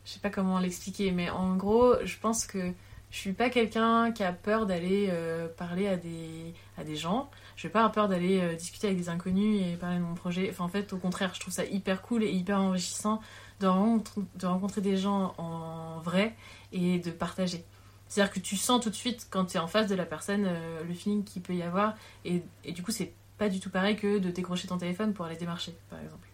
je 0.06 0.12
sais 0.12 0.20
pas 0.20 0.30
comment 0.30 0.60
l'expliquer, 0.60 1.12
mais 1.12 1.30
en 1.30 1.56
gros, 1.56 1.96
je 2.04 2.18
pense 2.18 2.46
que 2.46 2.72
je 3.12 3.18
suis 3.18 3.34
pas 3.34 3.50
quelqu'un 3.50 4.12
qui 4.12 4.24
a 4.24 4.34
peur 4.34 4.66
d'aller 4.66 5.08
euh, 5.10 5.48
parler 5.48 5.88
à 5.88 5.98
des 5.98 6.54
à 6.78 6.84
des 6.84 6.96
gens. 6.96 7.30
Je 7.56 7.68
vais 7.68 7.72
pas 7.72 7.88
peur 7.90 8.08
d'aller 8.08 8.42
euh, 8.42 8.56
discuter 8.56 8.88
avec 8.88 9.00
des 9.00 9.10
inconnus 9.10 9.62
et 9.66 9.78
parler 9.78 9.98
de 9.98 10.04
mon 10.04 10.16
projet. 10.16 10.50
Enfin, 10.50 10.66
en 10.66 10.70
fait, 10.70 10.92
au 10.94 10.98
contraire, 10.98 11.32
je 11.34 11.40
trouve 11.40 11.54
ça 11.54 11.66
hyper 11.66 12.02
cool 12.02 12.24
et 12.24 12.32
hyper 12.32 12.60
enrichissant 12.60 13.22
de 13.62 13.68
rencontrer 13.68 14.82
des 14.82 14.98
gens 14.98 15.34
en 15.38 16.00
vrai 16.00 16.36
et 16.74 17.00
de 17.00 17.10
partager. 17.12 17.64
C'est-à-dire 18.08 18.34
que 18.34 18.40
tu 18.40 18.58
sens 18.58 18.82
tout 18.84 18.90
de 18.90 18.96
suite 18.96 19.28
quand 19.30 19.46
tu 19.46 19.58
es 19.58 19.60
en 19.60 19.68
face 19.68 19.88
de 19.88 19.96
la 19.96 20.06
personne 20.06 20.44
euh, 20.46 20.84
le 20.84 20.94
feeling 20.94 21.24
qu'il 21.24 21.42
peut 21.42 21.56
y 21.56 21.64
avoir 21.64 21.96
et, 22.26 22.44
et 22.64 22.72
du 22.74 22.84
coup 22.84 22.92
c'est 22.92 23.14
pas 23.38 23.50
du 23.50 23.60
tout 23.60 23.70
pareil 23.70 23.96
que 23.96 24.20
de 24.20 24.30
décrocher 24.30 24.68
ton 24.68 24.78
téléphone 24.78 25.14
pour 25.14 25.26
aller 25.26 25.38
démarcher, 25.38 25.76
par 25.90 26.00
exemple. 26.00 26.28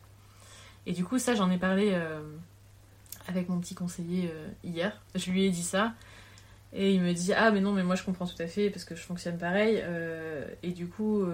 Et 0.85 0.93
du 0.93 1.03
coup, 1.03 1.19
ça, 1.19 1.35
j'en 1.35 1.49
ai 1.51 1.57
parlé 1.57 1.91
euh, 1.93 2.21
avec 3.27 3.49
mon 3.49 3.59
petit 3.59 3.75
conseiller 3.75 4.31
euh, 4.33 4.47
hier. 4.63 4.99
Je 5.15 5.31
lui 5.31 5.45
ai 5.45 5.49
dit 5.49 5.63
ça. 5.63 5.93
Et 6.73 6.93
il 6.93 7.01
me 7.01 7.13
dit 7.13 7.33
Ah, 7.33 7.51
mais 7.51 7.61
non, 7.61 7.73
mais 7.73 7.83
moi 7.83 7.95
je 7.95 8.03
comprends 8.03 8.25
tout 8.25 8.41
à 8.41 8.47
fait 8.47 8.69
parce 8.69 8.85
que 8.85 8.95
je 8.95 9.01
fonctionne 9.01 9.37
pareil. 9.37 9.79
Euh, 9.83 10.47
et 10.63 10.71
du 10.71 10.87
coup, 10.87 11.25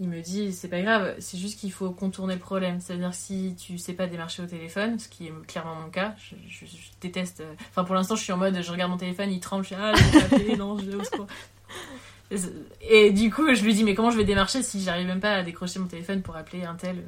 il 0.00 0.08
me 0.08 0.20
dit 0.20 0.52
C'est 0.52 0.68
pas 0.68 0.82
grave, 0.82 1.14
c'est 1.18 1.38
juste 1.38 1.58
qu'il 1.58 1.72
faut 1.72 1.90
contourner 1.90 2.34
le 2.34 2.40
problème. 2.40 2.78
C'est-à-dire, 2.80 3.14
si 3.14 3.56
tu 3.58 3.78
sais 3.78 3.94
pas 3.94 4.06
démarcher 4.06 4.42
au 4.42 4.46
téléphone, 4.46 4.98
ce 4.98 5.08
qui 5.08 5.28
est 5.28 5.32
clairement 5.46 5.76
mon 5.76 5.88
cas, 5.88 6.14
je, 6.18 6.66
déteste. 7.00 7.42
Enfin, 7.70 7.84
pour 7.84 7.94
l'instant, 7.94 8.16
je 8.16 8.22
suis 8.22 8.32
en 8.32 8.36
mode 8.36 8.60
Je 8.60 8.70
regarde 8.70 8.90
mon 8.90 8.98
téléphone, 8.98 9.32
il 9.32 9.40
tremble, 9.40 9.64
je 9.64 9.68
suis 9.68 9.76
Ah, 9.76 9.94
je 9.94 10.36
vais 10.36 10.56
non, 10.56 10.76
je 10.78 12.36
Et 12.82 13.10
du 13.10 13.32
coup, 13.32 13.54
je 13.54 13.64
lui 13.64 13.72
dis 13.72 13.82
Mais 13.82 13.94
comment 13.94 14.10
je 14.10 14.18
vais 14.18 14.24
démarcher 14.24 14.62
si 14.62 14.82
j'arrive 14.82 15.06
même 15.06 15.20
pas 15.20 15.36
à 15.36 15.42
décrocher 15.42 15.78
mon 15.78 15.86
téléphone 15.86 16.20
pour 16.20 16.36
appeler 16.36 16.64
un 16.64 16.74
tel 16.74 17.02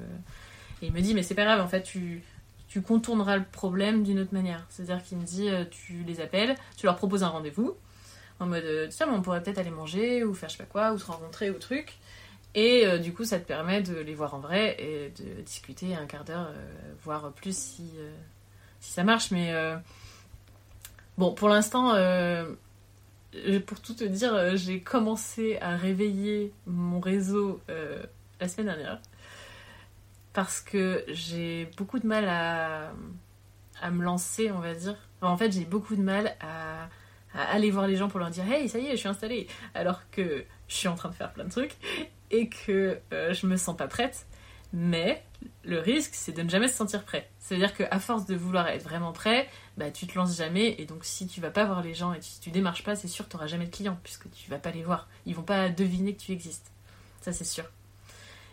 et 0.83 0.87
il 0.87 0.93
me 0.93 1.01
dit, 1.01 1.15
mais 1.15 1.23
c'est 1.23 1.35
pas 1.35 1.45
grave, 1.45 1.61
en 1.61 1.69
fait, 1.69 1.83
tu, 1.83 2.23
tu 2.69 2.83
contourneras 2.83 3.37
le 3.37 3.45
problème 3.45 4.03
d'une 4.03 4.21
autre 4.21 4.33
manière. 4.33 4.65
C'est-à-dire 4.71 5.03
qu'il 5.03 5.19
me 5.19 5.25
dit, 5.25 5.49
euh, 5.49 5.65
tu 5.71 6.05
les 6.07 6.21
appelles, 6.21 6.55
tu 6.77 6.87
leur 6.87 6.97
proposes 6.97 7.23
un 7.23 7.29
rendez-vous, 7.29 7.77
en 8.39 8.47
mode, 8.47 8.65
euh, 8.65 8.87
tiens, 8.89 9.07
mais 9.07 9.13
on 9.13 9.23
pourrait 9.23 9.43
peut-être 9.43 9.59
aller 9.59 9.71
manger, 9.71 10.25
ou 10.25 10.33
faire 10.35 10.49
je 10.49 10.57
sais 10.57 10.63
pas 10.63 10.71
quoi, 10.71 10.93
ou 10.93 10.99
se 10.99 11.07
rencontrer, 11.07 11.51
ou 11.51 11.59
truc. 11.59 11.99
Et 12.55 12.87
euh, 12.87 12.99
du 12.99 13.13
coup, 13.13 13.25
ça 13.25 13.39
te 13.39 13.45
permet 13.45 13.83
de 13.83 13.97
les 13.97 14.15
voir 14.15 14.35
en 14.35 14.39
vrai 14.39 14.77
et 14.79 15.13
de 15.21 15.43
discuter 15.43 15.95
un 15.95 16.07
quart 16.07 16.25
d'heure, 16.25 16.53
voire 17.03 17.33
plus 17.33 17.57
si, 17.57 17.91
si 18.81 18.93
ça 18.93 19.05
marche. 19.05 19.31
Mais 19.31 19.53
bon, 21.19 21.33
pour 21.33 21.49
l'instant, 21.49 21.95
pour 23.67 23.81
tout 23.81 23.95
te 23.95 24.05
dire, 24.05 24.57
j'ai 24.57 24.81
commencé 24.81 25.59
à 25.61 25.77
réveiller 25.77 26.53
mon 26.67 26.99
réseau 26.99 27.61
la 28.41 28.49
semaine 28.49 28.67
dernière 28.67 29.01
parce 30.33 30.61
que 30.61 31.05
j'ai 31.09 31.71
beaucoup 31.77 31.99
de 31.99 32.07
mal 32.07 32.29
à, 32.29 32.93
à 33.81 33.91
me 33.91 34.05
lancer, 34.05 34.51
on 34.51 34.61
va 34.61 34.75
dire. 34.75 34.97
en 35.23 35.37
fait, 35.37 35.53
j'ai 35.53 35.65
beaucoup 35.65 35.97
de 35.97 36.03
mal 36.03 36.37
à, 36.41 36.89
aller 37.35 37.71
voir 37.71 37.87
les 37.87 37.97
gens 37.97 38.09
pour 38.09 38.21
leur 38.21 38.31
dire 38.31 38.51
Hey, 38.51 38.69
ça 38.69 38.79
y 38.79 38.87
est, 38.87 38.93
je 38.93 38.97
suis 38.97 39.09
installée. 39.09 39.49
Alors 39.75 40.09
que 40.11 40.45
je 40.69 40.75
suis 40.75 40.89
en 40.89 40.95
train 40.95 41.09
de 41.09 41.15
faire 41.15 41.33
plein 41.33 41.45
de 41.45 41.51
trucs 41.51 41.77
et 42.31 42.49
que 42.49 42.99
euh, 43.13 43.33
je 43.33 43.47
me 43.47 43.57
sens 43.57 43.77
pas 43.77 43.89
prête. 43.89 44.27
Mais 44.73 45.25
le 45.65 45.81
risque, 45.81 46.13
c'est 46.15 46.33
de 46.33 46.43
ne 46.43 46.49
jamais 46.49 46.69
se 46.69 46.77
sentir 46.77 47.05
prêt. 47.05 47.29
C'est-à-dire 47.41 47.75
qu'à 47.75 47.99
force 47.99 48.27
de 48.27 48.37
vouloir 48.37 48.69
être 48.69 48.85
vraiment 48.85 49.13
prêt, 49.13 49.49
bah, 49.77 49.91
tu 49.91 50.07
te 50.07 50.17
lances 50.17 50.37
jamais. 50.37 50.77
Et 50.79 50.85
donc, 50.85 51.05
si 51.05 51.27
tu 51.27 51.41
vas 51.41 51.51
pas 51.51 51.65
voir 51.65 51.83
les 51.83 51.95
gens 51.95 52.13
et 52.13 52.21
si 52.21 52.39
tu 52.41 52.51
démarches 52.51 52.85
pas, 52.85 52.95
c'est 52.95 53.09
sûr 53.09 53.25
que 53.25 53.31
tu 53.31 53.37
n'auras 53.37 53.49
jamais 53.49 53.67
de 53.67 53.75
clients 53.75 53.99
puisque 54.05 54.31
tu 54.31 54.49
vas 54.49 54.59
pas 54.59 54.71
les 54.71 54.85
voir. 54.85 55.09
Ils 55.27 55.35
vont 55.35 55.43
pas 55.43 55.69
deviner 55.71 56.15
que 56.15 56.21
tu 56.21 56.33
existes. 56.33 56.71
Ça, 57.21 57.33
c'est 57.33 57.45
sûr. 57.45 57.65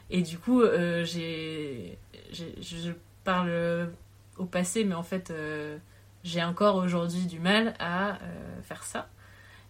Et 0.10 0.22
du 0.22 0.38
coup, 0.38 0.62
euh, 0.62 1.04
j'ai, 1.04 1.98
je 2.32 2.92
parle 3.24 3.90
au 4.38 4.46
passé, 4.46 4.84
mais 4.84 4.96
en 4.96 5.04
fait, 5.04 5.32
euh, 5.32 5.78
j'ai 6.24 6.44
encore 6.44 6.76
aujourd'hui 6.76 7.26
du 7.26 7.40
mal 7.40 7.74
à 7.80 8.12
euh, 8.12 8.62
faire 8.64 8.84
ça 8.84 9.10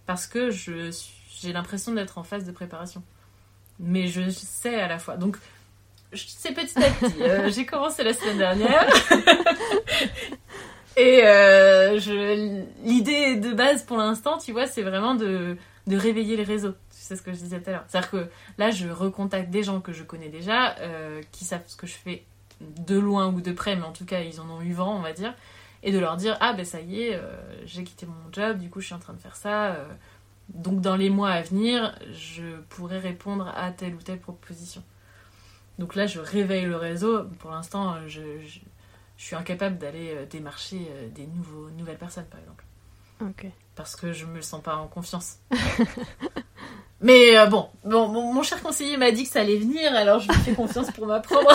parce 0.05 0.27
que 0.27 0.51
je, 0.51 0.95
j'ai 1.39 1.53
l'impression 1.53 1.93
d'être 1.93 2.17
en 2.17 2.23
phase 2.23 2.45
de 2.45 2.51
préparation. 2.51 3.03
Mais 3.79 4.07
je 4.07 4.29
sais 4.29 4.79
à 4.79 4.87
la 4.87 4.99
fois. 4.99 5.17
Donc, 5.17 5.37
sais 6.13 6.53
petit 6.53 6.77
à 6.77 6.89
petit. 6.89 7.53
j'ai 7.53 7.65
commencé 7.65 8.03
la 8.03 8.13
semaine 8.13 8.37
dernière. 8.37 8.87
Et 10.97 11.21
je, 11.21 12.63
l'idée 12.83 13.35
de 13.35 13.53
base 13.53 13.83
pour 13.83 13.97
l'instant, 13.97 14.37
tu 14.39 14.51
vois, 14.51 14.65
c'est 14.65 14.81
vraiment 14.81 15.13
de, 15.13 15.57
de 15.85 15.97
réveiller 15.97 16.35
les 16.37 16.43
réseaux 16.43 16.73
c'est 17.07 17.15
ce 17.15 17.21
que 17.21 17.31
je 17.31 17.37
disais 17.37 17.61
tout 17.61 17.69
à 17.69 17.73
l'heure. 17.73 17.85
C'est-à-dire 17.87 18.11
que 18.11 18.29
là, 18.57 18.69
je 18.69 18.89
recontacte 18.89 19.49
des 19.49 19.63
gens 19.63 19.79
que 19.79 19.93
je 19.93 20.03
connais 20.03 20.27
déjà, 20.27 20.75
euh, 20.79 21.21
qui 21.31 21.45
savent 21.45 21.63
ce 21.67 21.77
que 21.77 21.87
je 21.87 21.93
fais 21.93 22.25
de 22.59 22.97
loin 22.97 23.27
ou 23.27 23.39
de 23.39 23.51
près, 23.53 23.75
mais 23.75 23.83
en 23.83 23.93
tout 23.93 24.05
cas, 24.05 24.21
ils 24.21 24.41
en 24.41 24.49
ont 24.49 24.61
eu 24.61 24.73
vent, 24.73 24.93
on 24.95 25.01
va 25.01 25.13
dire, 25.13 25.33
et 25.83 25.91
de 25.93 25.99
leur 25.99 26.17
dire 26.17 26.37
Ah, 26.41 26.53
ben 26.53 26.65
ça 26.65 26.81
y 26.81 27.03
est, 27.03 27.15
euh, 27.15 27.65
j'ai 27.65 27.83
quitté 27.83 28.05
mon 28.05 28.31
job, 28.33 28.57
du 28.57 28.69
coup, 28.69 28.81
je 28.81 28.87
suis 28.87 28.95
en 28.95 28.99
train 28.99 29.13
de 29.13 29.19
faire 29.19 29.37
ça. 29.37 29.67
Euh, 29.67 29.85
donc, 30.49 30.81
dans 30.81 30.95
les 30.97 31.09
mois 31.09 31.31
à 31.31 31.41
venir, 31.41 31.97
je 32.11 32.57
pourrais 32.69 32.99
répondre 32.99 33.53
à 33.55 33.71
telle 33.71 33.95
ou 33.95 34.01
telle 34.01 34.19
proposition. 34.19 34.83
Donc 35.79 35.95
là, 35.95 36.07
je 36.07 36.19
réveille 36.19 36.65
le 36.65 36.75
réseau. 36.75 37.23
Pour 37.39 37.51
l'instant, 37.51 37.95
je, 38.07 38.21
je, 38.45 38.59
suis 39.17 39.35
incapable 39.35 39.77
d'aller 39.77 40.25
démarcher 40.29 40.89
des 41.13 41.27
nouveaux, 41.27 41.69
nouvelles 41.71 41.97
personnes, 41.97 42.25
par 42.25 42.39
exemple. 42.39 42.65
Parce 43.75 43.95
que 43.95 44.13
je 44.13 44.25
me 44.25 44.41
sens 44.41 44.61
pas 44.61 44.75
en 44.75 44.87
confiance. 44.87 45.39
Mais 47.01 47.37
euh, 47.37 47.45
bon, 47.45 47.69
bon, 47.83 48.07
mon, 48.07 48.43
cher 48.43 48.61
conseiller 48.61 48.97
m'a 48.97 49.11
dit 49.11 49.23
que 49.23 49.29
ça 49.29 49.41
allait 49.41 49.57
venir, 49.57 49.93
alors 49.93 50.19
je 50.19 50.29
lui 50.29 50.37
fais 50.39 50.53
confiance 50.53 50.89
pour 50.91 51.05
m'apprendre. 51.05 51.49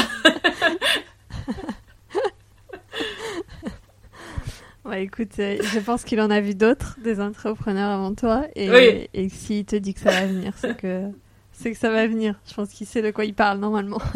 ouais, 4.85 5.03
écoute, 5.03 5.33
euh, 5.41 5.59
je 5.61 5.81
pense 5.81 6.05
qu'il 6.05 6.21
en 6.21 6.31
a 6.31 6.41
vu 6.41 6.55
d'autres, 6.55 6.97
des 7.03 7.21
entrepreneurs 7.21 7.91
avant 7.91 8.15
toi, 8.15 8.45
et, 8.55 9.11
et 9.13 9.29
s'il 9.29 9.65
te 9.65 9.75
dit 9.75 9.95
que 9.95 10.01
ça 10.01 10.13
va 10.13 10.27
venir, 10.27 10.53
c'est 10.57 10.77
que 10.77 11.11
c'est 11.53 11.73
que 11.73 11.79
ça 11.79 11.91
va 11.91 12.07
venir. 12.07 12.37
Je 12.49 12.55
pense 12.55 12.69
qu'il 12.71 12.87
sait 12.87 13.03
de 13.03 13.11
quoi 13.11 13.25
il 13.25 13.35
parle 13.35 13.59
normalement. 13.59 14.01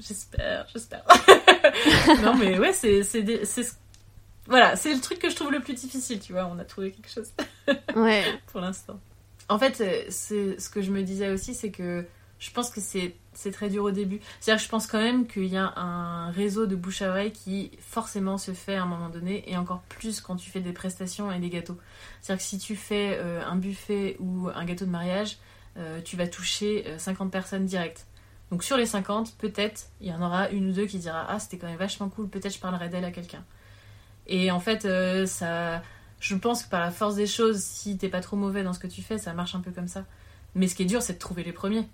j'espère, 0.00 0.66
j'espère. 0.72 1.04
non, 2.22 2.34
mais 2.34 2.58
ouais, 2.58 2.72
c'est 2.72 3.02
voilà, 4.46 4.76
c'est 4.76 4.94
le 4.94 5.00
truc 5.00 5.18
que 5.18 5.28
je 5.28 5.36
trouve 5.36 5.52
le 5.52 5.60
plus 5.60 5.74
difficile, 5.74 6.20
tu 6.20 6.32
vois. 6.32 6.46
On 6.46 6.58
a 6.58 6.64
trouvé 6.64 6.90
quelque 6.90 7.10
chose. 7.10 7.30
ouais. 7.94 8.24
Pour 8.46 8.62
l'instant. 8.62 8.98
En 9.48 9.58
fait, 9.58 9.80
euh, 9.80 10.10
ce 10.10 10.68
que 10.68 10.82
je 10.82 10.90
me 10.90 11.02
disais 11.02 11.30
aussi, 11.30 11.54
c'est 11.54 11.70
que 11.70 12.04
je 12.38 12.50
pense 12.50 12.70
que 12.70 12.80
c'est 12.80 13.50
très 13.50 13.68
dur 13.68 13.84
au 13.84 13.90
début. 13.90 14.20
C'est-à-dire 14.40 14.62
je 14.62 14.68
pense 14.68 14.86
quand 14.86 15.00
même 15.00 15.26
qu'il 15.26 15.46
y 15.46 15.56
a 15.56 15.72
un 15.76 16.30
réseau 16.30 16.66
de 16.66 16.76
bouche 16.76 17.02
à 17.02 17.08
oreille 17.08 17.32
qui 17.32 17.72
forcément 17.80 18.38
se 18.38 18.52
fait 18.52 18.76
à 18.76 18.82
un 18.82 18.86
moment 18.86 19.08
donné, 19.08 19.50
et 19.50 19.56
encore 19.56 19.80
plus 19.88 20.20
quand 20.20 20.36
tu 20.36 20.50
fais 20.50 20.60
des 20.60 20.72
prestations 20.72 21.32
et 21.32 21.40
des 21.40 21.48
gâteaux. 21.48 21.78
C'est-à-dire 22.20 22.44
que 22.44 22.48
si 22.48 22.58
tu 22.58 22.76
fais 22.76 23.16
euh, 23.18 23.42
un 23.44 23.56
buffet 23.56 24.16
ou 24.20 24.48
un 24.54 24.64
gâteau 24.64 24.84
de 24.84 24.90
mariage, 24.90 25.38
euh, 25.78 26.00
tu 26.02 26.16
vas 26.16 26.28
toucher 26.28 26.84
50 26.98 27.32
personnes 27.32 27.64
directes. 27.64 28.06
Donc 28.50 28.62
sur 28.62 28.76
les 28.76 28.86
50, 28.86 29.36
peut-être, 29.38 29.88
il 30.00 30.08
y 30.08 30.12
en 30.12 30.22
aura 30.22 30.48
une 30.50 30.70
ou 30.70 30.72
deux 30.72 30.86
qui 30.86 30.98
dira 30.98 31.26
Ah, 31.28 31.38
c'était 31.38 31.56
quand 31.58 31.66
même 31.66 31.76
vachement 31.76 32.08
cool, 32.08 32.28
peut-être 32.28 32.54
je 32.54 32.60
parlerai 32.60 32.88
d'elle 32.88 33.04
à 33.04 33.10
quelqu'un. 33.10 33.44
Et 34.26 34.50
en 34.50 34.60
fait, 34.60 34.86
ça 35.26 35.82
je 36.20 36.34
pense 36.34 36.64
que 36.64 36.68
par 36.68 36.80
la 36.80 36.90
force 36.90 37.14
des 37.14 37.26
choses, 37.26 37.60
si 37.60 37.96
t'es 37.96 38.08
pas 38.08 38.20
trop 38.20 38.36
mauvais 38.36 38.62
dans 38.62 38.72
ce 38.72 38.78
que 38.78 38.86
tu 38.86 39.02
fais, 39.02 39.18
ça 39.18 39.32
marche 39.32 39.54
un 39.54 39.60
peu 39.60 39.70
comme 39.70 39.88
ça. 39.88 40.04
Mais 40.54 40.66
ce 40.68 40.74
qui 40.74 40.82
est 40.82 40.86
dur, 40.86 41.02
c'est 41.02 41.14
de 41.14 41.18
trouver 41.18 41.44
les 41.44 41.52
premiers. 41.52 41.88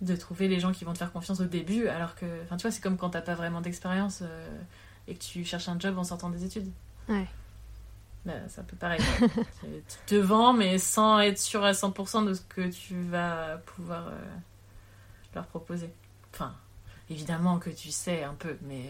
De 0.00 0.16
trouver 0.16 0.48
les 0.48 0.60
gens 0.60 0.72
qui 0.72 0.84
vont 0.84 0.92
te 0.92 0.98
faire 0.98 1.12
confiance 1.12 1.40
au 1.40 1.44
début, 1.44 1.86
alors 1.88 2.14
que. 2.14 2.26
Enfin, 2.44 2.56
tu 2.56 2.62
vois, 2.62 2.70
c'est 2.70 2.80
comme 2.80 2.96
quand 2.96 3.10
t'as 3.10 3.20
pas 3.20 3.34
vraiment 3.34 3.60
d'expérience 3.60 4.20
euh, 4.22 4.60
et 5.06 5.14
que 5.14 5.22
tu 5.22 5.44
cherches 5.44 5.68
un 5.68 5.78
job 5.78 5.98
en 5.98 6.04
sortant 6.04 6.30
des 6.30 6.44
études. 6.44 6.70
Ouais. 7.08 7.26
Bah, 8.24 8.32
c'est 8.48 8.60
un 8.60 8.64
peu 8.64 8.76
pareil. 8.76 9.00
tu 9.60 9.96
te 10.06 10.14
vends, 10.14 10.52
mais 10.52 10.78
sans 10.78 11.20
être 11.20 11.38
sûr 11.38 11.64
à 11.64 11.72
100% 11.72 12.26
de 12.26 12.34
ce 12.34 12.40
que 12.42 12.68
tu 12.68 13.00
vas 13.02 13.58
pouvoir 13.58 14.08
euh, 14.08 14.18
leur 15.34 15.46
proposer. 15.46 15.90
Enfin, 16.34 16.54
évidemment 17.08 17.58
que 17.58 17.70
tu 17.70 17.90
sais 17.90 18.24
un 18.24 18.34
peu, 18.34 18.56
mais 18.62 18.84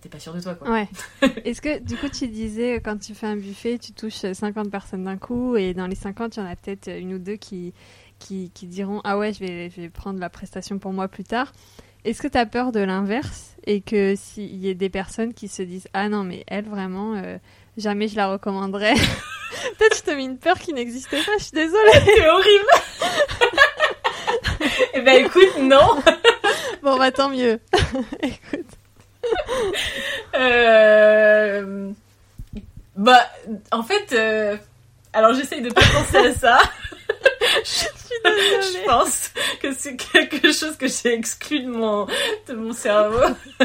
t'es 0.00 0.08
pas 0.08 0.18
sûr 0.18 0.32
de 0.34 0.40
toi, 0.40 0.54
quoi. 0.54 0.70
Ouais. 0.70 0.88
Est-ce 1.44 1.60
que, 1.60 1.78
du 1.78 1.96
coup, 1.96 2.08
tu 2.08 2.28
disais, 2.28 2.80
quand 2.82 2.98
tu 2.98 3.14
fais 3.14 3.26
un 3.26 3.36
buffet, 3.36 3.78
tu 3.78 3.92
touches 3.92 4.32
50 4.32 4.70
personnes 4.70 5.04
d'un 5.04 5.16
coup, 5.18 5.56
et 5.56 5.74
dans 5.74 5.86
les 5.86 5.94
50, 5.94 6.36
il 6.36 6.40
y 6.40 6.42
en 6.42 6.46
a 6.46 6.56
peut-être 6.56 6.88
une 6.88 7.14
ou 7.14 7.18
deux 7.18 7.36
qui, 7.36 7.72
qui, 8.18 8.50
qui, 8.54 8.66
diront 8.66 9.00
Ah 9.04 9.18
ouais, 9.18 9.32
je 9.32 9.40
vais, 9.40 9.70
je 9.70 9.82
vais 9.82 9.90
prendre 9.90 10.18
la 10.18 10.30
prestation 10.30 10.78
pour 10.78 10.92
moi 10.92 11.08
plus 11.08 11.24
tard. 11.24 11.52
Est-ce 12.04 12.22
que 12.22 12.28
tu 12.28 12.38
as 12.38 12.46
peur 12.46 12.72
de 12.72 12.80
l'inverse 12.80 13.56
et 13.66 13.82
que 13.82 14.14
s'il 14.16 14.56
y 14.56 14.68
ait 14.70 14.74
des 14.74 14.88
personnes 14.88 15.34
qui 15.34 15.48
se 15.48 15.62
disent 15.62 15.86
Ah 15.92 16.08
non, 16.08 16.24
mais 16.24 16.44
elle, 16.46 16.64
vraiment, 16.64 17.14
euh, 17.16 17.36
jamais 17.76 18.08
je 18.08 18.16
la 18.16 18.28
recommanderais? 18.28 18.94
Peut-être 19.78 19.96
je 19.98 20.02
te 20.02 20.10
mets 20.12 20.24
une 20.24 20.38
peur 20.38 20.58
qui 20.58 20.72
n'existait 20.72 21.22
pas, 21.22 21.32
je 21.38 21.44
suis 21.44 21.52
désolée. 21.52 21.90
C'est 22.06 22.28
horrible 22.28 22.66
Eh 24.94 25.00
ben 25.02 25.24
écoute, 25.26 25.58
non 25.60 25.98
Bon, 26.82 26.96
bah 26.96 27.10
tant 27.12 27.28
mieux. 27.28 27.60
écoute. 28.22 28.66
Euh, 30.36 31.90
bah, 32.96 33.28
en 33.72 33.82
fait, 33.82 34.12
euh, 34.12 34.56
alors 35.12 35.34
j'essaye 35.34 35.60
de 35.60 35.70
pas 35.70 35.82
penser 35.92 36.16
à 36.18 36.34
ça. 36.34 36.58
je 37.64 38.86
pense 38.86 39.32
que 39.60 39.74
c'est 39.74 39.96
quelque 39.96 40.52
chose 40.52 40.76
que 40.76 40.86
j'ai 40.86 41.14
exclu 41.14 41.64
de 41.64 41.70
mon, 41.70 42.06
de 42.48 42.54
mon 42.54 42.72
cerveau. 42.72 43.34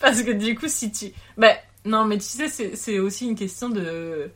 Parce 0.00 0.22
que 0.22 0.32
du 0.32 0.54
coup, 0.54 0.68
si 0.68 0.92
tu. 0.92 1.12
Bah, 1.36 1.54
non, 1.84 2.04
mais 2.04 2.18
tu 2.18 2.24
sais, 2.24 2.48
c'est 2.48 2.98
aussi 2.98 3.26
une 3.26 3.36
question 3.36 3.70
de 3.70 4.30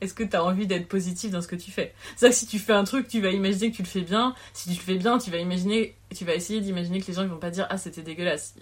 est-ce 0.00 0.14
que 0.14 0.22
tu 0.22 0.36
as 0.36 0.44
envie 0.44 0.66
d'être 0.66 0.86
positif 0.86 1.30
dans 1.30 1.42
ce 1.42 1.48
que 1.48 1.56
tu 1.56 1.70
fais? 1.70 1.92
C'est-à-dire 2.16 2.34
que 2.34 2.40
si 2.40 2.46
tu 2.46 2.58
fais 2.58 2.72
un 2.72 2.84
truc, 2.84 3.08
tu 3.08 3.20
vas 3.20 3.30
imaginer 3.30 3.70
que 3.70 3.76
tu 3.76 3.82
le 3.82 3.88
fais 3.88 4.02
bien. 4.02 4.34
Si 4.52 4.68
tu 4.68 4.76
le 4.76 4.80
fais 4.80 4.94
bien, 4.94 5.18
tu 5.18 5.30
vas 5.30 5.38
imaginer, 5.38 5.96
tu 6.14 6.24
vas 6.24 6.34
essayer 6.34 6.60
d'imaginer 6.60 7.00
que 7.00 7.06
les 7.08 7.14
gens 7.14 7.22
ils 7.22 7.28
vont 7.28 7.38
pas 7.38 7.50
dire 7.50 7.66
ah 7.70 7.78
c'était 7.78 8.02
dégueulasse. 8.02 8.54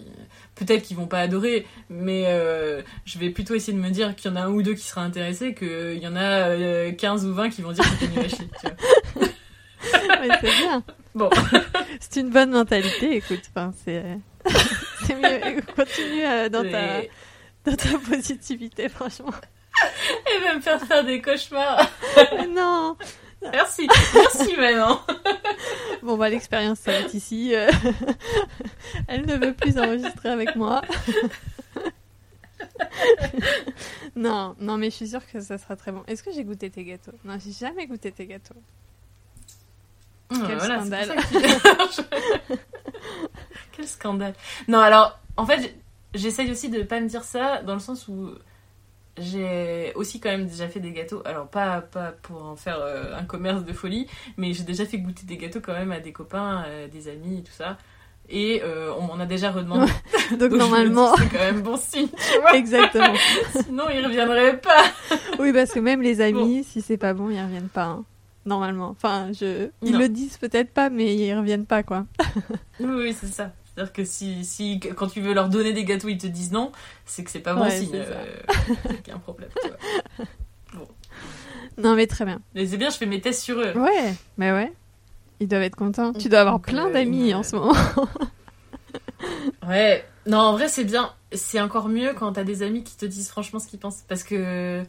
Peut-être 0.55 0.83
qu'ils 0.83 0.97
vont 0.97 1.05
pas 1.05 1.19
adorer, 1.19 1.67
mais 1.89 2.23
euh, 2.27 2.81
je 3.05 3.19
vais 3.19 3.29
plutôt 3.29 3.53
essayer 3.53 3.77
de 3.77 3.81
me 3.81 3.91
dire 3.91 4.15
qu'il 4.15 4.31
y 4.31 4.33
en 4.33 4.37
a 4.37 4.41
un 4.41 4.49
ou 4.49 4.63
deux 4.63 4.73
qui 4.73 4.85
sera 4.85 5.01
intéressé, 5.01 5.53
qu'il 5.53 5.99
y 6.01 6.07
en 6.07 6.15
a 6.15 6.91
15 6.91 7.25
euh, 7.25 7.29
ou 7.29 7.33
20 7.33 7.49
qui 7.49 7.61
vont 7.61 7.71
dire 7.71 7.83
que 7.83 7.89
c'était 7.99 8.07
nul 8.07 8.25
à 8.25 8.29
chier. 8.29 8.49
mais 10.21 10.29
c'est 10.41 10.57
bien. 10.57 10.83
Bon. 11.13 11.29
c'est 11.99 12.19
une 12.21 12.29
bonne 12.29 12.51
mentalité, 12.51 13.17
écoute. 13.17 13.41
Enfin, 13.49 13.73
c'est, 13.83 14.03
mieux. 15.15 15.61
Continue 15.75 16.25
euh, 16.25 16.49
dans, 16.49 16.63
ta, 16.63 17.01
dans 17.65 17.75
ta 17.75 17.97
positivité, 17.99 18.89
franchement. 18.89 19.33
Elle 20.25 20.43
va 20.43 20.55
me 20.55 20.61
faire 20.61 20.81
faire 20.81 21.03
des 21.03 21.21
cauchemars. 21.21 21.89
non. 22.49 22.97
Merci, 23.41 23.87
merci 24.13 24.55
maintenant. 24.57 25.01
Bon, 26.03 26.15
bah, 26.15 26.29
l'expérience 26.29 26.79
s'arrête 26.79 27.13
ici. 27.13 27.53
Elle 29.07 29.25
ne 29.25 29.35
veut 29.35 29.53
plus 29.53 29.77
enregistrer 29.77 30.29
avec 30.29 30.55
moi. 30.55 30.81
non, 34.15 34.55
non, 34.59 34.77
mais 34.77 34.89
je 34.89 34.95
suis 34.95 35.07
sûre 35.09 35.25
que 35.31 35.41
ça 35.41 35.57
sera 35.57 35.75
très 35.75 35.91
bon. 35.91 36.03
Est-ce 36.07 36.23
que 36.23 36.31
j'ai 36.31 36.45
goûté 36.45 36.69
tes 36.69 36.83
gâteaux? 36.83 37.11
Non, 37.25 37.37
j'ai 37.43 37.51
jamais 37.51 37.87
goûté 37.87 38.11
tes 38.11 38.25
gâteaux. 38.25 38.55
Quel 40.29 40.61
scandale. 40.61 41.15
Quel 43.73 43.87
scandale. 43.87 44.33
Non, 44.67 44.79
alors, 44.79 45.19
en 45.35 45.45
fait, 45.45 45.75
j'essaye 46.13 46.51
aussi 46.51 46.69
de 46.69 46.83
pas 46.83 46.99
me 46.99 47.07
dire 47.07 47.23
ça 47.23 47.61
dans 47.63 47.73
le 47.73 47.79
sens 47.79 48.07
où 48.07 48.31
j'ai 49.19 49.91
aussi 49.95 50.19
quand 50.19 50.29
même 50.29 50.47
déjà 50.47 50.67
fait 50.67 50.79
des 50.79 50.91
gâteaux. 50.91 51.21
Alors, 51.25 51.47
pas, 51.47 51.81
pas 51.81 52.13
pour 52.21 52.43
en 52.43 52.55
faire 52.55 52.79
euh, 52.79 53.15
un 53.17 53.23
commerce 53.23 53.63
de 53.65 53.73
folie, 53.73 54.07
mais 54.37 54.53
j'ai 54.53 54.63
déjà 54.63 54.85
fait 54.85 54.97
goûter 54.97 55.25
des 55.25 55.37
gâteaux 55.37 55.59
quand 55.61 55.73
même 55.73 55.91
à 55.91 55.99
des 55.99 56.11
copains, 56.11 56.63
euh, 56.67 56.87
des 56.87 57.07
amis 57.07 57.39
et 57.39 57.43
tout 57.43 57.51
ça. 57.51 57.77
Et 58.29 58.61
euh, 58.63 58.93
on 58.97 59.03
m'en 59.03 59.19
a 59.19 59.25
déjà 59.25 59.51
redemandé. 59.51 59.91
Donc, 60.39 60.51
normalement. 60.51 61.15
C'est 61.15 61.29
quand 61.29 61.39
même 61.39 61.61
bon 61.61 61.77
signe, 61.77 62.09
tu 62.09 62.39
vois. 62.39 62.55
Exactement. 62.55 63.13
Sinon, 63.65 63.85
ils 63.93 64.05
reviendraient 64.05 64.57
pas. 64.57 64.83
oui, 65.39 65.53
parce 65.53 65.71
que 65.71 65.79
même 65.79 66.01
les 66.01 66.21
amis, 66.21 66.63
si 66.63 66.81
c'est 66.81 66.97
pas 66.97 67.13
bon, 67.13 67.29
ils 67.29 67.41
reviennent 67.41 67.69
pas. 67.69 67.85
Hein. 67.85 68.03
Normalement. 68.45 68.89
Enfin, 68.89 69.31
je... 69.33 69.69
ils 69.81 69.97
le 69.97 70.09
disent 70.09 70.37
peut-être 70.37 70.71
pas, 70.71 70.89
mais 70.89 71.15
ils 71.15 71.33
reviennent 71.33 71.65
pas, 71.65 71.83
quoi. 71.83 72.05
oui, 72.79 72.89
oui, 72.95 73.15
c'est 73.17 73.27
ça. 73.27 73.51
C'est-à-dire 73.77 73.93
que 73.93 74.05
si, 74.05 74.43
si, 74.43 74.79
quand 74.79 75.05
tu 75.05 75.21
veux 75.21 75.35
leur 75.35 75.49
donner 75.49 75.71
des 75.71 75.83
gâteaux, 75.83 76.07
ils 76.07 76.17
te 76.17 76.25
disent 76.25 76.51
non, 76.51 76.71
c'est 77.05 77.23
que 77.23 77.29
c'est 77.29 77.41
pas 77.41 77.53
bon 77.53 77.69
signe. 77.69 77.91
Euh, 77.93 78.25
c'est 78.87 79.03
qu'il 79.03 79.09
y 79.09 79.11
a 79.11 79.15
un 79.15 79.19
problème, 79.19 79.49
tu 79.61 79.67
vois. 79.67 80.25
Bon. 80.73 80.87
Non, 81.77 81.95
mais 81.95 82.07
très 82.07 82.25
bien. 82.25 82.41
Mais 82.55 82.65
c'est 82.65 82.77
bien, 82.77 82.89
je 82.89 82.97
fais 82.97 83.05
mes 83.05 83.21
tests 83.21 83.43
sur 83.43 83.59
eux. 83.59 83.73
Ouais, 83.77 84.15
mais 84.37 84.51
ouais. 84.51 84.73
Ils 85.39 85.47
doivent 85.47 85.61
être 85.61 85.75
contents. 85.75 86.11
Tu 86.11 86.27
dois 86.27 86.39
avoir 86.39 86.59
plein 86.59 86.87
euh, 86.87 86.91
d'amis 86.91 87.35
en 87.35 87.43
ce 87.43 87.55
moment. 87.55 87.75
ouais. 89.67 90.03
Non, 90.25 90.39
en 90.39 90.53
vrai, 90.53 90.69
c'est 90.69 90.83
bien. 90.83 91.13
C'est 91.31 91.61
encore 91.61 91.87
mieux 91.87 92.13
quand 92.15 92.33
t'as 92.33 92.43
des 92.43 92.63
amis 92.63 92.83
qui 92.83 92.97
te 92.97 93.05
disent 93.05 93.29
franchement 93.29 93.59
ce 93.59 93.67
qu'ils 93.67 93.79
pensent. 93.79 94.03
Parce 94.07 94.23
que 94.23 94.35
euh, 94.35 94.83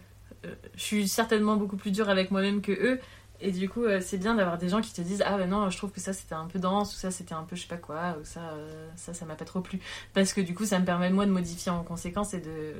je 0.77 0.83
suis 0.83 1.09
certainement 1.09 1.57
beaucoup 1.57 1.77
plus 1.77 1.91
dure 1.91 2.09
avec 2.09 2.31
moi-même 2.31 2.63
que 2.63 2.73
eux. 2.73 3.01
Et 3.41 3.53
du 3.53 3.69
coup, 3.69 3.85
euh, 3.85 4.01
c'est 4.01 4.19
bien 4.19 4.35
d'avoir 4.35 4.59
des 4.59 4.69
gens 4.69 4.81
qui 4.81 4.93
te 4.93 5.01
disent 5.01 5.23
Ah, 5.25 5.37
ben 5.39 5.49
non, 5.49 5.71
je 5.71 5.77
trouve 5.77 5.93
que 5.93 6.01
ça 6.01 6.13
c'était 6.13 6.35
un 6.35 6.47
peu 6.47 6.59
dense, 6.59 6.95
ou 6.95 6.99
ça 6.99 7.11
c'était 7.11 7.35
un 7.35 7.45
peu 7.45 7.55
je 7.57 7.63
sais 7.63 7.69
pas 7.69 7.77
quoi, 7.77 8.17
ou 8.21 8.25
ça, 8.25 8.55
ça, 8.97 9.15
ça 9.15 9.25
m'a 9.27 9.37
pas 9.37 9.45
trop 9.45 9.61
plu. 9.61 9.81
Parce 10.15 10.33
que 10.33 10.41
du 10.41 10.55
coup, 10.55 10.65
ça 10.65 10.79
me 10.79 10.85
permet 10.85 11.11
moi 11.11 11.27
de 11.27 11.31
modifier 11.31 11.71
en 11.71 11.85
conséquence 11.85 12.35
et 12.35 12.41
de 12.41 12.75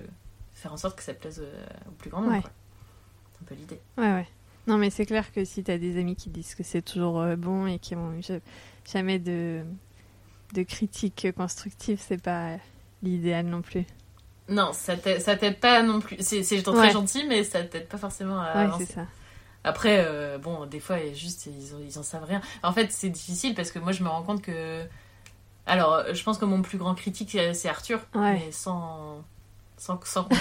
faire 0.55 0.73
en 0.73 0.77
sorte 0.77 0.97
que 0.97 1.05
ça 1.05 1.15
plaise 1.15 1.43
au 1.89 1.93
plus 1.93 2.11
grand 2.11 2.23
nombre. 2.23 2.43
C'est 2.43 3.45
un 3.45 3.47
peu 3.47 3.55
l'idée. 3.55 3.81
Ouais, 3.97 4.13
ouais. 4.13 4.27
Non, 4.69 4.77
mais 4.77 4.91
c'est 4.91 5.07
clair 5.07 5.33
que 5.33 5.45
si 5.47 5.65
tu 5.65 5.71
as 5.71 5.79
des 5.79 5.99
amis 5.99 6.15
qui 6.15 6.29
disent 6.29 6.55
que 6.55 6.63
c'est 6.63 6.83
toujours 6.83 7.21
euh, 7.21 7.37
bon 7.37 7.67
et 7.67 7.79
qui 7.79 7.97
ont 7.97 8.13
jamais 8.85 9.19
de, 9.19 9.63
de 10.53 10.63
critiques 10.63 11.29
constructives, 11.35 12.03
c'est 12.07 12.23
pas 12.23 12.59
l'idéal 13.03 13.47
non 13.47 13.63
plus. 13.63 13.87
Non, 14.49 14.73
ça 14.75 14.97
t'aide 14.97 15.59
pas 15.59 15.83
non 15.83 16.01
plus. 16.01 16.19
C'est 16.21 16.63
très 16.63 16.91
gentil, 16.91 17.25
mais 17.27 17.45
ça 17.45 17.63
t'aide 17.63 17.89
pas 17.89 17.97
forcément 17.97 18.41
à. 18.41 18.67
Ouais, 18.67 18.73
c'est 18.79 18.93
ça. 18.93 19.07
Après, 19.65 20.05
euh, 20.07 20.39
bon, 20.39 20.67
des 20.67 20.81
fois, 20.81 20.97
juste, 21.15 21.47
ils, 21.47 21.87
ils 21.87 21.99
en 21.99 22.03
savent 22.03 22.25
rien. 22.25 22.41
En 22.63 22.73
fait, 22.73 22.91
c'est 22.91 23.11
difficile 23.11 23.55
parce 23.55 23.71
que 23.71 23.79
moi, 23.79 23.93
je 23.93 24.03
me 24.03 24.09
rends 24.09 24.23
compte 24.23 24.43
que. 24.43 24.83
Alors, 25.67 26.03
je 26.15 26.23
pense 26.23 26.39
que 26.39 26.47
mon 26.47 26.63
plus 26.63 26.79
grand 26.79 26.95
critique, 26.95 27.37
c'est 27.53 27.69
Arthur, 27.69 28.01
mais 28.15 28.51
sans. 28.53 29.23
sans, 29.77 30.01
sans 30.05 30.29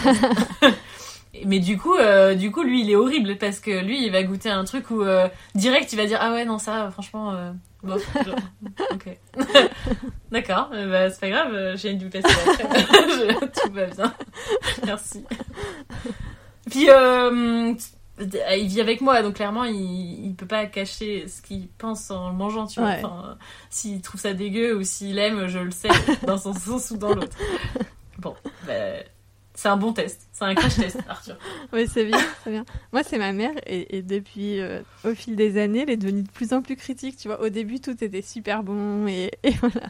Mais 1.45 1.59
du 1.59 1.77
coup, 1.77 1.95
euh, 1.95 2.35
du 2.35 2.51
coup, 2.51 2.63
lui, 2.63 2.81
il 2.81 2.89
est 2.89 2.95
horrible 2.95 3.37
parce 3.37 3.59
que 3.59 3.83
lui, 3.83 4.03
il 4.05 4.11
va 4.11 4.23
goûter 4.23 4.49
un 4.49 4.63
truc 4.63 4.89
où 4.89 5.01
euh, 5.01 5.27
direct, 5.55 5.91
il 5.93 5.97
va 5.97 6.05
dire 6.05 6.19
ah 6.21 6.31
ouais 6.31 6.45
non 6.45 6.57
ça, 6.57 6.89
franchement, 6.91 7.33
euh, 7.33 7.51
bon, 7.83 7.95
ok, 8.91 9.17
d'accord, 10.31 10.69
bah, 10.71 11.09
c'est 11.09 11.19
pas 11.19 11.29
grave, 11.29 11.75
j'ai 11.75 11.91
une 11.91 12.09
passer 12.09 12.21
tout 12.21 13.71
va 13.73 13.85
bien, 13.85 14.13
merci. 14.85 15.25
Puis 16.69 16.87
il 18.19 18.67
vit 18.67 18.81
avec 18.81 19.01
moi, 19.01 19.21
donc 19.21 19.35
clairement, 19.35 19.63
il, 19.63 20.25
il 20.25 20.35
peut 20.35 20.47
pas 20.47 20.65
cacher 20.65 21.27
ce 21.27 21.41
qu'il 21.41 21.67
pense 21.67 22.09
en 22.11 22.29
le 22.29 22.35
mangeant, 22.35 22.67
tu 22.67 22.79
vois. 22.79 22.91
Enfin, 22.91 23.37
s'il 23.69 24.01
trouve 24.01 24.19
ça 24.19 24.33
dégueu 24.33 24.75
ou 24.75 24.83
s'il 24.83 25.17
aime, 25.19 25.47
je 25.47 25.59
le 25.59 25.71
sais, 25.71 25.89
dans 26.25 26.37
son 26.37 26.53
sens 26.53 26.91
ou 26.91 26.97
dans 26.97 27.13
l'autre. 27.13 27.37
Bon, 28.17 28.35
bah, 28.65 28.73
c'est 29.57 29.69
un 29.69 29.75
bon 29.75 29.91
test. 29.91 30.21
C'est 30.31 30.45
un 30.45 30.53
crash 30.53 30.75
test, 30.75 30.99
Arthur. 31.09 31.35
oui, 31.73 31.87
c'est 31.91 32.05
bien, 32.05 32.19
c'est 32.43 32.51
bien. 32.51 32.63
Moi, 32.93 33.01
c'est 33.01 33.17
ma 33.17 33.33
mère, 33.33 33.53
et, 33.65 34.03
depuis, 34.03 34.61
euh, 34.61 34.83
au 35.03 35.15
fil 35.15 35.35
des 35.35 35.59
années, 35.59 35.81
elle 35.81 35.89
est 35.89 35.97
devenue 35.97 36.21
de 36.21 36.29
plus 36.29 36.53
en 36.53 36.61
plus 36.61 36.75
critique. 36.75 37.17
Tu 37.17 37.27
vois, 37.27 37.41
au 37.41 37.49
début, 37.49 37.79
tout 37.79 38.03
était 38.03 38.21
super 38.21 38.61
bon, 38.61 39.07
et, 39.07 39.31
voilà. 39.59 39.87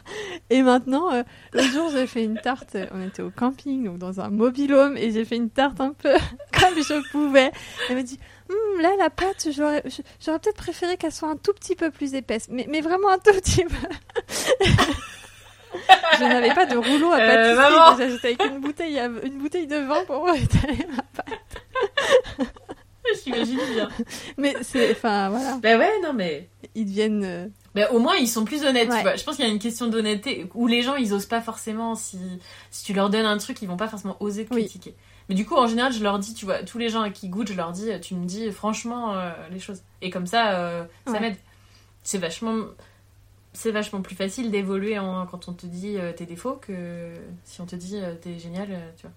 Et 0.48 0.62
maintenant, 0.62 1.12
euh, 1.12 1.22
l'autre 1.52 1.70
jour, 1.70 1.90
j'ai 1.92 2.06
fait 2.06 2.24
une 2.24 2.38
tarte. 2.38 2.78
On 2.92 3.06
était 3.06 3.20
au 3.20 3.30
camping, 3.30 3.84
donc 3.84 3.98
dans 3.98 4.20
un 4.20 4.30
mobilhome, 4.30 4.96
et 4.96 5.10
j'ai 5.10 5.26
fait 5.26 5.36
une 5.36 5.50
tarte 5.50 5.82
un 5.82 5.92
peu 5.92 6.14
comme 6.58 6.74
je 6.76 7.10
pouvais. 7.10 7.52
Elle 7.90 7.96
me 7.96 8.02
dit. 8.02 8.18
Hum, 8.48 8.80
là, 8.80 8.88
la 8.98 9.10
pâte, 9.10 9.48
j'aurais, 9.54 9.84
j'aurais 10.24 10.38
peut-être 10.38 10.56
préféré 10.56 10.96
qu'elle 10.96 11.12
soit 11.12 11.28
un 11.28 11.36
tout 11.36 11.52
petit 11.52 11.76
peu 11.76 11.90
plus 11.90 12.14
épaisse, 12.14 12.48
mais, 12.50 12.66
mais 12.70 12.80
vraiment 12.80 13.10
un 13.10 13.18
tout 13.18 13.34
petit 13.34 13.66
peu 13.66 13.76
je 16.18 16.24
n'avais 16.24 16.54
pas 16.54 16.66
de 16.66 16.76
rouleau 16.76 17.12
à 17.12 17.18
euh, 17.18 17.56
pâtisserie. 17.56 18.10
j'étais 18.10 18.28
avec 18.28 18.52
une 18.52 18.60
bouteille, 18.60 19.00
une 19.24 19.38
bouteille 19.38 19.66
de 19.66 19.76
vin 19.76 20.04
pour 20.06 20.28
étaler 20.30 20.86
ma 20.94 21.02
pâte. 21.02 22.48
J'imagine 23.24 23.60
bien. 23.72 23.88
Mais 24.36 24.54
c'est, 24.62 24.92
enfin 24.92 25.30
voilà. 25.30 25.58
Ben 25.62 25.78
ouais, 25.78 26.00
non 26.02 26.12
mais. 26.12 26.48
Ils 26.74 26.84
deviennent. 26.84 27.24
Euh, 27.24 27.46
ben 27.74 27.88
au 27.92 27.98
moins 27.98 28.16
ils 28.16 28.28
sont 28.28 28.44
plus 28.44 28.64
honnêtes. 28.64 28.90
Tu 28.90 29.02
vois. 29.02 29.16
Je 29.16 29.24
pense 29.24 29.36
qu'il 29.36 29.44
y 29.44 29.48
a 29.48 29.50
une 29.50 29.58
question 29.58 29.88
d'honnêteté 29.88 30.46
où 30.54 30.66
les 30.66 30.82
gens 30.82 30.96
ils 30.96 31.14
osent 31.14 31.26
pas 31.26 31.40
forcément 31.40 31.94
si 31.94 32.18
si 32.70 32.84
tu 32.84 32.92
leur 32.92 33.10
donnes 33.10 33.26
un 33.26 33.38
truc 33.38 33.60
ils 33.62 33.68
vont 33.68 33.76
pas 33.76 33.88
forcément 33.88 34.16
oser 34.20 34.44
te 34.44 34.54
critiquer. 34.54 34.94
Mais 35.28 35.34
du 35.34 35.44
coup 35.44 35.56
en 35.56 35.66
général 35.66 35.92
je 35.92 36.02
leur 36.02 36.18
dis 36.18 36.34
tu 36.34 36.44
vois 36.44 36.62
tous 36.62 36.78
les 36.78 36.88
gens 36.88 37.02
à 37.02 37.10
qui 37.10 37.28
goûtent 37.28 37.48
je 37.48 37.56
leur 37.56 37.72
dis 37.72 37.88
tu 38.00 38.14
me 38.14 38.26
dis 38.26 38.50
franchement 38.50 39.14
euh, 39.14 39.30
les 39.50 39.60
choses 39.60 39.82
et 40.02 40.10
comme 40.10 40.26
ça 40.26 40.86
ça 41.06 41.20
m'aide. 41.20 41.36
C'est 42.02 42.18
vachement 42.18 42.54
c'est 43.58 43.72
vachement 43.72 44.02
plus 44.02 44.14
facile 44.14 44.52
d'évoluer 44.52 44.94
quand 44.94 45.48
on 45.48 45.52
te 45.52 45.66
dit 45.66 45.98
euh, 45.98 46.12
tes 46.12 46.26
défauts 46.26 46.54
que 46.54 47.12
si 47.42 47.60
on 47.60 47.66
te 47.66 47.74
dit 47.74 47.96
euh, 47.96 48.14
t'es 48.14 48.38
génial, 48.38 48.68
euh, 48.70 48.90
tu 48.96 49.08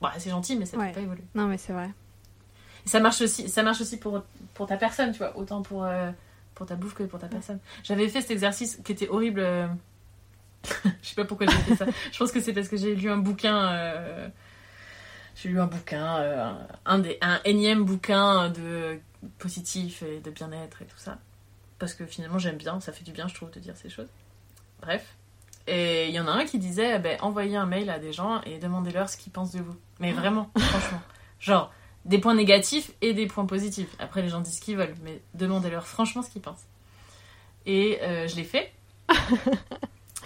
vois. 0.00 0.12
C'est 0.18 0.30
gentil, 0.30 0.56
mais 0.56 0.66
ça 0.66 0.76
ne 0.76 0.86
peut 0.86 0.92
pas 0.92 1.00
évoluer. 1.00 1.24
Non, 1.34 1.46
mais 1.46 1.58
c'est 1.58 1.72
vrai. 1.72 1.90
ça 2.84 3.00
marche 3.00 3.20
aussi, 3.22 3.48
ça 3.48 3.64
marche 3.64 3.80
aussi 3.80 3.98
pour, 3.98 4.22
pour 4.54 4.68
ta 4.68 4.76
personne, 4.76 5.10
tu 5.10 5.18
vois, 5.18 5.36
autant 5.36 5.62
pour, 5.62 5.84
pour 6.54 6.66
ta 6.66 6.76
bouffe 6.76 6.94
que 6.94 7.02
pour 7.02 7.18
ta 7.18 7.26
personne. 7.26 7.58
J'avais 7.82 8.08
fait 8.08 8.20
cet 8.20 8.30
exercice 8.30 8.78
qui 8.84 8.92
était 8.92 9.08
horrible. 9.08 9.40
Je 11.02 11.08
sais 11.08 11.14
pas 11.16 11.24
pourquoi 11.24 11.48
j'ai 11.48 11.56
fait 11.58 11.74
ça. 11.76 11.86
Je 12.12 12.18
pense 12.18 12.30
que 12.30 12.40
c'est 12.40 12.52
parce 12.52 12.68
que 12.68 12.76
j'ai 12.76 12.94
lu 12.94 13.10
un 13.10 13.18
bouquin. 13.18 14.30
J'ai 15.34 15.48
lu 15.48 15.60
un 15.60 15.66
bouquin, 15.66 16.56
un, 16.84 16.98
des, 17.00 17.18
un 17.20 17.40
énième 17.44 17.84
bouquin 17.84 18.48
de 18.48 19.00
positif 19.38 20.04
et 20.04 20.20
de 20.20 20.30
bien-être 20.30 20.82
et 20.82 20.84
tout 20.84 20.98
ça 20.98 21.18
parce 21.82 21.94
que 21.94 22.06
finalement 22.06 22.38
j'aime 22.38 22.58
bien, 22.58 22.78
ça 22.78 22.92
fait 22.92 23.02
du 23.02 23.10
bien 23.10 23.26
je 23.26 23.34
trouve 23.34 23.50
de 23.50 23.58
dire 23.58 23.76
ces 23.76 23.90
choses. 23.90 24.06
Bref. 24.80 25.16
Et 25.66 26.06
il 26.06 26.14
y 26.14 26.20
en 26.20 26.28
a 26.28 26.30
un 26.30 26.44
qui 26.44 26.60
disait, 26.60 27.00
ben, 27.00 27.18
envoyez 27.22 27.56
un 27.56 27.66
mail 27.66 27.90
à 27.90 27.98
des 27.98 28.12
gens 28.12 28.40
et 28.42 28.58
demandez-leur 28.58 29.08
ce 29.08 29.16
qu'ils 29.16 29.32
pensent 29.32 29.50
de 29.50 29.58
vous. 29.58 29.74
Mais 29.98 30.12
vraiment, 30.12 30.48
franchement. 30.56 31.02
Genre, 31.40 31.74
des 32.04 32.18
points 32.18 32.36
négatifs 32.36 32.92
et 33.00 33.14
des 33.14 33.26
points 33.26 33.46
positifs. 33.46 33.88
Après, 33.98 34.22
les 34.22 34.28
gens 34.28 34.40
disent 34.40 34.58
ce 34.58 34.60
qu'ils 34.60 34.76
veulent, 34.76 34.94
mais 35.02 35.20
demandez-leur 35.34 35.84
franchement 35.88 36.22
ce 36.22 36.30
qu'ils 36.30 36.40
pensent. 36.40 36.64
Et 37.66 37.98
euh, 38.02 38.28
je 38.28 38.36
l'ai 38.36 38.44
fait. 38.44 38.72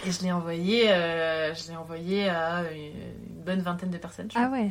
et 0.05 0.11
je 0.11 0.21
l'ai 0.21 0.31
envoyé, 0.31 0.91
euh, 0.91 1.55
je 1.55 1.69
l'ai 1.69 1.75
envoyé 1.75 2.29
à 2.29 2.71
une 2.71 3.43
bonne 3.43 3.61
vingtaine 3.61 3.89
de 3.89 3.97
personnes. 3.97 4.29
ah 4.35 4.49
ouais. 4.51 4.69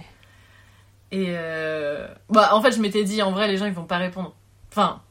Et 1.10 1.30
euh, 1.30 2.06
bah, 2.30 2.54
en 2.54 2.62
fait, 2.62 2.70
je 2.70 2.80
m'étais 2.80 3.02
dit, 3.02 3.22
en 3.22 3.32
vrai, 3.32 3.48
les 3.48 3.56
gens, 3.56 3.66
ils 3.66 3.72
vont 3.72 3.86
pas 3.86 3.98
répondre. 3.98 4.36
Enfin, 4.70 5.02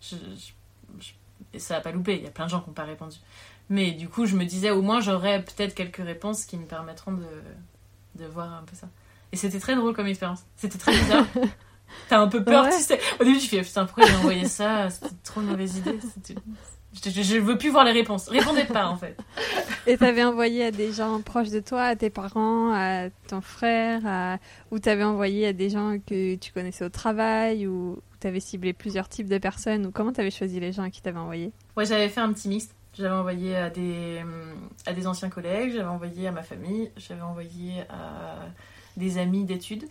je 0.00 0.16
et 1.54 1.58
ça 1.58 1.74
n'a 1.74 1.80
pas 1.80 1.92
loupé, 1.92 2.16
il 2.16 2.22
y 2.22 2.26
a 2.26 2.30
plein 2.30 2.46
de 2.46 2.50
gens 2.50 2.60
qui 2.60 2.68
n'ont 2.68 2.74
pas 2.74 2.84
répondu. 2.84 3.16
Mais 3.68 3.92
du 3.92 4.08
coup, 4.08 4.26
je 4.26 4.36
me 4.36 4.44
disais, 4.44 4.70
au 4.70 4.82
moins, 4.82 5.00
j'aurais 5.00 5.42
peut-être 5.44 5.74
quelques 5.74 5.96
réponses 6.04 6.44
qui 6.44 6.56
me 6.58 6.66
permettront 6.66 7.12
de, 7.12 7.26
de 8.16 8.26
voir 8.26 8.52
un 8.52 8.62
peu 8.64 8.74
ça. 8.76 8.88
Et 9.32 9.36
c'était 9.36 9.60
très 9.60 9.74
drôle 9.76 9.94
comme 9.94 10.06
expérience. 10.06 10.44
C'était 10.56 10.78
très 10.78 10.92
bizarre. 10.92 11.26
T'as 12.08 12.18
un 12.20 12.28
peu 12.28 12.42
peur, 12.42 12.64
Ouais. 12.64 12.70
tu 12.76 12.82
sais. 12.82 12.98
Au 13.20 13.24
début, 13.24 13.38
tu 13.38 13.48
fais 13.48 13.62
putain, 13.62 13.84
pourquoi 13.86 14.06
j'ai 14.06 14.16
envoyé 14.16 14.46
ça? 14.48 14.88
C'était 14.90 15.14
trop 15.24 15.40
une 15.42 15.48
mauvaise 15.48 15.76
idée. 15.76 15.98
C'était- 16.14 16.40
Je, 16.92 17.10
je 17.10 17.36
veux 17.38 17.56
plus 17.56 17.70
voir 17.70 17.84
les 17.84 17.92
réponses. 17.92 18.28
Répondez 18.28 18.64
pas, 18.64 18.86
en 18.86 18.96
fait. 18.96 19.16
Et 19.86 19.96
t'avais 19.96 20.24
envoyé 20.24 20.66
à 20.66 20.70
des 20.70 20.92
gens 20.92 21.20
proches 21.22 21.50
de 21.50 21.60
toi, 21.60 21.82
à 21.82 21.96
tes 21.96 22.10
parents, 22.10 22.72
à 22.72 23.08
ton 23.28 23.40
frère, 23.40 24.02
à... 24.06 24.38
ou 24.70 24.78
t'avais 24.78 25.04
envoyé 25.04 25.46
à 25.46 25.52
des 25.52 25.70
gens 25.70 25.96
que 26.06 26.36
tu 26.36 26.52
connaissais 26.52 26.84
au 26.84 26.90
travail, 26.90 27.66
ou 27.66 27.98
t'avais 28.20 28.40
ciblé 28.40 28.72
plusieurs 28.72 29.08
types 29.08 29.28
de 29.28 29.38
personnes, 29.38 29.86
ou 29.86 29.90
comment 29.90 30.12
t'avais 30.12 30.30
choisi 30.30 30.60
les 30.60 30.72
gens 30.72 30.82
à 30.82 30.90
qui 30.90 31.00
t'avais 31.02 31.18
envoyé? 31.18 31.52
Ouais, 31.76 31.86
j'avais 31.86 32.08
fait 32.08 32.20
un 32.20 32.32
petit 32.32 32.48
mix. 32.48 32.68
J'avais 32.94 33.14
envoyé 33.14 33.56
à 33.56 33.70
des, 33.70 34.20
hum, 34.22 34.68
à 34.84 34.92
des 34.92 35.06
anciens 35.06 35.30
collègues, 35.30 35.72
j'avais 35.72 35.88
envoyé 35.88 36.28
à 36.28 36.32
ma 36.32 36.42
famille, 36.42 36.90
j'avais 36.96 37.22
envoyé 37.22 37.80
à 37.88 38.48
des 38.98 39.16
amis 39.16 39.44
d'études. 39.44 39.84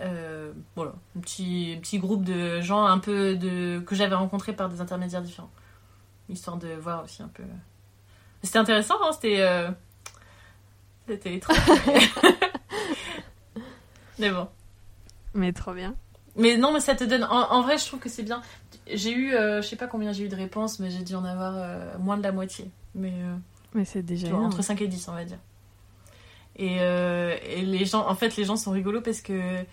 Euh, 0.00 0.52
voilà, 0.74 0.92
un 1.16 1.20
petit, 1.20 1.78
petit 1.80 1.98
groupe 1.98 2.24
de 2.24 2.60
gens 2.60 2.84
un 2.84 2.98
peu 2.98 3.36
de, 3.36 3.78
que 3.78 3.94
j'avais 3.94 4.16
rencontrés 4.16 4.52
par 4.52 4.68
des 4.68 4.80
intermédiaires 4.80 5.22
différents. 5.22 5.50
Histoire 6.28 6.56
de 6.56 6.68
voir 6.74 7.04
aussi 7.04 7.22
un 7.22 7.28
peu. 7.28 7.42
C'était 8.42 8.58
intéressant, 8.58 8.96
hein, 9.02 9.10
c'était. 9.12 9.40
euh, 9.40 9.70
C'était 11.08 11.34
étrange. 11.34 11.56
mais- 14.18 14.30
bon. 14.30 14.48
Mais 15.34 15.52
trop 15.52 15.74
bien. 15.74 15.94
Mais 16.36 16.56
non, 16.56 16.72
mais 16.72 16.80
ça 16.80 16.94
te 16.94 17.04
donne. 17.04 17.24
En, 17.24 17.50
en 17.52 17.62
vrai, 17.62 17.78
je 17.78 17.86
trouve 17.86 18.00
que 18.00 18.08
c'est 18.08 18.22
bien. 18.22 18.42
J'ai 18.92 19.12
eu, 19.12 19.34
euh, 19.34 19.62
je 19.62 19.68
sais 19.68 19.76
pas 19.76 19.86
combien 19.86 20.12
j'ai 20.12 20.24
eu 20.24 20.28
de 20.28 20.36
réponses, 20.36 20.78
mais 20.80 20.90
j'ai 20.90 21.02
dû 21.02 21.14
en 21.14 21.24
avoir 21.24 21.54
euh, 21.56 21.98
moins 21.98 22.16
de 22.16 22.22
la 22.22 22.32
moitié. 22.32 22.70
Mais 22.94 23.12
euh, 23.14 23.36
Mais 23.74 23.84
c'est 23.84 24.02
déjà 24.02 24.28
vois, 24.28 24.40
entre 24.40 24.62
5 24.62 24.80
et 24.82 24.88
10, 24.88 25.08
on 25.08 25.12
va 25.12 25.24
dire. 25.24 25.38
Et, 26.56 26.78
euh, 26.80 27.36
et 27.44 27.62
les 27.62 27.84
gens, 27.84 28.08
en 28.08 28.14
fait, 28.14 28.36
les 28.36 28.44
gens 28.44 28.56
sont 28.56 28.70
rigolos 28.70 29.02
parce 29.02 29.20
que 29.20 29.64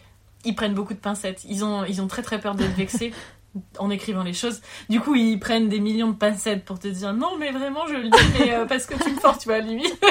ils 0.45 0.55
prennent 0.55 0.73
beaucoup 0.73 0.93
de 0.93 0.99
pincettes. 0.99 1.43
Ils 1.45 1.63
ont, 1.63 1.85
ils 1.85 2.01
ont 2.01 2.07
très 2.07 2.21
très 2.21 2.39
peur 2.39 2.55
d'être 2.55 2.73
vexés 2.75 3.13
en 3.77 3.89
écrivant 3.91 4.23
les 4.23 4.33
choses. 4.33 4.61
Du 4.89 4.99
coup, 4.99 5.15
ils 5.15 5.39
prennent 5.39 5.69
des 5.69 5.79
millions 5.79 6.09
de 6.09 6.15
pincettes 6.15 6.65
pour 6.65 6.79
te 6.79 6.87
dire 6.87 7.13
non, 7.13 7.37
mais 7.37 7.51
vraiment, 7.51 7.85
je 7.87 7.93
le 7.93 8.09
dis, 8.09 8.17
mais 8.39 8.53
euh, 8.53 8.65
parce 8.65 8.85
que 8.87 8.95
tu 9.03 9.11
me 9.11 9.19
forces, 9.19 9.39
tu 9.39 9.49
vois, 9.49 9.59
limite. 9.59 9.95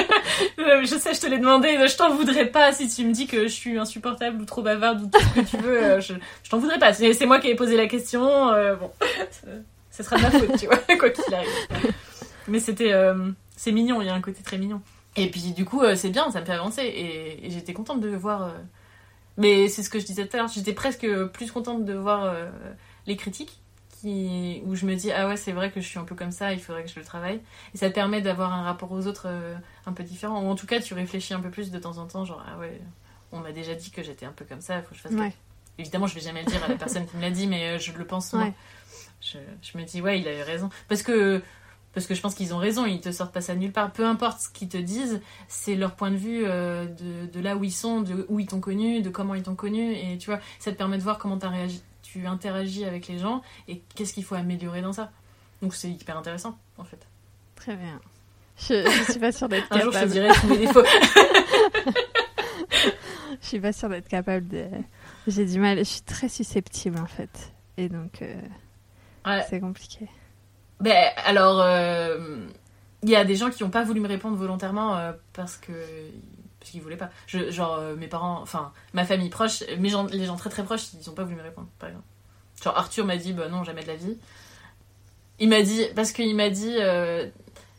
Euh, 0.59 0.81
je 0.85 0.95
sais, 0.97 1.13
je 1.13 1.19
te 1.21 1.27
l'ai 1.27 1.37
demandé, 1.37 1.77
je 1.87 1.95
t'en 1.97 2.15
voudrais 2.15 2.45
pas 2.47 2.71
si 2.71 2.87
tu 2.87 3.05
me 3.05 3.11
dis 3.11 3.27
que 3.27 3.43
je 3.43 3.53
suis 3.53 3.77
insupportable 3.77 4.41
ou 4.41 4.45
trop 4.45 4.61
bavarde 4.61 5.01
ou 5.01 5.07
tout 5.07 5.19
ce 5.19 5.39
que 5.41 5.45
tu 5.45 5.57
veux. 5.57 5.77
euh, 5.83 5.99
je 6.01 6.13
je 6.43 6.49
t'en 6.49 6.57
voudrais 6.57 6.79
pas. 6.79 6.93
C'est 6.93 7.25
moi 7.25 7.39
qui 7.39 7.49
ai 7.49 7.55
posé 7.55 7.75
la 7.75 7.87
question. 7.87 8.49
euh, 8.49 8.75
bon, 8.75 8.89
ça 9.91 10.03
sera 10.03 10.17
de 10.17 10.21
ma 10.21 10.31
faute, 10.31 10.57
tu 10.57 10.65
vois, 10.65 10.77
quoi 10.99 11.09
qu'il 11.09 11.33
arrive. 11.33 11.49
Mais 12.47 12.59
c'était, 12.59 12.93
euh, 12.93 13.29
c'est 13.55 13.71
mignon. 13.71 14.01
Il 14.01 14.07
y 14.07 14.09
a 14.09 14.13
un 14.13 14.21
côté 14.21 14.41
très 14.41 14.57
mignon. 14.57 14.81
Et 15.15 15.29
puis 15.29 15.51
du 15.51 15.65
coup, 15.65 15.81
euh, 15.81 15.95
c'est 15.95 16.09
bien, 16.09 16.31
ça 16.31 16.39
me 16.41 16.45
fait 16.45 16.53
avancer. 16.53 16.81
Et, 16.83 17.45
et 17.45 17.49
j'étais 17.51 17.73
contente 17.73 17.99
de 17.99 18.09
voir. 18.09 18.43
euh, 18.43 18.49
Mais 19.37 19.67
c'est 19.67 19.83
ce 19.83 19.89
que 19.89 19.99
je 19.99 20.05
disais 20.05 20.25
tout 20.27 20.35
à 20.37 20.39
l'heure. 20.39 20.49
J'étais 20.53 20.73
presque 20.73 21.07
plus 21.33 21.51
contente 21.51 21.85
de 21.85 21.93
voir 21.93 22.23
euh, 22.23 22.49
les 23.07 23.15
critiques. 23.17 23.59
Qui... 24.01 24.61
Où 24.65 24.75
je 24.75 24.85
me 24.85 24.95
dis, 24.95 25.13
ah 25.13 25.29
ouais, 25.29 25.37
c'est 25.37 25.53
vrai 25.53 25.71
que 25.71 25.79
je 25.79 25.87
suis 25.87 25.97
un 25.97 26.03
peu 26.03 26.13
comme 26.13 26.31
ça, 26.31 26.51
il 26.51 26.59
faudrait 26.59 26.83
que 26.83 26.89
je 26.89 26.99
le 26.99 27.05
travaille. 27.05 27.39
Et 27.73 27.77
ça 27.77 27.89
te 27.89 27.95
permet 27.95 28.21
d'avoir 28.21 28.51
un 28.53 28.63
rapport 28.63 28.91
aux 28.91 29.07
autres 29.07 29.27
euh, 29.27 29.55
un 29.85 29.93
peu 29.93 30.03
différent. 30.03 30.41
Ou 30.43 30.49
en 30.49 30.55
tout 30.55 30.67
cas, 30.67 30.81
tu 30.81 30.93
réfléchis 30.93 31.33
un 31.33 31.39
peu 31.39 31.49
plus 31.49 31.71
de 31.71 31.79
temps 31.79 31.97
en 31.97 32.05
temps, 32.05 32.25
genre, 32.25 32.43
ah 32.45 32.57
ouais, 32.59 32.81
on 33.31 33.39
m'a 33.39 33.53
déjà 33.53 33.75
dit 33.75 33.91
que 33.91 34.03
j'étais 34.03 34.25
un 34.25 34.33
peu 34.33 34.43
comme 34.43 34.59
ça, 34.59 34.77
il 34.77 34.83
faut 34.83 34.89
que 34.89 34.95
je 34.95 35.01
fasse 35.01 35.13
Ouais. 35.13 35.33
Évidemment, 35.77 36.05
je 36.07 36.15
vais 36.15 36.21
jamais 36.21 36.43
le 36.43 36.51
dire 36.51 36.61
à 36.63 36.67
la 36.67 36.75
personne 36.75 37.07
qui 37.07 37.15
me 37.15 37.21
l'a 37.21 37.31
dit, 37.31 37.47
mais 37.47 37.69
euh, 37.69 37.79
je 37.79 37.93
le 37.93 38.05
pense 38.05 38.33
moi. 38.33 38.43
Ouais. 38.43 38.53
Je, 39.21 39.37
je 39.61 39.77
me 39.77 39.85
dis, 39.85 40.01
ouais, 40.01 40.19
il 40.19 40.27
a 40.27 40.37
eu 40.37 40.41
raison. 40.41 40.69
Parce 40.89 41.01
que, 41.01 41.41
parce 41.93 42.05
que 42.05 42.13
je 42.13 42.19
pense 42.21 42.35
qu'ils 42.35 42.53
ont 42.53 42.57
raison, 42.57 42.85
ils 42.85 42.99
te 42.99 43.11
sortent 43.11 43.33
pas 43.33 43.39
ça 43.41 43.55
de 43.55 43.59
nulle 43.59 43.71
part. 43.71 43.91
Peu 43.93 44.05
importe 44.05 44.41
ce 44.41 44.49
qu'ils 44.49 44.67
te 44.67 44.77
disent, 44.77 45.21
c'est 45.47 45.75
leur 45.75 45.95
point 45.95 46.11
de 46.11 46.17
vue 46.17 46.43
euh, 46.45 46.85
de, 46.85 47.25
de 47.31 47.39
là 47.39 47.55
où 47.55 47.63
ils 47.63 47.71
sont, 47.71 48.01
de 48.01 48.25
où 48.27 48.39
ils 48.41 48.47
t'ont 48.47 48.59
connu, 48.59 49.01
de 49.01 49.09
comment 49.09 49.33
ils 49.33 49.43
t'ont 49.43 49.55
connu. 49.55 49.93
Et 49.95 50.17
tu 50.17 50.25
vois, 50.29 50.41
ça 50.59 50.71
te 50.73 50.77
permet 50.77 50.97
de 50.97 51.03
voir 51.03 51.17
comment 51.19 51.37
t'as 51.37 51.49
réagi- 51.49 51.81
tu 52.13 52.25
interagis 52.27 52.85
avec 52.85 53.07
les 53.07 53.17
gens 53.17 53.41
et 53.67 53.81
qu'est-ce 53.95 54.13
qu'il 54.13 54.23
faut 54.23 54.35
améliorer 54.35 54.81
dans 54.81 54.93
ça. 54.93 55.11
Donc 55.61 55.73
c'est 55.73 55.89
hyper 55.89 56.17
intéressant, 56.17 56.57
en 56.77 56.83
fait. 56.83 56.99
Très 57.55 57.75
bien. 57.75 57.99
Je, 58.57 58.87
je 58.87 59.11
suis 59.11 59.19
pas 59.19 59.31
sûre 59.31 59.49
d'être 59.49 59.65
Un 59.71 59.79
jour, 59.79 59.91
je 59.91 59.97
te 59.99 60.03
capable. 60.05 60.11
dirai 60.11 60.29
tous 60.39 60.47
mes 60.47 60.57
défauts. 60.57 60.83
Je 63.41 63.47
suis 63.47 63.59
pas 63.59 63.73
sûre 63.73 63.89
d'être 63.89 64.07
capable 64.07 64.47
de. 64.47 64.65
J'ai 65.27 65.45
du 65.45 65.59
mal. 65.59 65.77
Je 65.79 65.83
suis 65.83 66.01
très 66.01 66.29
susceptible 66.29 66.97
en 66.99 67.05
fait, 67.07 67.51
et 67.77 67.89
donc 67.89 68.21
euh, 68.21 68.35
Ouais. 69.25 69.43
c'est 69.49 69.59
compliqué. 69.59 70.07
Ben, 70.79 71.11
alors, 71.25 71.61
euh, 71.61 72.45
il 73.03 73.09
y 73.09 73.15
a 73.15 73.25
des 73.25 73.35
gens 73.35 73.49
qui 73.49 73.63
n'ont 73.63 73.69
pas 73.69 73.83
voulu 73.83 73.99
me 74.01 74.07
répondre 74.07 74.37
volontairement 74.37 74.97
euh, 74.97 75.13
parce 75.33 75.57
que 75.57 75.71
parce 76.63 76.71
qu'ils 76.71 76.81
voulaient 76.81 76.97
pas. 76.97 77.09
Je, 77.27 77.51
genre, 77.51 77.75
euh, 77.75 77.95
mes 77.95 78.07
parents, 78.07 78.39
enfin, 78.41 78.71
ma 78.93 79.03
famille 79.05 79.29
proche, 79.29 79.63
mes 79.77 79.89
gens, 79.89 80.05
les 80.07 80.25
gens 80.25 80.35
très 80.37 80.49
très 80.49 80.63
proches, 80.63 80.93
ils 80.93 81.05
n'ont 81.07 81.13
pas 81.15 81.23
voulu 81.23 81.35
me 81.35 81.43
répondre, 81.43 81.67
par 81.77 81.89
exemple. 81.89 82.05
Genre, 82.63 82.77
Arthur 82.77 83.05
m'a 83.05 83.17
dit, 83.17 83.33
bah 83.33 83.49
non, 83.49 83.63
jamais 83.63 83.81
de 83.83 83.87
la 83.87 83.95
vie. 83.95 84.17
Il 85.39 85.49
m'a 85.49 85.61
dit, 85.61 85.85
parce 85.95 86.11
qu'il 86.13 86.33
m'a 86.35 86.49
dit, 86.49 86.75
euh, 86.79 87.27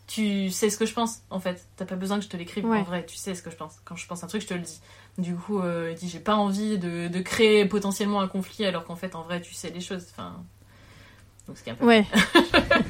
tu 0.06 0.50
sais 0.50 0.68
ce 0.68 0.76
que 0.76 0.84
je 0.86 0.92
pense, 0.92 1.22
en 1.30 1.40
fait. 1.40 1.66
T'as 1.76 1.86
pas 1.86 1.96
besoin 1.96 2.18
que 2.18 2.24
je 2.24 2.28
te 2.28 2.36
l'écrive, 2.36 2.66
Ouais. 2.66 2.78
en 2.78 2.82
vrai, 2.82 3.06
tu 3.06 3.16
sais 3.16 3.34
ce 3.34 3.42
que 3.42 3.50
je 3.50 3.56
pense. 3.56 3.76
Quand 3.84 3.96
je 3.96 4.06
pense 4.06 4.22
un 4.22 4.26
truc, 4.26 4.42
je 4.42 4.46
te 4.46 4.54
le 4.54 4.60
dis. 4.60 4.80
Du 5.16 5.34
coup, 5.36 5.60
euh, 5.60 5.88
il 5.92 5.96
dit, 5.96 6.08
j'ai 6.08 6.20
pas 6.20 6.34
envie 6.34 6.78
de, 6.78 7.08
de 7.08 7.20
créer 7.20 7.64
potentiellement 7.66 8.20
un 8.20 8.28
conflit 8.28 8.66
alors 8.66 8.84
qu'en 8.84 8.96
fait, 8.96 9.14
en 9.14 9.22
vrai, 9.22 9.40
tu 9.40 9.54
sais 9.54 9.70
les 9.70 9.80
choses. 9.80 10.06
Enfin. 10.10 10.42
Donc, 11.46 11.56
ce 11.56 11.62
qui 11.62 11.70
est 11.70 11.72
un 11.72 11.76
peu 11.76 11.86
Ouais. 11.86 12.04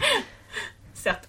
certes. 0.94 1.28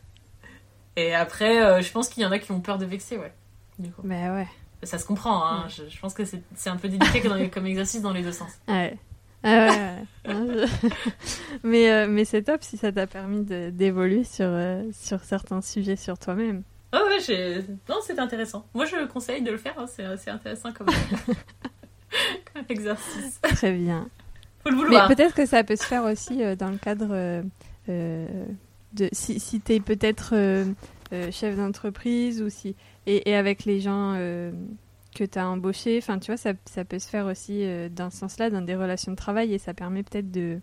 Et 0.96 1.14
après, 1.14 1.82
je 1.84 1.92
pense 1.92 2.08
qu'il 2.10 2.24
y 2.24 2.26
en 2.26 2.32
a 2.32 2.40
qui 2.40 2.52
ont 2.52 2.62
peur 2.62 2.78
de 2.78 2.86
vexer, 2.86 3.18
ouais. 3.18 3.34
Du 3.80 3.90
coup. 3.92 4.02
Bah 4.04 4.34
ouais. 4.34 4.48
Ça 4.84 4.98
se 5.00 5.06
comprend, 5.06 5.46
hein. 5.46 5.64
Ouais. 5.64 5.70
Je, 5.70 5.90
je 5.94 6.00
pense 6.00 6.14
que 6.14 6.26
c'est 6.26 6.42
c'est 6.56 6.70
un 6.70 6.78
peu 6.78 6.88
délicat 6.88 7.48
comme 7.50 7.66
exercice 7.66 8.02
dans 8.02 8.12
les 8.14 8.22
deux 8.22 8.32
sens. 8.32 8.52
Ouais. 8.68 8.98
Ah 9.44 9.68
ouais, 9.68 9.70
ouais. 9.70 10.34
Non, 10.34 10.48
je- 10.48 10.88
mais 11.64 11.92
euh, 11.92 12.08
mais 12.10 12.26
c'est 12.26 12.42
top 12.44 12.64
si 12.64 12.78
ça 12.78 12.92
t'a 12.92 13.06
permis 13.08 13.44
d'évoluer 13.44 14.24
sur, 14.24 14.46
euh, 14.48 14.84
sur 14.92 15.24
certains 15.24 15.62
sujets 15.62 15.96
sur 15.96 16.18
toi-même. 16.18 16.64
Oh 16.94 16.98
ouais, 17.08 17.20
j'ai... 17.26 17.58
Non, 17.90 17.98
c'est 18.02 18.18
intéressant. 18.20 18.66
Moi, 18.74 18.86
je 18.86 19.06
conseille 19.06 19.42
de 19.44 19.52
le 19.52 19.58
faire, 19.58 19.76
hein. 19.78 19.86
c'est 19.88 20.06
c'est 20.18 20.32
intéressant 20.32 20.72
comme... 20.72 20.88
comme 22.54 22.64
exercice. 22.70 23.40
Très 23.42 23.72
bien. 23.74 24.08
Faut 24.64 24.70
le 24.70 24.78
Mais 24.78 24.84
vouloir. 24.84 25.08
peut-être 25.08 25.36
que 25.36 25.46
ça 25.46 25.64
peut 25.64 25.76
se 25.76 25.84
faire 25.86 26.04
aussi 26.06 26.44
euh, 26.44 26.56
dans 26.56 26.70
le 26.70 26.78
cadre 26.78 27.44
de 27.88 29.10
si, 29.12 29.40
si 29.40 29.60
tu 29.62 29.74
es 29.74 29.80
peut-être 29.80 30.34
euh, 31.14 31.32
chef 31.32 31.56
d'entreprise 31.56 32.42
ou 32.42 32.50
si 32.50 32.76
et, 33.06 33.30
et 33.30 33.36
avec 33.36 33.66
les 33.66 33.80
gens 33.80 34.14
euh, 34.16 34.52
que 35.16 35.24
tu 35.24 35.38
as 35.40 35.48
embauchés, 35.48 36.00
enfin 36.02 36.20
tu 36.20 36.28
vois 36.28 36.38
ça, 36.38 36.54
ça 36.66 36.86
peut 36.86 37.00
se 37.00 37.10
faire 37.10 37.26
aussi 37.26 37.64
euh, 37.64 37.90
dans 37.90 38.10
ce 38.10 38.18
sens-là 38.18 38.50
dans 38.50 38.62
des 38.62 38.76
relations 38.76 39.12
de 39.12 39.18
travail 39.18 39.54
et 39.54 39.58
ça 39.58 39.74
permet 39.74 40.04
peut-être 40.04 40.32
de 40.32 40.60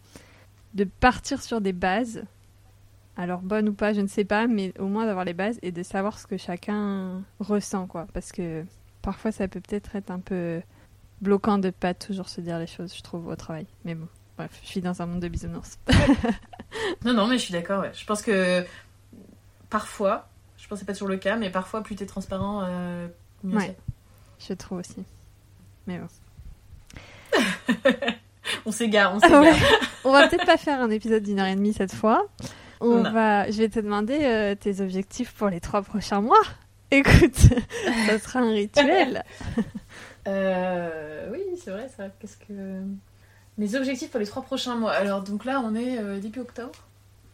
de 0.74 0.84
partir 0.84 1.43
sur 1.43 1.61
des 1.61 1.72
bases. 1.72 2.24
Alors 3.16 3.40
bonnes 3.40 3.68
ou 3.68 3.74
pas, 3.74 3.93
je 3.93 4.01
ne 4.01 4.07
sais 4.07 4.24
pas, 4.24 4.47
mais 4.47 4.72
au 4.78 4.86
moins 4.86 5.05
d'avoir 5.05 5.26
les 5.26 5.34
bases 5.34 5.59
et 5.62 5.70
de 5.70 5.82
savoir 5.82 6.18
ce 6.18 6.26
que 6.26 6.38
chacun 6.38 7.22
ressent 7.40 7.86
quoi 7.86 8.07
parce 8.14 8.32
que 8.32 8.64
parfois 9.03 9.32
ça 9.32 9.49
peut 9.49 9.61
peut-être 9.61 9.97
être 9.97 10.11
un 10.11 10.20
peu 10.20 10.62
bloquant 11.22 11.59
de 11.59 11.70
pas 11.70 11.95
toujours 11.95 12.28
se 12.28 12.40
dire 12.40 12.59
les 12.59 12.66
choses, 12.66 12.95
je 12.95 13.03
trouve, 13.03 13.28
au 13.28 13.36
travail. 13.36 13.66
Mais 13.84 13.95
bon, 13.95 14.09
bref, 14.36 14.59
je 14.62 14.68
suis 14.68 14.80
dans 14.82 15.01
un 15.01 15.07
monde 15.07 15.20
de 15.20 15.28
bisounours. 15.28 15.78
Non, 17.05 17.12
non, 17.12 17.26
mais 17.26 17.36
je 17.36 17.43
suis 17.43 17.53
d'accord, 17.53 17.82
ouais. 17.82 17.90
Je 17.93 18.05
pense 18.07 18.22
que 18.22 18.64
parfois, 19.68 20.30
je 20.63 20.69
pense 20.69 20.77
que 20.79 20.81
c'est 20.81 20.87
pas 20.87 20.93
toujours 20.93 21.09
le 21.09 21.17
cas, 21.17 21.35
mais 21.37 21.51
parfois, 21.51 21.83
plus 21.83 21.97
t'es 21.97 22.07
transparent, 22.07 22.63
euh, 22.65 23.09
mieux 23.43 23.57
Ouais. 23.59 23.77
je 24.39 24.53
trouve 24.55 24.79
aussi. 24.79 25.03
Mais 25.89 25.99
bon. 25.99 26.07
c'est. 27.33 27.39
On 28.67 28.71
s'égare, 28.73 29.13
on 29.15 29.19
Ah 29.23 29.27
s'égare. 29.27 29.43
ouais. 29.43 29.53
On 30.05 30.13
va 30.13 30.29
peut-être 30.29 30.47
pas 30.47 30.57
faire 30.57 30.81
un 30.81 30.91
épisode 30.91 31.23
d'une 31.25 31.41
heure 31.41 31.47
et 31.47 31.55
demie 31.57 31.73
cette 31.73 31.93
fois. 31.95 32.27
On 32.81 33.03
Non. 33.03 33.11
va, 33.13 33.51
je 33.51 33.59
vais 33.59 33.69
te 33.69 33.81
demander 33.81 34.19
euh, 34.23 34.55
tes 34.55 34.81
objectifs 34.81 35.33
pour 35.33 35.49
les 35.49 35.59
trois 35.61 35.83
prochains 35.83 36.21
mois. 36.21 36.43
Écoute, 36.91 37.35
ça 38.07 38.19
sera 38.19 38.41
un 38.41 38.51
rituel. 38.53 39.25
Euh, 40.29 41.29
oui, 41.33 41.41
c'est 41.61 41.73
vrai, 41.73 41.89
ça. 41.97 42.05
Qu'est-ce 42.21 42.37
que. 42.37 42.81
Mes 43.59 43.75
objectifs 43.75 44.09
pour 44.09 44.21
les 44.21 44.27
trois 44.27 44.43
prochains 44.43 44.77
mois. 44.77 44.93
Alors, 44.93 45.21
donc 45.23 45.45
là, 45.45 45.61
on 45.65 45.75
est 45.75 45.99
euh, 45.99 46.21
début 46.21 46.39
octobre. 46.39 46.79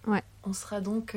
Ouais. 0.07 0.23
On 0.45 0.55
sera 0.55 0.81
donc 0.81 1.15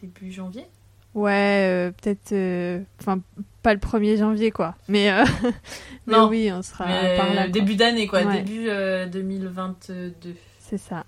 début 0.00 0.30
janvier. 0.32 0.66
Ouais, 1.14 1.66
euh, 1.68 1.90
peut-être, 1.90 2.32
euh, 2.32 2.80
enfin, 3.00 3.20
pas 3.62 3.74
le 3.74 3.80
1er 3.80 4.16
janvier 4.16 4.50
quoi. 4.52 4.76
Mais, 4.86 5.10
euh, 5.10 5.24
mais 6.06 6.16
Non. 6.16 6.28
oui, 6.28 6.50
on 6.52 6.62
sera 6.62 6.84
par 7.16 7.34
là. 7.34 7.48
début 7.48 7.74
d'année, 7.74 8.06
quoi. 8.06 8.22
Ouais. 8.22 8.42
Début 8.42 8.68
euh, 8.68 9.06
2022. 9.06 10.14
C'est 10.60 10.78
ça. 10.78 11.04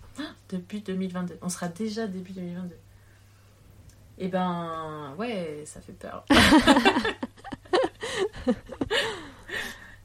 Début 0.48 0.80
2022. 0.80 1.38
On 1.40 1.48
sera 1.48 1.68
déjà 1.68 2.08
début 2.08 2.32
2022. 2.32 2.76
Et 4.18 4.28
ben, 4.28 5.14
ouais, 5.18 5.62
ça 5.66 5.80
fait 5.80 5.92
peur. 5.92 6.24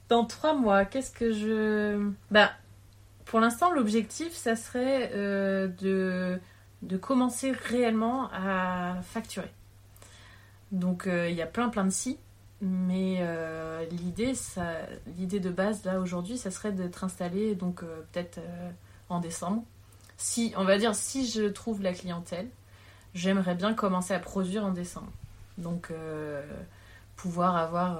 Dans 0.09 0.25
trois 0.25 0.53
mois, 0.53 0.85
qu'est-ce 0.85 1.11
que 1.11 1.33
je. 1.33 2.11
Bah, 2.31 2.51
pour 3.25 3.39
l'instant, 3.41 3.71
l'objectif, 3.71 4.31
ça 4.33 4.55
serait 4.55 5.09
de, 5.13 6.39
de 6.81 6.97
commencer 6.97 7.51
réellement 7.51 8.29
à 8.31 9.01
facturer. 9.01 9.51
Donc, 10.71 11.07
euh, 11.07 11.29
il 11.29 11.35
y 11.35 11.41
a 11.41 11.45
plein, 11.45 11.69
plein 11.69 11.85
de 11.85 11.89
si. 11.89 12.17
Mais 12.59 13.17
euh, 13.19 13.85
l'idée, 13.91 14.33
ça, 14.33 14.77
l'idée 15.17 15.39
de 15.39 15.51
base 15.51 15.85
là 15.85 15.99
aujourd'hui, 15.99 16.39
ça 16.39 16.49
serait 16.49 16.71
d'être 16.71 17.03
installé 17.03 17.53
donc 17.53 17.83
euh, 17.83 18.01
peut-être 18.11 18.39
en 19.09 19.19
décembre. 19.19 19.63
Si, 20.17 20.53
on 20.57 20.63
va 20.63 20.79
dire, 20.79 20.95
si 20.95 21.27
je 21.27 21.43
trouve 21.43 21.83
la 21.83 21.93
clientèle, 21.93 22.49
j'aimerais 23.13 23.53
bien 23.53 23.75
commencer 23.75 24.15
à 24.15 24.19
produire 24.19 24.65
en 24.65 24.71
décembre. 24.71 25.11
Donc 25.59 25.91
pouvoir 27.15 27.57
avoir 27.57 27.99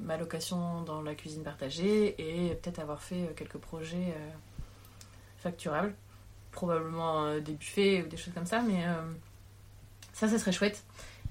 ma 0.00 0.16
location 0.16 0.82
dans 0.82 1.02
la 1.02 1.14
cuisine 1.16 1.42
partagée 1.42 2.14
et 2.18 2.54
peut-être 2.54 2.78
avoir 2.78 3.02
fait 3.02 3.32
quelques 3.36 3.58
projets 3.58 4.14
facturables, 5.38 5.94
probablement 6.52 7.26
euh, 7.26 7.40
des 7.40 7.52
buffets 7.52 8.02
ou 8.02 8.08
des 8.08 8.16
choses 8.16 8.34
comme 8.34 8.46
ça, 8.46 8.60
mais 8.60 8.86
euh, 8.86 8.94
ça, 10.12 10.28
ça 10.28 10.38
serait 10.38 10.52
chouette. 10.52 10.84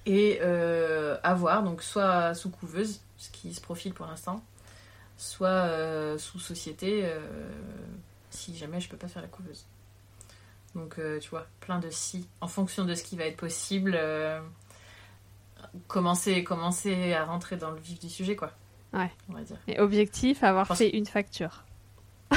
Et 0.05 0.39
euh, 0.41 1.17
avoir, 1.23 1.63
donc 1.63 1.83
soit 1.83 2.33
sous 2.33 2.49
couveuse, 2.49 3.01
ce 3.17 3.29
qui 3.29 3.53
se 3.53 3.59
profile 3.61 3.93
pour 3.93 4.05
l'instant, 4.05 4.43
soit 5.17 5.67
sous 6.17 6.39
société, 6.39 7.11
si 8.29 8.55
jamais 8.55 8.79
je 8.79 8.87
peux 8.87 8.95
pas 8.97 9.07
faire 9.09 9.21
la 9.21 9.27
couveuse. 9.27 9.65
Donc, 10.75 10.99
euh, 10.99 11.19
tu 11.19 11.29
vois, 11.29 11.47
plein 11.59 11.79
de 11.79 11.89
si, 11.89 12.27
en 12.39 12.47
fonction 12.47 12.85
de 12.85 12.93
ce 12.93 13.03
qui 13.03 13.17
va 13.17 13.25
être 13.25 13.35
possible, 13.37 13.95
euh, 13.99 14.39
commencer, 15.87 16.43
commencer 16.43 17.13
à 17.13 17.25
rentrer 17.25 17.57
dans 17.57 17.71
le 17.71 17.79
vif 17.79 17.99
du 17.99 18.09
sujet, 18.09 18.35
quoi. 18.35 18.51
Ouais. 18.93 19.11
On 19.29 19.33
va 19.33 19.41
dire. 19.41 19.57
Et 19.67 19.79
objectif, 19.79 20.43
avoir 20.43 20.67
Parce- 20.67 20.77
fait 20.79 20.89
une 20.95 21.05
facture. 21.07 21.63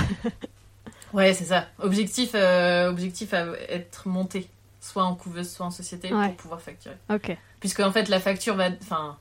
Ouais, 1.13 1.35
c'est 1.35 1.45
ça. 1.47 1.67
Objectif, 1.79 2.31
euh, 2.35 2.89
objectif 2.91 3.35
à 3.35 3.47
être 3.69 4.09
monté, 4.09 4.49
soit 4.81 5.05
en 5.05 5.15
couveuse, 5.15 5.51
soit 5.51 5.67
en 5.67 5.71
société, 5.71 6.13
Ouais. 6.15 6.29
pour 6.29 6.37
pouvoir 6.37 6.61
facturer. 6.61 6.97
Ok. 7.13 7.37
Puisque 7.61 7.81
en 7.81 7.93
fait 7.93 8.09
la 8.09 8.21
facture 8.21 8.57
va, 8.57 8.69
enfin, 8.81 9.19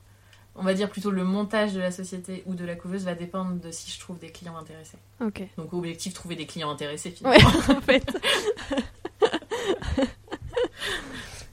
on 0.56 0.62
va 0.62 0.74
dire 0.74 0.90
plutôt 0.90 1.10
le 1.10 1.24
montage 1.24 1.72
de 1.74 1.80
la 1.80 1.90
société 1.90 2.42
ou 2.46 2.54
de 2.54 2.64
la 2.64 2.74
couveuse 2.74 3.04
va 3.04 3.14
dépendre 3.14 3.60
de 3.60 3.70
si 3.70 3.90
je 3.90 4.00
trouve 4.00 4.18
des 4.18 4.30
clients 4.30 4.56
intéressés. 4.56 4.98
Ok. 5.20 5.42
Donc 5.56 5.72
objectif 5.72 6.14
trouver 6.14 6.36
des 6.36 6.46
clients 6.46 6.70
intéressés 6.70 7.10
finalement. 7.10 7.48
Ouais, 7.48 7.74
en 7.76 7.80
fait. 7.80 8.06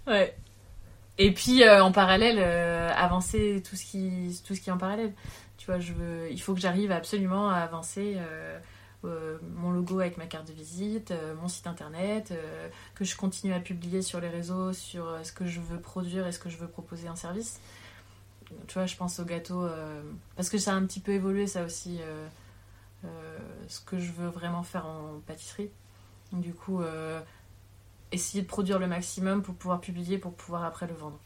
Ouais. 0.08 0.34
Et 1.18 1.34
puis 1.34 1.64
euh, 1.64 1.84
en 1.84 1.92
parallèle 1.92 2.38
euh, 2.40 2.90
avancer 2.96 3.62
tout 3.70 3.76
ce 3.76 3.84
qui 3.84 4.40
tout 4.46 4.56
ce 4.56 4.62
qui 4.62 4.70
est 4.70 4.74
en 4.74 4.78
parallèle. 4.78 5.14
Tu 5.58 5.66
vois, 5.66 5.80
je 5.80 5.92
veux, 5.92 6.32
il 6.32 6.40
faut 6.42 6.54
que 6.54 6.62
j'arrive 6.62 6.92
absolument 6.92 7.50
à 7.50 7.58
avancer. 7.58 8.16
euh, 8.18 8.58
euh, 9.06 9.38
mon 9.56 9.72
logo 9.72 10.00
avec 10.00 10.18
ma 10.18 10.26
carte 10.26 10.48
de 10.48 10.54
visite, 10.54 11.12
euh, 11.12 11.36
mon 11.36 11.48
site 11.48 11.68
internet, 11.68 12.32
euh, 12.32 12.68
que 12.96 13.06
je 13.06 13.16
continue 13.16 13.54
à 13.54 13.60
publier 13.60 14.02
sur 14.02 14.20
les 14.20 14.30
réseaux 14.30 14.74
sur 14.74 15.18
ce 15.24 15.32
que 15.32 15.46
je 15.46 15.60
veux 15.60 15.80
produire 15.80 16.26
et 16.26 16.32
ce 16.32 16.40
que 16.40 16.50
je 16.50 16.58
veux 16.58 16.68
proposer 16.68 17.08
en 17.08 17.16
service. 17.16 17.60
Tu 18.68 18.74
vois, 18.76 18.86
je 18.86 18.96
pense 18.96 19.20
au 19.20 19.26
gâteau, 19.26 19.68
parce 20.38 20.50
que 20.50 20.58
ça 20.58 20.72
a 20.72 20.76
un 20.76 20.86
petit 20.86 21.02
peu 21.02 21.12
évolué 21.12 21.48
ça 21.48 21.66
aussi, 21.66 22.00
ce 23.68 23.82
que 23.82 24.00
je 24.00 24.10
veux 24.14 24.30
vraiment 24.30 24.64
faire 24.64 24.86
en 24.86 25.20
pâtisserie. 25.28 25.70
Du 26.32 26.54
coup, 26.54 26.82
essayer 28.14 28.44
de 28.44 28.48
produire 28.48 28.80
le 28.80 28.88
maximum 28.88 29.44
pour 29.44 29.54
pouvoir 29.56 29.82
publier, 29.82 30.18
pour 30.18 30.34
pouvoir 30.34 30.64
après 30.64 30.88
le 30.88 30.94
vendre. 30.94 31.20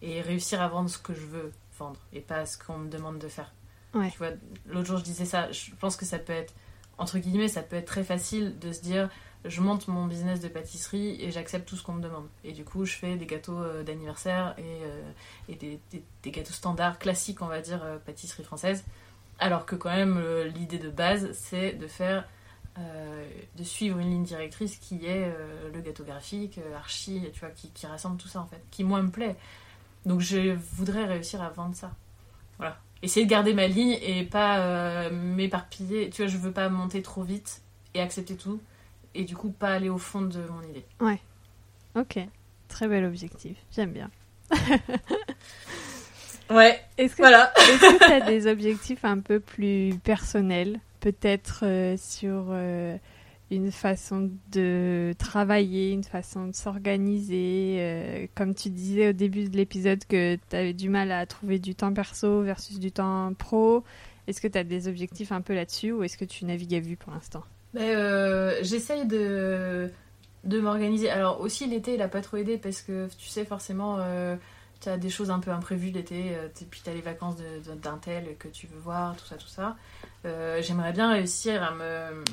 Et 0.00 0.20
réussir 0.20 0.62
à 0.62 0.68
vendre 0.68 0.88
ce 0.88 0.98
que 0.98 1.12
je 1.12 1.26
veux 1.26 1.50
vendre 1.76 1.98
et 2.12 2.20
pas 2.20 2.46
ce 2.46 2.56
qu'on 2.56 2.78
me 2.78 2.88
demande 2.88 3.18
de 3.18 3.26
faire. 3.26 3.52
Ouais. 3.94 4.10
Tu 4.10 4.18
vois, 4.18 4.30
l'autre 4.66 4.86
jour 4.86 4.98
je 4.98 5.04
disais 5.04 5.24
ça, 5.24 5.50
je 5.50 5.70
pense 5.80 5.96
que 5.96 6.04
ça 6.04 6.18
peut 6.20 6.32
être, 6.32 6.54
entre 6.98 7.18
guillemets, 7.18 7.48
ça 7.48 7.62
peut 7.62 7.76
être 7.76 7.86
très 7.86 8.04
facile 8.04 8.58
de 8.58 8.72
se 8.72 8.80
dire 8.82 9.08
je 9.44 9.60
monte 9.60 9.88
mon 9.88 10.06
business 10.06 10.40
de 10.40 10.48
pâtisserie 10.48 11.20
et 11.20 11.30
j'accepte 11.30 11.68
tout 11.68 11.76
ce 11.76 11.82
qu'on 11.82 11.92
me 11.92 12.02
demande. 12.02 12.26
Et 12.44 12.52
du 12.52 12.64
coup, 12.64 12.84
je 12.84 12.94
fais 12.94 13.16
des 13.16 13.26
gâteaux 13.26 13.58
euh, 13.58 13.82
d'anniversaire 13.82 14.54
et, 14.58 14.82
euh, 14.84 15.68
des, 16.22 16.30
gâteaux 16.30 16.52
standards, 16.52 16.98
classiques, 16.98 17.42
on 17.42 17.46
va 17.46 17.60
dire, 17.60 17.82
euh, 17.84 17.98
pâtisserie 17.98 18.44
française. 18.44 18.84
Alors 19.38 19.66
que 19.66 19.76
quand 19.76 19.90
même, 19.90 20.22
l'idée 20.54 20.78
de 20.78 20.90
base, 20.90 21.32
c'est 21.32 21.72
de 21.72 21.88
faire, 21.88 22.24
de 22.76 23.64
suivre 23.64 23.98
une 23.98 24.08
ligne 24.08 24.22
directrice 24.22 24.76
qui 24.76 25.06
est 25.06 25.28
le 25.72 25.80
gâteau 25.80 26.04
graphique, 26.04 26.60
archi, 26.76 27.20
tu 27.32 27.40
vois, 27.40 27.48
qui, 27.48 27.70
qui 27.70 27.84
rassemble 27.88 28.16
tout 28.16 28.28
ça 28.28 28.40
en 28.40 28.46
fait, 28.46 28.62
qui 28.70 28.84
moi 28.84 29.02
me 29.02 29.10
plaît. 29.10 29.34
Donc 30.06 30.20
je 30.20 30.54
voudrais 30.76 31.04
réussir 31.04 31.42
à 31.42 31.48
vendre 31.48 31.74
ça. 31.74 31.90
Voilà. 32.58 32.78
Essayer 33.04 33.26
de 33.26 33.30
garder 33.30 33.52
ma 33.52 33.66
ligne 33.66 33.98
et 34.02 34.24
pas 34.24 34.60
euh, 34.60 35.10
m'éparpiller. 35.10 36.08
Tu 36.08 36.22
vois, 36.22 36.30
je 36.30 36.38
veux 36.38 36.52
pas 36.52 36.68
monter 36.70 37.02
trop 37.02 37.22
vite 37.22 37.60
et 37.92 38.00
accepter 38.00 38.34
tout. 38.34 38.60
Et 39.14 39.24
du 39.24 39.36
coup, 39.36 39.50
pas 39.50 39.74
aller 39.74 39.90
au 39.90 39.98
fond 39.98 40.22
de 40.22 40.40
mon 40.50 40.62
idée. 40.68 40.84
Ok. 41.94 42.18
Très 42.68 42.88
bel 42.88 43.04
objectif. 43.04 43.56
J'aime 43.70 43.92
bien. 43.92 44.10
Ouais, 46.50 46.80
Est-ce 46.98 47.16
que 47.16 47.22
voilà. 47.22 47.52
Est-ce 47.56 47.98
que 47.98 48.04
tu 48.04 48.12
as 48.12 48.20
des 48.20 48.46
objectifs 48.46 49.04
un 49.04 49.18
peu 49.18 49.40
plus 49.40 49.98
personnels? 50.04 50.80
Peut-être 51.00 51.60
euh, 51.62 51.96
sur 51.96 52.46
euh, 52.50 52.96
une 53.50 53.70
façon 53.70 54.30
de 54.52 55.14
travailler, 55.18 55.92
une 55.92 56.04
façon 56.04 56.48
de 56.48 56.54
s'organiser 56.54 57.76
euh, 57.78 58.26
Comme 58.34 58.54
tu 58.54 58.70
disais 58.70 59.10
au 59.10 59.12
début 59.12 59.48
de 59.48 59.56
l'épisode 59.56 60.04
que 60.06 60.36
tu 60.48 60.56
avais 60.56 60.72
du 60.72 60.88
mal 60.88 61.12
à 61.12 61.26
trouver 61.26 61.58
du 61.58 61.74
temps 61.74 61.92
perso 61.92 62.42
versus 62.42 62.78
du 62.78 62.90
temps 62.90 63.32
pro. 63.34 63.84
Est-ce 64.26 64.40
que 64.40 64.48
tu 64.48 64.56
as 64.58 64.64
des 64.64 64.88
objectifs 64.88 65.32
un 65.32 65.42
peu 65.42 65.54
là-dessus 65.54 65.92
ou 65.92 66.02
est-ce 66.02 66.16
que 66.16 66.24
tu 66.24 66.44
navigues 66.46 66.74
à 66.74 66.80
vue 66.80 66.96
pour 66.96 67.12
l'instant? 67.12 67.44
Mais, 67.74 67.94
euh, 67.94 68.62
J'essaye 68.62 69.06
de, 69.06 69.90
de 70.44 70.60
m'organiser. 70.60 71.10
Alors 71.10 71.40
aussi 71.40 71.66
l'été, 71.66 71.94
il 71.94 72.02
a 72.02 72.08
pas 72.08 72.22
trop 72.22 72.38
aidé 72.38 72.56
parce 72.56 72.80
que 72.80 73.08
tu 73.18 73.28
sais 73.28 73.44
forcément, 73.44 73.98
euh, 74.00 74.36
tu 74.80 74.88
as 74.88 74.96
des 74.96 75.10
choses 75.10 75.30
un 75.30 75.40
peu 75.40 75.50
imprévues 75.50 75.90
l'été. 75.90 76.34
euh, 76.34 76.48
puis 76.70 76.80
tu 76.82 76.88
as 76.88 76.94
les 76.94 77.02
vacances 77.02 77.36
d'un 77.82 77.98
tel 77.98 78.36
que 78.38 78.48
tu 78.48 78.66
veux 78.66 78.78
voir, 78.78 79.14
tout 79.16 79.26
ça, 79.26 79.36
tout 79.36 79.48
ça. 79.48 79.76
J'aimerais 80.62 80.92
bien 80.92 81.12
réussir 81.12 81.62
à 81.62 81.72
me 81.74 82.24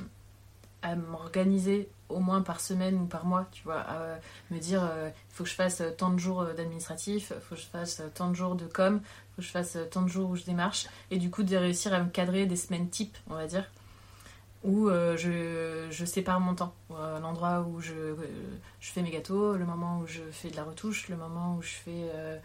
à 0.81 0.95
m'organiser 0.95 1.89
au 2.09 2.19
moins 2.19 2.41
par 2.41 2.59
semaine 2.59 2.95
ou 2.95 3.05
par 3.05 3.25
mois, 3.25 3.47
tu 3.51 3.63
vois, 3.63 3.79
à 3.79 4.19
me 4.49 4.59
dire 4.59 4.83
euh, 4.83 5.09
il 5.09 5.33
faut 5.33 5.43
que 5.43 5.49
je 5.49 5.55
fasse 5.55 5.81
euh, 5.81 5.91
tant 5.91 6.09
de 6.09 6.17
jours 6.17 6.41
euh, 6.41 6.53
d'administratif, 6.53 7.31
il 7.35 7.41
faut 7.41 7.55
que 7.55 7.61
je 7.61 7.67
fasse 7.67 8.01
euh, 8.01 8.09
tant 8.13 8.29
de 8.29 8.35
jours 8.35 8.55
de 8.55 8.65
com, 8.65 8.99
il 9.03 9.35
faut 9.35 9.41
que 9.41 9.47
je 9.47 9.51
fasse 9.51 9.75
euh, 9.77 9.85
tant 9.85 10.01
de 10.01 10.07
jours 10.09 10.29
où 10.29 10.35
je 10.35 10.43
démarche, 10.43 10.87
et 11.09 11.17
du 11.17 11.29
coup 11.29 11.43
de 11.43 11.55
réussir 11.55 11.93
à 11.93 11.99
me 12.01 12.09
cadrer 12.09 12.45
des 12.45 12.57
semaines 12.57 12.89
types, 12.89 13.17
on 13.29 13.35
va 13.35 13.47
dire, 13.47 13.65
où 14.63 14.89
euh, 14.89 15.17
je, 15.17 15.87
je 15.89 16.05
sépare 16.05 16.39
mon 16.39 16.53
temps. 16.53 16.73
Euh, 16.91 17.19
L'endroit 17.19 17.61
où 17.61 17.79
je, 17.79 17.93
euh, 17.93 18.15
fais 18.79 19.01
mes 19.01 19.11
gâteaux, 19.11 19.55
le 19.55 19.65
moment 19.65 19.99
où 19.99 20.07
je 20.07 20.21
fais 20.31 20.49
de 20.49 20.55
la 20.55 20.63
retouche, 20.63 21.09
le 21.09 21.17
moment 21.17 21.55
où 21.55 21.61
je 21.61 21.71
fais 21.71 22.09
euh, 22.13 22.37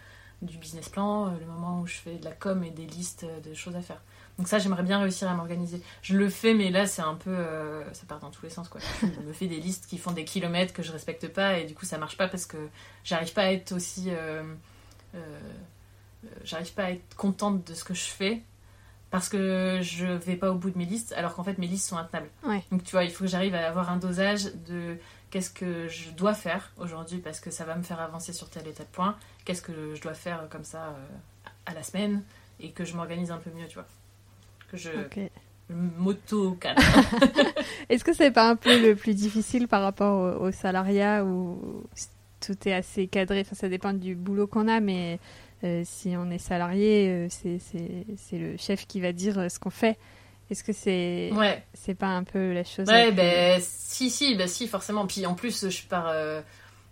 du 0.42 0.58
business 0.58 0.88
plan, 0.88 1.26
euh, 1.28 1.30
le 1.38 1.46
moment 1.46 1.80
où 1.80 1.86
je 1.86 1.96
fais 1.96 2.16
de 2.16 2.24
la 2.24 2.32
com 2.32 2.62
et 2.64 2.70
des 2.70 2.86
listes 2.86 3.24
euh, 3.24 3.40
de 3.40 3.54
choses 3.54 3.76
à 3.76 3.82
faire. 3.82 4.00
Donc 4.38 4.48
ça, 4.48 4.58
j'aimerais 4.58 4.82
bien 4.82 4.98
réussir 5.00 5.30
à 5.30 5.34
m'organiser. 5.34 5.80
Je 6.02 6.16
le 6.16 6.28
fais, 6.28 6.52
mais 6.52 6.70
là, 6.70 6.86
c'est 6.86 7.02
un 7.02 7.14
peu... 7.14 7.30
euh, 7.30 7.82
ça 7.94 8.04
part 8.06 8.20
dans 8.20 8.30
tous 8.30 8.42
les 8.42 8.50
sens, 8.50 8.68
quoi. 8.68 8.80
Je 9.00 9.06
me 9.26 9.32
fais 9.32 9.46
des 9.46 9.60
listes 9.60 9.86
qui 9.86 9.96
font 9.96 10.12
des 10.12 10.24
kilomètres 10.24 10.74
que 10.74 10.82
je 10.82 10.92
respecte 10.92 11.28
pas, 11.28 11.58
et 11.58 11.64
du 11.64 11.74
coup, 11.74 11.86
ça 11.86 11.96
marche 11.96 12.16
pas 12.18 12.28
parce 12.28 12.44
que 12.44 12.68
j'arrive 13.02 13.32
pas 13.32 13.42
à 13.42 13.52
être 13.52 13.72
aussi... 13.72 14.10
euh, 14.10 14.42
euh, 15.14 15.40
j'arrive 16.44 16.72
pas 16.74 16.84
à 16.84 16.90
être 16.90 17.16
contente 17.16 17.66
de 17.66 17.74
ce 17.74 17.84
que 17.84 17.94
je 17.94 18.04
fais 18.04 18.42
parce 19.10 19.28
que 19.28 19.78
je 19.82 20.04
vais 20.04 20.36
pas 20.36 20.50
au 20.50 20.56
bout 20.56 20.70
de 20.70 20.76
mes 20.76 20.84
listes, 20.84 21.12
alors 21.12 21.34
qu'en 21.34 21.44
fait 21.44 21.56
mes 21.58 21.68
listes 21.68 21.88
sont 21.88 21.96
intenables. 21.96 22.28
Ouais. 22.42 22.62
Donc 22.72 22.82
tu 22.82 22.90
vois, 22.90 23.04
il 23.04 23.10
faut 23.10 23.24
que 23.24 23.30
j'arrive 23.30 23.54
à 23.54 23.66
avoir 23.66 23.88
un 23.88 23.96
dosage 23.96 24.46
de 24.66 24.98
qu'est-ce 25.30 25.50
que 25.50 25.86
je 25.88 26.10
dois 26.10 26.34
faire 26.34 26.72
aujourd'hui 26.76 27.18
parce 27.18 27.38
que 27.40 27.50
ça 27.50 27.64
va 27.64 27.76
me 27.76 27.82
faire 27.82 28.00
avancer 28.00 28.32
sur 28.32 28.50
tel 28.50 28.66
et 28.66 28.72
tel 28.72 28.86
point, 28.86 29.16
qu'est-ce 29.44 29.62
que 29.62 29.94
je 29.94 30.02
dois 30.02 30.14
faire 30.14 30.48
comme 30.50 30.64
ça 30.64 30.96
à 31.64 31.72
la 31.72 31.84
semaine 31.84 32.24
et 32.58 32.72
que 32.72 32.84
je 32.84 32.94
m'organise 32.96 33.30
un 33.30 33.38
peu 33.38 33.50
mieux, 33.50 33.68
tu 33.68 33.74
vois. 33.74 33.86
Que 34.70 34.76
je 34.76 34.90
Ok. 34.90 35.18
m'auto-cadre. 35.68 36.80
Est-ce 37.88 38.04
que 38.04 38.12
c'est 38.12 38.30
pas 38.30 38.48
un 38.48 38.56
peu 38.56 38.80
le 38.80 38.94
plus 38.96 39.14
difficile 39.14 39.68
par 39.68 39.82
rapport 39.82 40.40
au, 40.40 40.46
au 40.46 40.52
salariat 40.52 41.24
où 41.24 41.84
tout 42.40 42.56
est 42.68 42.72
assez 42.72 43.06
cadré? 43.06 43.40
Enfin, 43.40 43.54
ça 43.54 43.68
dépend 43.68 43.92
du 43.92 44.14
boulot 44.14 44.46
qu'on 44.46 44.68
a, 44.68 44.80
mais 44.80 45.18
euh, 45.64 45.82
si 45.84 46.14
on 46.16 46.30
est 46.30 46.38
salarié, 46.38 47.08
euh, 47.08 47.28
c'est 47.30 48.38
le 48.38 48.56
chef 48.56 48.86
qui 48.86 49.00
va 49.00 49.12
dire 49.12 49.38
euh, 49.38 49.48
ce 49.48 49.58
qu'on 49.58 49.70
fait. 49.70 49.98
Est-ce 50.50 50.62
que 50.62 50.72
c'est 50.72 51.30
ouais. 51.34 51.64
c'est 51.74 51.94
pas 51.96 52.08
un 52.08 52.22
peu 52.22 52.52
la 52.52 52.62
chose 52.62 52.86
Ouais, 52.88 53.10
ben 53.10 53.60
si, 53.60 54.10
si, 54.10 54.36
ben 54.36 54.46
si, 54.46 54.68
forcément. 54.68 55.06
Puis 55.06 55.26
en 55.26 55.34
plus, 55.34 55.68
je 55.68 55.86
pars 55.86 56.14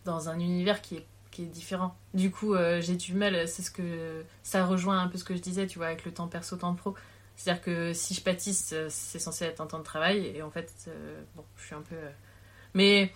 dans 0.04 0.28
un 0.28 0.40
univers 0.40 0.82
qui 0.82 0.96
est, 0.96 1.06
qui 1.30 1.42
est 1.42 1.46
différent. 1.46 1.94
Du 2.14 2.32
coup, 2.32 2.56
j'ai 2.80 2.96
du 2.96 3.14
mal, 3.14 3.46
c'est 3.46 3.62
ce 3.62 3.70
que. 3.70 4.24
Ça 4.42 4.66
rejoint 4.66 4.98
un 5.00 5.06
peu 5.06 5.18
ce 5.18 5.24
que 5.24 5.36
je 5.36 5.40
disais, 5.40 5.68
tu 5.68 5.78
vois, 5.78 5.86
avec 5.86 6.04
le 6.04 6.10
temps 6.12 6.26
perso, 6.26 6.56
temps 6.56 6.74
pro. 6.74 6.96
C'est-à-dire 7.36 7.62
que 7.62 7.92
si 7.92 8.14
je 8.14 8.22
pâtisse, 8.22 8.72
euh, 8.72 8.86
c'est 8.90 9.18
censé 9.18 9.44
être 9.44 9.60
un 9.60 9.66
temps 9.66 9.78
de 9.78 9.84
travail, 9.84 10.26
et 10.26 10.42
en 10.42 10.50
fait, 10.50 10.72
euh, 10.88 11.22
bon, 11.36 11.44
je 11.56 11.64
suis 11.66 11.74
un 11.74 11.82
peu. 11.82 11.96
euh, 11.96 12.10
Mais 12.74 13.12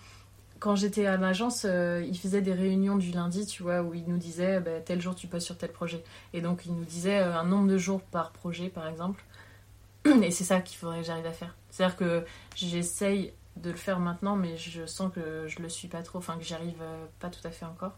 quand 0.59 0.75
j'étais 0.75 1.05
à 1.05 1.17
l'agence, 1.17 1.65
euh, 1.65 2.03
ils 2.07 2.17
faisaient 2.17 2.41
des 2.41 2.53
réunions 2.53 2.97
du 2.97 3.11
lundi, 3.11 3.45
tu 3.45 3.63
vois, 3.63 3.81
où 3.81 3.93
ils 3.93 4.05
nous 4.07 4.17
disaient 4.17 4.59
ben, 4.59 4.83
tel 4.83 5.01
jour 5.01 5.15
tu 5.15 5.27
passes 5.27 5.45
sur 5.45 5.57
tel 5.57 5.71
projet. 5.71 6.03
Et 6.33 6.41
donc, 6.41 6.65
ils 6.65 6.73
nous 6.73 6.85
disaient 6.85 7.19
un 7.19 7.45
nombre 7.45 7.67
de 7.69 7.77
jours 7.77 8.01
par 8.01 8.31
projet, 8.31 8.69
par 8.69 8.87
exemple. 8.87 9.23
Et 10.23 10.31
c'est 10.31 10.43
ça 10.43 10.61
qu'il 10.61 10.77
faudrait 10.77 10.99
que 11.01 11.05
j'arrive 11.07 11.25
à 11.25 11.31
faire. 11.33 11.55
C'est-à-dire 11.69 11.95
que 11.97 12.25
j'essaye 12.55 13.33
de 13.57 13.71
le 13.71 13.77
faire 13.77 13.99
maintenant, 13.99 14.35
mais 14.35 14.57
je 14.57 14.85
sens 14.85 15.11
que 15.13 15.47
je 15.47 15.61
le 15.61 15.69
suis 15.69 15.87
pas 15.87 16.01
trop, 16.03 16.19
enfin 16.19 16.37
que 16.37 16.43
j'y 16.43 16.53
arrive 16.53 16.81
pas 17.19 17.29
tout 17.29 17.45
à 17.45 17.51
fait 17.51 17.65
encore. 17.65 17.93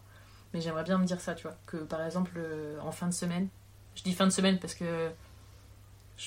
Mais 0.54 0.60
j'aimerais 0.60 0.84
bien 0.84 0.98
me 0.98 1.04
dire 1.06 1.20
ça, 1.20 1.34
tu 1.34 1.44
vois. 1.44 1.56
Que 1.66 1.78
par 1.78 2.04
exemple, 2.04 2.32
en 2.82 2.92
fin 2.92 3.06
de 3.08 3.12
semaine, 3.14 3.48
Je 3.94 4.02
dis 4.02 4.12
fin 4.14 4.26
de 4.26 4.32
semaine 4.32 4.58
parce 4.58 4.74
que 4.74 5.10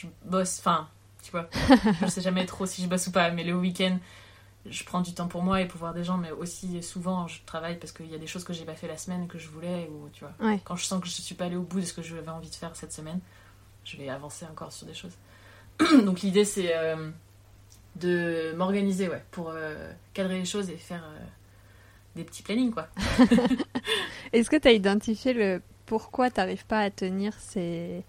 je 0.01 0.07
bosse, 0.23 0.59
enfin, 0.59 0.87
tu 1.23 1.31
vois, 1.31 1.49
je 2.01 2.07
sais 2.07 2.21
jamais 2.21 2.45
trop 2.45 2.65
si 2.65 2.81
je 2.83 2.87
bosse 2.87 3.07
ou 3.07 3.11
pas, 3.11 3.31
mais 3.31 3.43
le 3.43 3.53
week-end, 3.53 3.97
je 4.67 4.83
prends 4.83 5.01
du 5.01 5.13
temps 5.13 5.27
pour 5.27 5.43
moi 5.43 5.61
et 5.61 5.67
pour 5.67 5.79
voir 5.79 5.93
des 5.93 6.03
gens, 6.03 6.17
mais 6.17 6.31
aussi 6.31 6.81
souvent 6.81 7.27
je 7.27 7.39
travaille 7.45 7.77
parce 7.77 7.91
qu'il 7.91 8.07
y 8.11 8.15
a 8.15 8.17
des 8.17 8.27
choses 8.27 8.43
que 8.43 8.53
j'ai 8.53 8.65
pas 8.65 8.75
fait 8.75 8.87
la 8.87 8.97
semaine 8.97 9.27
que 9.27 9.37
je 9.37 9.47
voulais, 9.49 9.89
ou 9.91 10.09
tu 10.11 10.23
vois, 10.25 10.33
Ouais. 10.47 10.59
quand 10.63 10.75
je 10.75 10.85
sens 10.85 11.01
que 11.01 11.07
je 11.07 11.13
suis 11.13 11.35
pas 11.35 11.45
allée 11.45 11.55
au 11.55 11.61
bout 11.61 11.79
de 11.81 11.85
ce 11.85 11.93
que 11.93 12.01
j'avais 12.01 12.29
envie 12.29 12.49
de 12.49 12.55
faire 12.55 12.75
cette 12.75 12.91
semaine, 12.91 13.19
je 13.83 13.97
vais 13.97 14.09
avancer 14.09 14.45
encore 14.45 14.71
sur 14.71 14.87
des 14.87 14.93
choses. 14.95 15.13
Donc 16.05 16.21
l'idée 16.21 16.45
c'est 16.45 16.75
euh, 16.75 17.09
de 17.95 18.53
m'organiser, 18.55 19.07
ouais, 19.07 19.23
pour 19.31 19.49
euh, 19.49 19.91
cadrer 20.13 20.39
les 20.39 20.45
choses 20.45 20.69
et 20.69 20.77
faire 20.77 21.03
euh, 21.03 21.19
des 22.15 22.23
petits 22.23 22.43
plannings, 22.43 22.71
quoi. 22.71 22.87
Est-ce 24.33 24.49
que 24.49 24.55
tu 24.57 24.67
as 24.67 24.71
identifié 24.71 25.33
le 25.33 25.61
pourquoi 25.85 26.31
tu 26.31 26.39
n'arrives 26.39 26.65
pas 26.65 26.79
à 26.79 26.89
tenir 26.89 27.33
ces, 27.39 28.03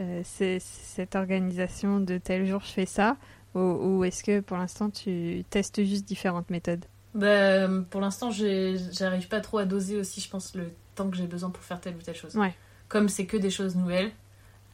euh, 0.00 0.20
ces- 0.24 0.58
cette 0.60 1.14
organisation 1.16 2.00
de 2.00 2.18
tel 2.18 2.46
jour 2.46 2.60
je 2.64 2.72
fais 2.72 2.86
ça 2.86 3.16
ou, 3.54 3.60
ou 3.60 4.04
est-ce 4.04 4.22
que 4.24 4.40
pour 4.40 4.56
l'instant 4.56 4.90
tu 4.90 5.44
testes 5.50 5.82
juste 5.84 6.04
différentes 6.06 6.50
méthodes? 6.50 6.84
Bah, 7.14 7.66
pour 7.90 8.02
l'instant, 8.02 8.30
j'arrive 8.30 9.28
pas 9.28 9.40
trop 9.40 9.56
à 9.56 9.64
doser 9.64 9.96
aussi, 9.96 10.20
je 10.20 10.28
pense, 10.28 10.54
le 10.54 10.70
temps 10.94 11.08
que 11.08 11.16
j'ai 11.16 11.26
besoin 11.26 11.48
pour 11.48 11.62
faire 11.62 11.80
telle 11.80 11.96
ou 11.96 12.02
telle 12.02 12.14
chose. 12.14 12.36
Ouais. 12.36 12.54
Comme 12.88 13.08
c'est 13.08 13.24
que 13.24 13.38
des 13.38 13.48
choses 13.48 13.74
nouvelles, 13.74 14.10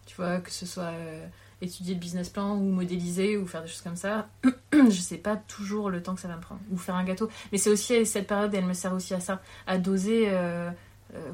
tu 0.07 0.17
vois, 0.17 0.39
que 0.41 0.51
ce 0.51 0.67
soit 0.67 0.91
euh, 0.91 1.25
étudier 1.61 1.95
le 1.95 2.01
business 2.01 2.29
plan 2.31 2.57
ou 2.57 2.63
modéliser 2.73 3.37
ou 3.37 3.47
faire 3.47 3.63
des 3.63 3.69
choses 3.69 3.83
comme 3.83 3.95
ça, 3.95 4.29
je 4.73 4.91
sais 4.91 5.19
pas 5.19 5.37
toujours 5.37 5.89
le 5.89 6.03
temps 6.03 6.17
que 6.17 6.21
ça 6.21 6.27
va 6.27 6.35
me 6.35 6.41
prendre. 6.41 6.61
Ou 6.73 6.77
faire 6.79 6.97
un 6.97 7.05
gâteau. 7.05 7.29
Mais 7.53 7.59
c'est 7.59 7.71
aussi, 7.71 8.05
cette 8.05 8.27
période, 8.27 8.53
elle 8.53 8.67
me 8.67 8.75
sert 8.75 8.93
aussi 8.93 9.15
à 9.15 9.21
ça, 9.21 9.41
à 9.69 9.79
doser 9.79 10.25
euh, 10.31 10.69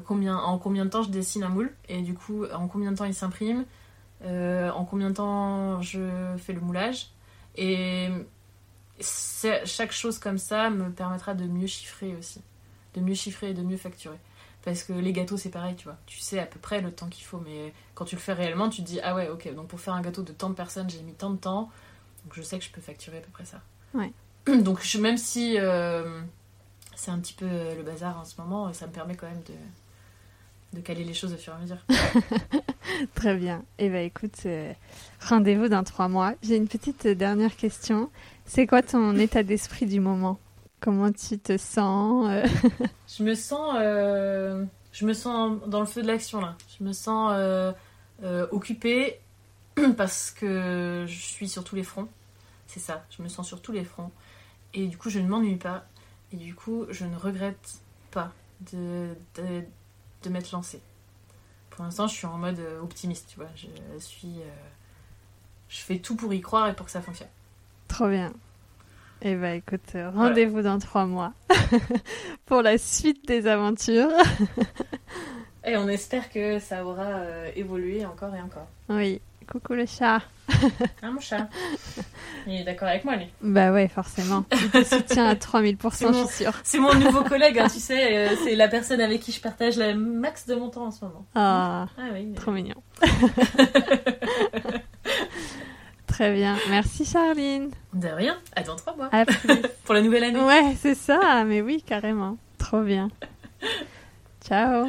combien, 0.05 0.37
en 0.37 0.59
combien 0.59 0.85
de 0.85 0.91
temps 0.91 1.01
je 1.01 1.09
dessine 1.09 1.41
un 1.41 1.49
moule, 1.49 1.71
et 1.87 2.03
du 2.03 2.13
coup, 2.13 2.45
en 2.53 2.67
combien 2.67 2.91
de 2.91 2.97
temps 2.97 3.05
il 3.05 3.15
s'imprime, 3.15 3.65
euh, 4.23 4.69
en 4.71 4.85
combien 4.85 5.09
de 5.09 5.15
temps 5.15 5.81
je 5.81 6.35
fais 6.37 6.53
le 6.53 6.61
moulage. 6.61 7.07
Et 7.55 8.09
chaque 9.01 9.91
chose 9.91 10.19
comme 10.19 10.37
ça 10.37 10.69
me 10.69 10.89
permettra 10.91 11.33
de 11.33 11.45
mieux 11.45 11.67
chiffrer 11.67 12.15
aussi. 12.15 12.41
De 12.95 13.01
mieux 13.01 13.13
chiffrer 13.13 13.51
et 13.51 13.53
de 13.53 13.61
mieux 13.61 13.77
facturer. 13.77 14.17
Parce 14.65 14.83
que 14.83 14.91
les 14.93 15.13
gâteaux, 15.13 15.37
c'est 15.37 15.49
pareil, 15.49 15.75
tu 15.75 15.85
vois. 15.85 15.97
Tu 16.05 16.19
sais 16.19 16.39
à 16.39 16.45
peu 16.45 16.59
près 16.59 16.81
le 16.81 16.91
temps 16.91 17.07
qu'il 17.07 17.23
faut, 17.23 17.39
mais 17.39 17.73
quand 17.95 18.03
tu 18.05 18.15
le 18.15 18.21
fais 18.21 18.33
réellement, 18.33 18.69
tu 18.69 18.81
te 18.81 18.87
dis, 18.87 18.99
ah 19.01 19.15
ouais, 19.15 19.29
ok, 19.29 19.53
donc 19.55 19.67
pour 19.67 19.79
faire 19.79 19.93
un 19.93 20.01
gâteau 20.01 20.21
de 20.21 20.33
tant 20.33 20.49
de 20.49 20.53
personnes, 20.55 20.89
j'ai 20.89 21.01
mis 21.01 21.13
tant 21.13 21.29
de 21.29 21.37
temps, 21.37 21.71
donc 22.25 22.33
je 22.33 22.41
sais 22.41 22.59
que 22.59 22.65
je 22.65 22.69
peux 22.71 22.81
facturer 22.81 23.19
à 23.19 23.21
peu 23.21 23.31
près 23.31 23.45
ça. 23.45 23.61
Ouais. 23.93 24.11
Donc 24.63 24.81
je- 24.83 24.97
même 24.99 25.17
si 25.17 25.57
euh, 25.59 26.21
c'est 26.95 27.11
un 27.11 27.19
petit 27.19 27.33
peu 27.33 27.45
le 27.47 27.83
bazar 27.83 28.19
en 28.19 28.25
ce 28.25 28.39
moment, 28.39 28.71
ça 28.73 28.85
me 28.87 28.91
permet 28.91 29.15
quand 29.15 29.27
même 29.27 29.41
de, 29.43 29.53
de 30.73 30.81
caler 30.81 31.03
les 31.03 31.13
choses 31.13 31.33
au 31.33 31.37
fur 31.37 31.53
et 31.53 31.55
à 31.55 31.59
mesure. 31.59 31.77
Très 33.15 33.35
bien. 33.35 33.63
Eh 33.77 33.89
ben 33.89 34.05
écoute, 34.05 34.37
euh, 34.45 34.71
rendez-vous 35.21 35.67
dans 35.67 35.83
trois 35.83 36.07
mois. 36.07 36.33
J'ai 36.43 36.57
une 36.57 36.67
petite 36.67 37.05
euh, 37.07 37.15
dernière 37.15 37.55
question. 37.55 38.09
C'est 38.45 38.67
quoi 38.67 38.81
ton 38.81 39.15
état 39.19 39.43
d'esprit 39.43 39.85
du 39.85 39.99
moment? 39.99 40.39
Comment 40.79 41.11
tu 41.11 41.37
te 41.37 41.57
sens 41.57 42.27
euh, 42.29 42.45
Je 43.07 43.23
me 43.23 43.35
sens, 43.35 43.75
euh, 43.79 44.65
je 44.91 45.05
me 45.05 45.13
sens 45.13 45.59
dans 45.67 45.81
le 45.81 45.85
feu 45.85 46.01
de 46.01 46.07
l'action 46.07 46.39
là. 46.39 46.55
Je 46.77 46.83
me 46.83 46.93
sens 46.93 47.31
euh, 47.33 47.71
euh, 48.23 48.47
occupée 48.51 49.19
parce 49.97 50.31
que 50.31 51.05
je 51.07 51.19
suis 51.19 51.49
sur 51.49 51.63
tous 51.63 51.75
les 51.75 51.83
fronts. 51.83 52.07
C'est 52.67 52.79
ça. 52.79 53.05
Je 53.09 53.21
me 53.21 53.27
sens 53.27 53.47
sur 53.47 53.61
tous 53.61 53.71
les 53.71 53.83
fronts 53.83 54.11
et 54.73 54.87
du 54.87 54.97
coup 54.97 55.09
je 55.09 55.19
ne 55.19 55.27
m'ennuie 55.27 55.55
pas 55.57 55.85
et 56.31 56.37
du 56.37 56.53
coup 56.53 56.85
je 56.89 57.05
ne 57.05 57.15
regrette 57.15 57.79
pas 58.11 58.31
de 58.71 59.09
de, 59.35 59.63
de 60.23 60.29
m'être 60.29 60.51
lancée. 60.51 60.81
Pour 61.69 61.83
l'instant 61.83 62.07
je 62.07 62.15
suis 62.15 62.27
en 62.27 62.37
mode 62.37 62.59
euh, 62.59 62.81
optimiste. 62.81 63.27
Tu 63.29 63.35
vois. 63.37 63.49
Je 63.55 63.99
suis, 63.99 64.39
euh, 64.39 64.49
je 65.69 65.79
fais 65.79 65.99
tout 65.99 66.15
pour 66.15 66.33
y 66.33 66.41
croire 66.41 66.67
et 66.67 66.73
pour 66.73 66.85
que 66.85 66.91
ça 66.91 67.01
fonctionne. 67.01 67.29
Trop 67.87 68.09
bien. 68.09 68.33
Eh 69.21 69.35
ben 69.35 69.55
écoute, 69.55 69.95
euh, 69.95 70.09
rendez-vous 70.11 70.61
dans 70.61 70.79
trois 70.79 71.05
mois 71.05 71.33
pour 72.45 72.61
la 72.61 72.77
suite 72.77 73.27
des 73.27 73.47
aventures. 73.47 74.09
Et 75.65 75.75
on 75.75 75.89
espère 75.89 76.31
que 76.31 76.57
ça 76.59 76.85
aura 76.85 77.03
euh, 77.03 77.51
évolué 77.55 78.05
encore 78.05 78.33
et 78.33 78.41
encore. 78.41 78.67
Oui. 78.87 79.21
Coucou 79.51 79.73
le 79.73 79.85
chat. 79.85 80.21
Ah 81.01 81.09
mon 81.11 81.19
chat. 81.19 81.47
Il 82.45 82.53
est 82.53 82.63
d'accord 82.63 82.87
avec 82.87 83.03
moi 83.05 83.15
lui. 83.15 83.27
Bah 83.41 83.71
ouais, 83.71 83.87
forcément. 83.87 84.45
Il 84.51 84.69
te 84.69 84.83
soutient 84.83 85.27
à 85.27 85.33
3000%, 85.35 85.89
C'est 85.91 86.07
je 86.07 86.13
suis 86.27 86.43
sûre. 86.43 86.53
C'est 86.63 86.77
mon 86.79 86.93
nouveau 86.93 87.23
collègue, 87.23 87.57
hein, 87.59 87.67
tu 87.71 87.79
sais, 87.79 88.15
euh, 88.29 88.35
c'est 88.43 88.55
la 88.55 88.67
personne 88.67 89.01
avec 89.01 89.21
qui 89.21 89.31
je 89.31 89.41
partage 89.41 89.77
le 89.77 89.93
max 89.95 90.45
de 90.45 90.55
mon 90.55 90.69
temps 90.69 90.85
en 90.85 90.91
ce 90.91 91.03
moment. 91.05 91.25
Ah, 91.35 91.87
Ah 91.97 92.01
oui, 92.13 92.25
mais- 92.27 92.35
trop 92.35 92.51
mignon. 92.51 92.75
Très 96.07 96.33
bien. 96.33 96.57
Merci 96.69 97.05
Charline. 97.05 97.69
De 97.93 98.07
rien, 98.09 98.37
à 98.55 98.61
dans 98.63 98.75
trois 98.75 98.95
mois. 98.95 99.09
À 99.11 99.25
plus. 99.25 99.61
Pour 99.85 99.93
la 99.93 100.01
nouvelle 100.01 100.23
année. 100.25 100.39
Ouais, 100.41 100.75
c'est 100.79 100.95
ça. 100.95 101.43
Mais 101.45 101.61
oui, 101.61 101.83
carrément. 101.85 102.37
Trop 102.57 102.81
bien. 102.81 103.09
Ciao. 104.45 104.87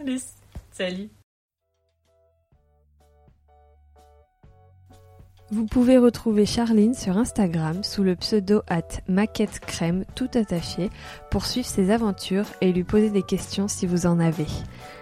Allez, 0.00 0.18
salut. 0.72 1.08
Vous 5.52 5.66
pouvez 5.66 5.98
retrouver 5.98 6.46
Charline 6.46 6.94
sur 6.94 7.18
Instagram 7.18 7.82
sous 7.82 8.04
le 8.04 8.14
pseudo 8.14 8.62
at 8.68 8.86
maquette 9.08 9.58
crème 9.58 10.04
tout 10.14 10.28
attaché 10.34 10.90
pour 11.28 11.44
suivre 11.44 11.66
ses 11.66 11.90
aventures 11.90 12.44
et 12.60 12.72
lui 12.72 12.84
poser 12.84 13.10
des 13.10 13.24
questions 13.24 13.66
si 13.66 13.84
vous 13.84 14.06
en 14.06 14.20
avez. 14.20 14.46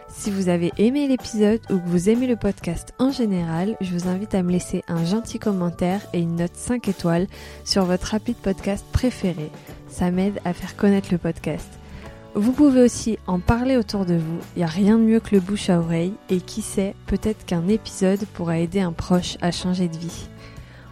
Si 0.09 0.30
vous 0.30 0.49
avez 0.49 0.72
aimé 0.78 1.07
l'épisode 1.07 1.61
ou 1.68 1.78
que 1.78 1.86
vous 1.88 2.09
aimez 2.09 2.26
le 2.26 2.36
podcast 2.36 2.94
en 2.99 3.11
général, 3.11 3.76
je 3.82 3.92
vous 3.92 4.09
invite 4.09 4.34
à 4.34 4.42
me 4.42 4.51
laisser 4.51 4.84
un 4.88 5.05
gentil 5.05 5.38
commentaire 5.38 6.01
et 6.14 6.20
une 6.20 6.36
note 6.36 6.57
5 6.57 6.88
étoiles 6.88 7.26
sur 7.64 7.84
votre 7.84 8.12
rapide 8.12 8.36
podcast 8.36 8.86
préféré. 8.90 9.51
Ça 9.90 10.11
m'aide 10.11 10.40
à 10.46 10.55
faire 10.55 10.76
connaître 10.76 11.09
le 11.12 11.18
podcast. 11.18 11.68
Vous 12.34 12.53
pouvez 12.53 12.80
aussi 12.80 13.18
en 13.26 13.38
parler 13.38 13.76
autour 13.76 14.07
de 14.07 14.14
vous, 14.14 14.38
il 14.55 14.61
n'y 14.61 14.64
a 14.64 14.68
rien 14.68 14.96
de 14.96 15.03
mieux 15.03 15.20
que 15.20 15.34
le 15.34 15.40
bouche 15.40 15.68
à 15.68 15.78
oreille 15.78 16.14
et 16.30 16.40
qui 16.40 16.62
sait, 16.62 16.94
peut-être 17.07 17.44
qu'un 17.44 17.68
épisode 17.68 18.24
pourra 18.32 18.59
aider 18.59 18.80
un 18.80 18.92
proche 18.92 19.36
à 19.42 19.51
changer 19.51 19.88
de 19.88 19.96
vie. 19.96 20.28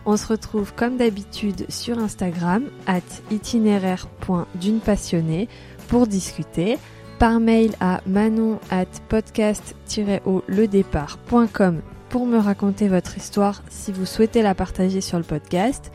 On 0.06 0.16
se 0.16 0.28
retrouve 0.28 0.72
comme 0.72 0.96
d'habitude 0.96 1.66
sur 1.68 1.98
Instagram, 1.98 2.70
at 2.86 3.00
itinéraire.dunepassionnée 3.32 5.48
pour 5.88 6.06
discuter, 6.06 6.78
par 7.18 7.40
mail 7.40 7.72
à 7.80 8.00
manon 8.06 8.60
at 8.70 8.86
podcast-ledépart.com 9.08 11.82
pour 12.08 12.24
me 12.24 12.38
raconter 12.38 12.86
votre 12.86 13.16
histoire 13.16 13.64
si 13.68 13.90
vous 13.90 14.06
souhaitez 14.06 14.42
la 14.42 14.54
partager 14.54 15.00
sur 15.00 15.18
le 15.18 15.24
podcast, 15.24 15.90